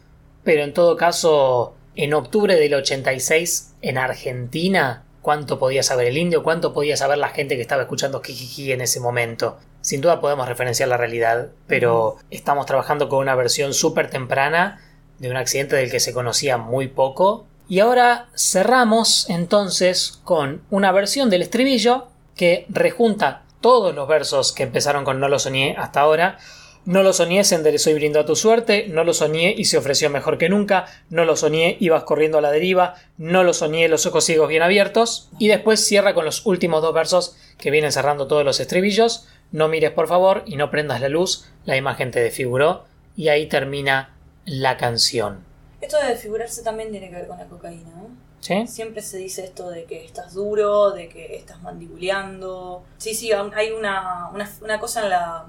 pero 0.43 0.63
en 0.63 0.73
todo 0.73 0.97
caso, 0.97 1.75
en 1.95 2.13
octubre 2.13 2.55
del 2.55 2.73
86, 2.73 3.75
en 3.81 3.97
Argentina, 3.97 5.05
¿cuánto 5.21 5.59
podía 5.59 5.83
saber 5.83 6.07
el 6.07 6.17
indio? 6.17 6.43
¿Cuánto 6.43 6.73
podía 6.73 6.97
saber 6.97 7.17
la 7.17 7.29
gente 7.29 7.55
que 7.55 7.61
estaba 7.61 7.83
escuchando 7.83 8.21
Jijiji 8.21 8.71
en 8.71 8.81
ese 8.81 8.99
momento? 8.99 9.57
Sin 9.81 10.01
duda 10.01 10.21
podemos 10.21 10.47
referenciar 10.47 10.89
la 10.89 10.97
realidad, 10.97 11.49
pero 11.67 12.17
estamos 12.29 12.65
trabajando 12.65 13.09
con 13.09 13.19
una 13.19 13.35
versión 13.35 13.73
súper 13.73 14.09
temprana 14.09 14.79
de 15.17 15.29
un 15.29 15.37
accidente 15.37 15.75
del 15.75 15.91
que 15.91 15.99
se 15.99 16.13
conocía 16.13 16.57
muy 16.57 16.87
poco. 16.87 17.47
Y 17.71 17.79
ahora 17.79 18.27
cerramos 18.35 19.29
entonces 19.29 20.19
con 20.25 20.61
una 20.71 20.91
versión 20.91 21.29
del 21.29 21.41
estribillo 21.41 22.09
que 22.35 22.65
rejunta 22.67 23.43
todos 23.61 23.95
los 23.95 24.09
versos 24.09 24.51
que 24.51 24.63
empezaron 24.63 25.05
con 25.05 25.21
No 25.21 25.29
lo 25.29 25.39
soñé 25.39 25.77
hasta 25.77 26.01
ahora. 26.01 26.37
No 26.83 27.01
lo 27.01 27.13
soñé, 27.13 27.45
se 27.45 27.55
enderezó 27.55 27.89
y 27.89 27.93
brindó 27.93 28.19
a 28.19 28.25
tu 28.25 28.35
suerte. 28.35 28.87
No 28.89 29.05
lo 29.05 29.13
soñé 29.13 29.55
y 29.57 29.63
se 29.63 29.77
ofreció 29.77 30.09
mejor 30.09 30.37
que 30.37 30.49
nunca. 30.49 30.87
No 31.09 31.23
lo 31.23 31.37
soñé, 31.37 31.77
ibas 31.79 32.03
corriendo 32.03 32.39
a 32.39 32.41
la 32.41 32.51
deriva. 32.51 32.95
No 33.17 33.41
lo 33.45 33.53
soñé, 33.53 33.87
los 33.87 34.05
ojos 34.05 34.25
ciegos 34.25 34.49
bien 34.49 34.63
abiertos. 34.63 35.29
Y 35.39 35.47
después 35.47 35.79
cierra 35.79 36.13
con 36.13 36.25
los 36.25 36.45
últimos 36.45 36.81
dos 36.81 36.93
versos 36.93 37.37
que 37.57 37.71
vienen 37.71 37.93
cerrando 37.93 38.27
todos 38.27 38.43
los 38.43 38.59
estribillos. 38.59 39.29
No 39.53 39.69
mires 39.69 39.91
por 39.91 40.09
favor 40.09 40.43
y 40.45 40.57
no 40.57 40.71
prendas 40.71 40.99
la 40.99 41.07
luz. 41.07 41.45
La 41.63 41.77
imagen 41.77 42.11
te 42.11 42.19
desfiguró. 42.19 42.83
Y 43.15 43.29
ahí 43.29 43.45
termina 43.45 44.17
la 44.43 44.75
canción. 44.75 45.49
Esto 45.81 45.97
de 45.97 46.09
desfigurarse 46.09 46.63
también 46.63 46.91
tiene 46.91 47.09
que 47.09 47.15
ver 47.15 47.27
con 47.27 47.37
la 47.37 47.45
cocaína, 47.45 47.89
¿no? 47.89 48.09
¿Sí? 48.39 48.65
Siempre 48.67 49.01
se 49.01 49.17
dice 49.17 49.43
esto 49.43 49.69
de 49.69 49.85
que 49.85 50.03
estás 50.05 50.33
duro, 50.33 50.91
de 50.91 51.09
que 51.09 51.35
estás 51.35 51.61
mandibuleando. 51.61 52.83
Sí, 52.97 53.13
sí, 53.13 53.31
hay 53.31 53.71
una, 53.71 54.29
una, 54.33 54.49
una 54.61 54.79
cosa 54.79 55.03
en 55.03 55.09
la, 55.09 55.45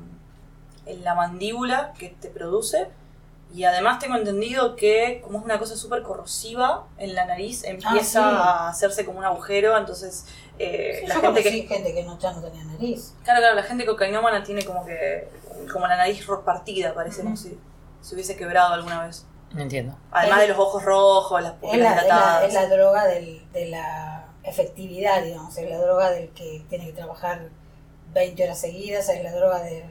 en 0.86 1.04
la 1.04 1.14
mandíbula 1.14 1.94
que 1.98 2.08
te 2.08 2.28
produce. 2.28 2.88
Y 3.54 3.64
además 3.64 3.98
tengo 3.98 4.16
entendido 4.16 4.76
que 4.76 5.20
como 5.22 5.38
es 5.38 5.44
una 5.44 5.58
cosa 5.58 5.76
súper 5.76 6.02
corrosiva 6.02 6.86
en 6.96 7.14
la 7.14 7.26
nariz, 7.26 7.64
empieza 7.64 8.02
sí. 8.02 8.18
a 8.18 8.68
hacerse 8.68 9.04
como 9.04 9.18
un 9.18 9.24
agujero. 9.26 9.76
Entonces, 9.76 10.26
eh, 10.58 11.00
Sí, 11.00 11.06
la 11.06 11.14
yo 11.16 11.20
gente 11.20 11.42
que... 11.42 11.50
gente 11.62 11.94
que 11.94 12.02
no, 12.04 12.18
ya 12.18 12.32
no 12.32 12.40
tenía 12.40 12.64
nariz. 12.64 13.14
Claro, 13.24 13.40
claro, 13.40 13.54
la 13.54 13.62
gente 13.62 13.84
cocainómana 13.84 14.42
tiene 14.42 14.64
como 14.64 14.84
que... 14.86 15.28
Como 15.70 15.86
la 15.86 15.96
nariz 15.96 16.26
partida, 16.44 16.94
parece 16.94 17.22
como 17.22 17.36
si 17.36 17.58
se 18.00 18.14
hubiese 18.14 18.36
quebrado 18.36 18.72
alguna 18.74 19.04
vez. 19.04 19.26
No 19.54 19.62
entiendo. 19.62 19.96
Además 20.10 20.38
Es- 20.40 20.48
de 20.48 20.54
los 20.54 20.58
ojos 20.58 20.82
rojos, 20.84 21.42
las 21.42 21.52
Es 21.54 21.58
pupilas 21.58 21.96
la, 21.96 22.02
es 22.02 22.08
la- 22.08 22.14
dilatadas. 22.14 22.44
es 22.48 22.54
la 22.54 22.66
droga 22.68 23.06
del- 23.06 23.52
de 23.52 23.66
la 23.66 24.26
efectividad, 24.44 25.22
digamos. 25.22 25.56
Es 25.56 25.68
la 25.68 25.78
droga 25.78 26.10
del 26.10 26.28
que 26.30 26.64
tiene 26.68 26.86
que 26.86 26.92
trabajar 26.92 27.48
20 28.12 28.44
horas 28.44 28.60
seguidas. 28.60 29.08
Es 29.08 29.22
la 29.22 29.32
droga 29.32 29.62
del. 29.62 29.84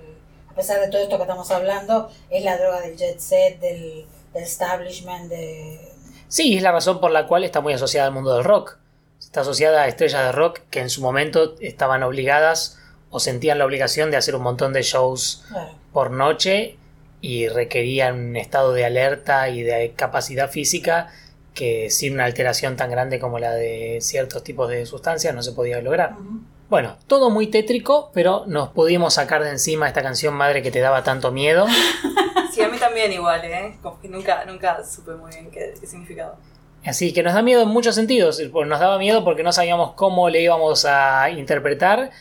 A 0.50 0.54
pesar 0.54 0.80
de 0.82 0.90
todo 0.90 1.02
esto 1.02 1.16
que 1.18 1.24
estamos 1.24 1.50
hablando, 1.52 2.10
es 2.30 2.44
la 2.44 2.58
droga 2.58 2.82
del 2.82 2.98
jet 2.98 3.20
set, 3.20 3.60
del, 3.60 4.06
del 4.34 4.44
establishment, 4.44 5.30
de. 5.30 5.90
Sí, 6.28 6.58
es 6.58 6.64
la 6.64 6.72
razón 6.72 7.00
por 7.00 7.12
la 7.12 7.28
cual 7.28 7.44
está 7.44 7.62
muy 7.62 7.74
asociada 7.74 8.08
al 8.08 8.14
mundo 8.14 8.34
del 8.34 8.44
rock. 8.44 8.78
Está 9.20 9.42
asociada 9.42 9.84
a 9.84 9.88
estrellas 9.88 10.24
de 10.26 10.32
rock 10.32 10.60
que 10.70 10.80
en 10.80 10.90
su 10.90 11.02
momento 11.02 11.56
estaban 11.60 12.04
obligadas 12.04 12.80
o 13.12 13.20
sentían 13.20 13.60
la 13.60 13.66
obligación 13.66 14.10
de 14.12 14.18
hacer 14.18 14.36
un 14.36 14.42
montón 14.42 14.74
de 14.74 14.82
shows 14.82 15.46
Claro. 15.50 15.72
por 15.94 16.12
noche 16.12 16.78
y 17.22 17.48
requerían 17.48 18.20
un 18.20 18.36
estado 18.36 18.74
de 18.74 18.84
alerta 18.84 19.50
y 19.50 19.62
de 19.62 19.94
capacidad 19.96 20.50
física 20.50 21.10
que 21.54 21.90
sin 21.90 22.14
una 22.14 22.26
alteración 22.26 22.76
tan 22.76 22.90
grande 22.90 23.20
como 23.20 23.38
la 23.38 23.54
de 23.54 24.00
ciertos 24.02 24.44
tipos 24.44 24.70
de 24.70 24.86
sustancias 24.86 25.36
no 25.36 25.44
se 25.44 25.52
podía 25.52 25.82
lograr. 25.82 26.16
Bueno, 26.70 26.98
todo 27.08 27.30
muy 27.30 27.48
tétrico, 27.48 28.12
pero 28.14 28.46
nos 28.48 28.70
pudimos 28.70 29.16
sacar 29.16 29.44
de 29.44 29.50
encima 29.50 29.88
esta 29.88 30.02
canción 30.02 30.34
madre 30.34 30.62
que 30.62 30.72
te 30.72 30.80
daba 30.80 31.04
tanto 31.04 31.32
miedo. 31.32 31.68
Sí, 32.52 32.62
a 32.62 32.68
mí 32.68 32.78
también 32.78 33.14
igual, 33.14 33.46
¿eh? 33.46 33.78
Como 33.82 34.02
que 34.02 34.10
nunca, 34.10 34.44
nunca 34.44 34.84
supe 34.84 35.14
muy 35.14 35.32
bien 35.32 35.50
qué, 35.50 35.74
qué 35.80 35.88
significaba. 35.88 36.36
Así 36.84 37.14
que 37.14 37.24
nos 37.24 37.34
da 37.34 37.42
miedo 37.42 37.62
en 37.62 37.70
muchos 37.70 37.96
sentidos. 37.96 38.42
Nos 38.42 38.80
daba 38.80 38.98
miedo 38.98 39.24
porque 39.24 39.42
no 39.42 39.54
sabíamos 39.54 39.94
cómo 39.94 40.30
le 40.30 40.42
íbamos 40.42 40.84
a 40.84 41.30
interpretar 41.30 42.12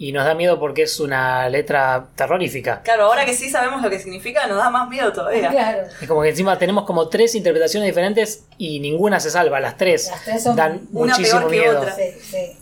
y 0.00 0.12
nos 0.12 0.24
da 0.24 0.34
miedo 0.34 0.60
porque 0.60 0.82
es 0.82 1.00
una 1.00 1.48
letra 1.48 2.06
terrorífica. 2.14 2.82
Claro, 2.82 3.06
ahora 3.06 3.24
que 3.24 3.34
sí 3.34 3.50
sabemos 3.50 3.82
lo 3.82 3.90
que 3.90 3.98
significa, 3.98 4.46
nos 4.46 4.56
da 4.58 4.70
más 4.70 4.88
miedo 4.88 5.12
todavía. 5.12 5.50
Claro. 5.50 5.88
Es 6.00 6.06
como 6.08 6.22
que 6.22 6.28
encima 6.28 6.56
tenemos 6.56 6.84
como 6.84 7.08
tres 7.08 7.34
interpretaciones 7.34 7.88
diferentes 7.88 8.44
y 8.58 8.78
ninguna 8.80 9.18
se 9.18 9.30
salva. 9.30 9.58
Las 9.60 9.76
tres 9.76 10.08
Las 10.10 10.24
tres 10.24 10.42
son 10.44 10.54
dan 10.56 10.86
una 10.92 11.14
muchísimo 11.16 11.40
peor 11.40 11.50
que 11.50 11.58
miedo. 11.58 11.80
otra. 11.80 11.94
Sí, 11.96 12.02
sí. 12.22 12.56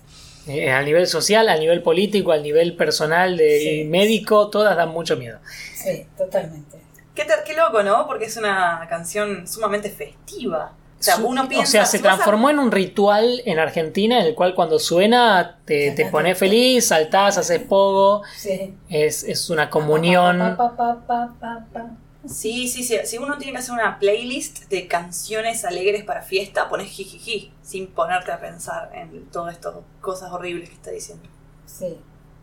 Eh, 0.49 0.71
al 0.71 0.85
nivel 0.85 1.07
social, 1.09 1.49
al 1.49 1.59
nivel 1.61 1.83
político, 1.83 2.33
al 2.33 2.43
nivel 2.43 2.75
personal 2.77 3.37
de 3.37 3.59
Sí. 3.61 3.85
médico, 3.85 4.49
todas 4.49 4.77
dan 4.77 4.91
mucho 4.91 5.17
miedo. 5.17 5.39
Sí, 5.75 6.07
totalmente. 6.17 6.79
Qué, 7.15 7.25
ter- 7.25 7.43
qué 7.45 7.55
loco, 7.55 7.83
¿no? 7.83 8.07
Porque 8.07 8.27
es 8.27 8.37
una 8.37 8.87
canción 8.89 9.47
sumamente 9.49 9.91
festiva. 9.91 10.73
O 10.99 11.03
sea, 11.03 11.17
Su- 11.17 11.27
uno 11.27 11.49
piensa... 11.49 11.69
o 11.69 11.71
sea, 11.71 11.85
se 11.85 11.99
si 11.99 12.03
vas 12.03 12.15
a- 12.15 12.17
transformó 12.17 12.49
en 12.51 12.59
un 12.59 12.73
ritual 12.73 13.43
en 13.45 13.59
Argentina 13.59 14.19
en 14.21 14.27
el 14.27 14.35
cual 14.35 14.55
cuando 14.55 14.79
suena 14.79 15.59
te, 15.65 15.91
te 15.93 16.07
pones 16.07 16.39
feliz, 16.39 16.89
saltás, 16.89 17.37
haces 17.39 17.61
pogo. 17.63 18.23
Sí. 18.37 18.75
Es, 18.89 19.23
es 19.25 19.51
una 19.51 19.69
comunión. 19.71 20.39
Pa, 20.57 20.75
pa, 20.77 20.99
pa. 21.07 21.91
Sí, 22.27 22.67
sí, 22.67 22.83
sí. 22.83 22.97
Si 23.05 23.19
uno 23.19 23.37
tiene 23.39 23.53
que 23.53 23.59
hacer 23.59 23.75
una 23.75 23.99
playlist 24.01 24.69
de 24.69 24.89
canciones 24.89 25.65
alegres 25.65 26.03
para 26.03 26.23
fiesta, 26.23 26.69
pones 26.69 26.89
jijiji, 26.89 27.53
sin 27.63 27.87
ponerte 27.89 28.33
a 28.33 28.41
pensar 28.41 28.91
en 28.95 29.27
todas 29.31 29.55
estas 29.55 29.75
cosas 30.01 30.33
horribles 30.33 30.71
que 30.71 30.75
está 30.75 30.91
diciendo. 30.91 31.29
Sí, 31.67 31.99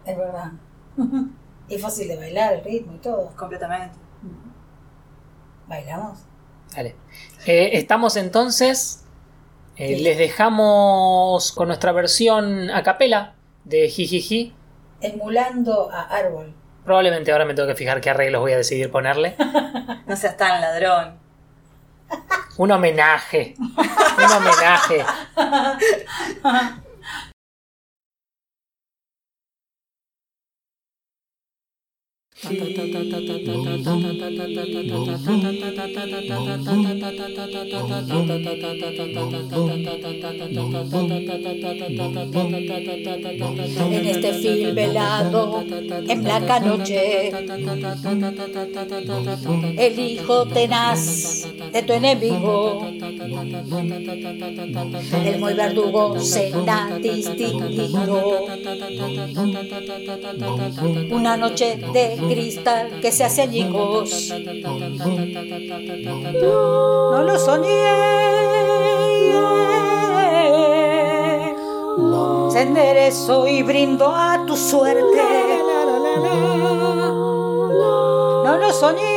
es 0.05 0.17
verdad. 0.17 0.51
y 1.67 1.77
fácil 1.79 2.07
de 2.07 2.15
bailar, 2.17 2.53
el 2.53 2.63
ritmo 2.63 2.93
y 2.93 2.99
todo. 2.99 3.31
Completamente. 3.35 3.97
¿Bailamos? 5.67 6.19
Dale. 6.75 6.95
Eh, 7.45 7.71
estamos 7.73 8.15
entonces. 8.17 9.03
eh, 9.75 9.97
Sí. 9.97 10.03
Les 10.03 10.17
dejamos 10.17 11.51
con 11.51 11.67
nuestra 11.67 11.91
versión 11.91 12.69
a 12.71 12.83
capela 12.83 13.33
de 13.63 13.89
Jijiji. 13.89 14.53
Emulando 15.01 15.89
a 15.91 16.01
Árbol. 16.03 16.53
Probablemente 16.85 17.31
ahora 17.31 17.45
me 17.45 17.53
tengo 17.53 17.67
que 17.67 17.75
fijar 17.75 18.01
qué 18.01 18.09
arreglos 18.09 18.41
voy 18.41 18.51
a 18.53 18.57
decidir 18.57 18.91
ponerle. 18.91 19.35
No 20.05 20.15
seas 20.17 20.35
tan 20.35 20.59
ladrón. 20.59 21.17
Un 22.57 22.71
homenaje. 22.71 23.55
Un 23.57 24.31
homenaje. 24.31 25.05
En 32.45 32.57
este 44.05 44.33
film 44.33 44.75
velado, 44.75 45.63
en 46.07 46.23
blanca 46.23 46.59
noche, 46.59 47.31
el 49.77 49.99
hijo 49.99 50.45
tenaz 50.45 51.47
de 51.71 51.83
tu 51.83 51.93
enemigo, 51.93 52.85
El 55.25 55.39
muy 55.39 55.53
verdugo 55.53 56.19
cena 56.19 56.99
distinguido. 57.01 58.45
Una 61.11 61.37
noche 61.37 61.79
de 61.93 62.17
cristal 62.27 62.99
que 63.01 63.13
se 63.13 63.23
hace 63.23 63.43
añicos. 63.43 64.33
No 66.41 67.23
lo 67.23 67.39
soñé. 67.39 68.13
Se 72.51 72.61
enderezó 72.61 73.47
y 73.47 73.63
brindo 73.63 74.13
a 74.13 74.45
tu 74.45 74.57
suerte. 74.57 75.23
No 78.43 78.57
lo 78.57 78.73
soñé. 78.73 79.12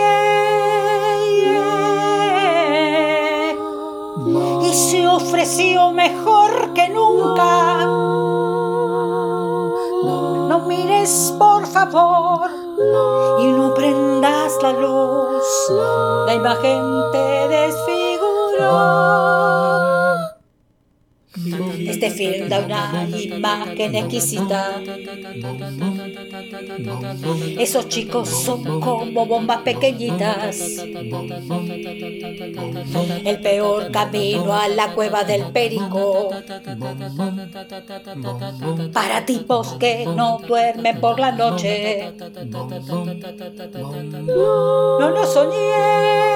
Se 4.77 5.09
ofreció 5.09 5.91
mejor 5.91 6.75
que 6.75 6.89
nunca. 6.91 7.87
No 10.49 10.59
mires, 10.69 11.35
por 11.39 11.67
favor, 11.67 12.51
y 13.41 13.47
no 13.53 13.73
prendas 13.75 14.53
la 14.63 14.73
luz. 14.73 15.45
La 16.27 16.35
imagen 16.35 16.83
te 17.13 17.49
desfiguró. 17.49 18.17
Este 21.89 22.11
film 22.11 22.49
da 22.49 22.61
una 22.61 23.09
imagen 23.09 23.95
exquisita. 23.95 24.81
Esos 27.59 27.89
chicos 27.89 28.29
son 28.29 28.81
como 28.81 29.27
bombas 29.27 29.63
pequeñitas. 29.63 30.59
El 33.25 33.41
peor 33.41 33.91
camino 33.91 34.55
a 34.55 34.69
la 34.69 34.93
cueva 34.93 35.25
del 35.25 35.47
perico. 35.53 36.31
Para 38.93 39.25
tipos 39.25 39.73
que 39.75 40.07
no 40.07 40.39
duermen 40.47 41.01
por 41.01 41.19
la 41.19 41.33
noche. 41.33 42.13
No 43.99 45.11
lo 45.11 45.27
soñé. 45.27 46.27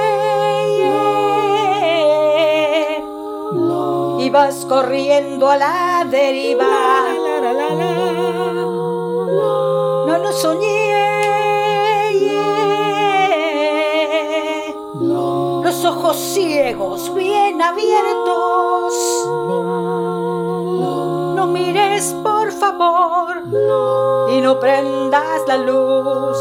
Ibas 4.20 4.64
corriendo 4.66 5.50
a 5.50 5.56
la 5.56 6.06
deriva. 6.10 7.19
Soñé. 10.32 10.90
Los 15.62 15.84
ojos 15.84 16.16
ciegos, 16.16 17.14
bien 17.14 17.62
abiertos. 17.62 18.94
No 21.36 21.46
mires, 21.46 22.14
por 22.22 22.50
favor, 22.52 23.42
y 24.30 24.40
no 24.40 24.58
prendas 24.58 25.42
la 25.46 25.56
luz. 25.58 26.38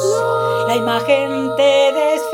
La 0.68 0.76
imagen 0.76 1.56
te 1.56 1.94
desfiguró. 1.94 2.29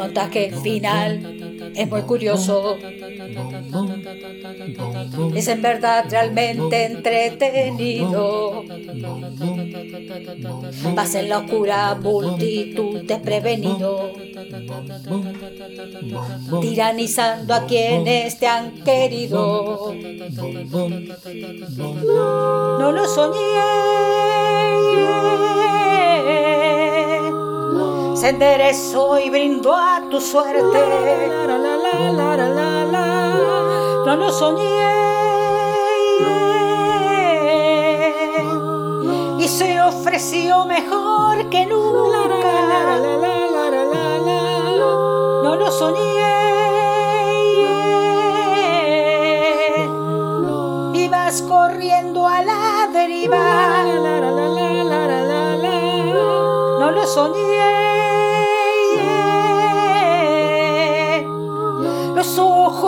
Montaje 0.00 0.50
final 0.62 1.20
es 1.74 1.88
muy 1.88 2.02
curioso. 2.02 2.76
Es 5.34 5.48
en 5.48 5.62
verdad 5.62 6.06
realmente 6.08 6.86
entretenido. 6.86 8.64
Vas 10.94 11.14
en 11.14 11.28
la 11.28 11.38
oscura 11.38 11.94
multitud 11.96 13.02
desprevenido, 13.02 14.12
tiranizando 16.62 17.54
a 17.54 17.66
quienes 17.66 18.38
te 18.38 18.46
han 18.46 18.82
querido. 18.82 19.92
No 22.80 22.92
lo 22.92 23.06
soñé. 23.06 23.50
Se 28.20 28.28
enderezó 28.28 29.18
y 29.18 29.30
brindó 29.30 29.74
a 29.74 30.02
tu 30.10 30.20
suerte. 30.20 30.60
No 34.04 34.16
lo 34.16 34.30
soñé. 34.30 34.66
Y 39.38 39.48
se 39.48 39.80
ofreció 39.80 40.66
mejor 40.66 41.48
que 41.48 41.64
nunca. 41.64 42.98
No 45.42 45.56
lo 45.56 45.72
soñé. 45.72 46.20
Ibas 50.92 51.40
corriendo 51.40 52.28
a 52.28 52.42
la 52.42 52.86
deriva. 52.92 53.82
No 56.80 56.90
lo 56.90 57.06
soñé. 57.06 57.59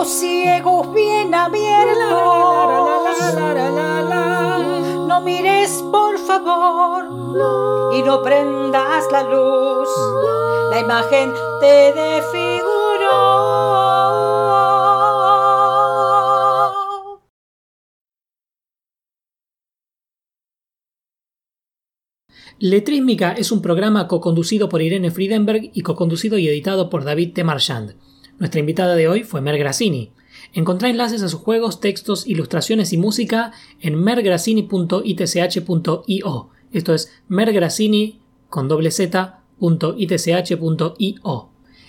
Ojos 0.03 0.19
ciegos 0.19 0.93
bien 0.93 1.33
abiertos. 1.33 2.11
No 5.07 5.21
mires, 5.21 5.81
por 5.91 6.17
favor, 6.19 7.93
y 7.95 8.03
no 8.03 8.21
prendas 8.21 9.05
la 9.11 9.23
luz. 9.23 9.87
La 10.71 10.81
imagen 10.81 11.31
te 11.61 11.93
desfiguró. 11.93 13.53
Letrísmica 22.59 23.31
es 23.33 23.51
un 23.51 23.61
programa 23.61 24.07
co-conducido 24.07 24.69
por 24.69 24.81
Irene 24.81 25.11
Friedenberg 25.11 25.71
y 25.73 25.81
co-conducido 25.81 26.37
y 26.37 26.47
editado 26.47 26.89
por 26.89 27.03
David 27.03 27.33
T. 27.33 27.43
Marchand. 27.43 28.12
Nuestra 28.39 28.59
invitada 28.59 28.95
de 28.95 29.07
hoy 29.07 29.23
fue 29.23 29.41
Mer 29.41 29.57
Grassini. 29.57 30.11
Encontrá 30.53 30.89
enlaces 30.89 31.23
a 31.23 31.29
sus 31.29 31.39
juegos, 31.39 31.79
textos, 31.79 32.27
ilustraciones 32.27 32.91
y 32.93 32.97
música 32.97 33.53
en 33.79 33.95
mergrassini.itch.io. 33.95 36.49
Esto 36.71 36.93
es 36.93 37.11
mergrassini 37.27 38.19
con 38.49 38.67
doble 38.67 38.91
z.itch.io. 38.91 39.39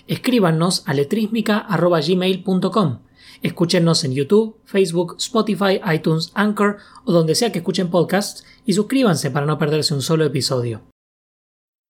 Escríbanos 0.07 0.83
a 0.85 0.93
letrísmica.gmail.com. 0.93 2.99
Escúchenos 3.41 4.03
en 4.03 4.13
YouTube, 4.13 4.57
Facebook, 4.63 5.15
Spotify, 5.19 5.81
iTunes, 5.93 6.31
Anchor 6.33 6.77
o 7.03 7.11
donde 7.11 7.35
sea 7.35 7.51
que 7.51 7.59
escuchen 7.59 7.89
podcasts 7.89 8.45
y 8.65 8.71
suscríbanse 8.73 9.29
para 9.31 9.45
no 9.45 9.57
perderse 9.57 9.93
un 9.93 10.01
solo 10.01 10.25
episodio. 10.25 10.83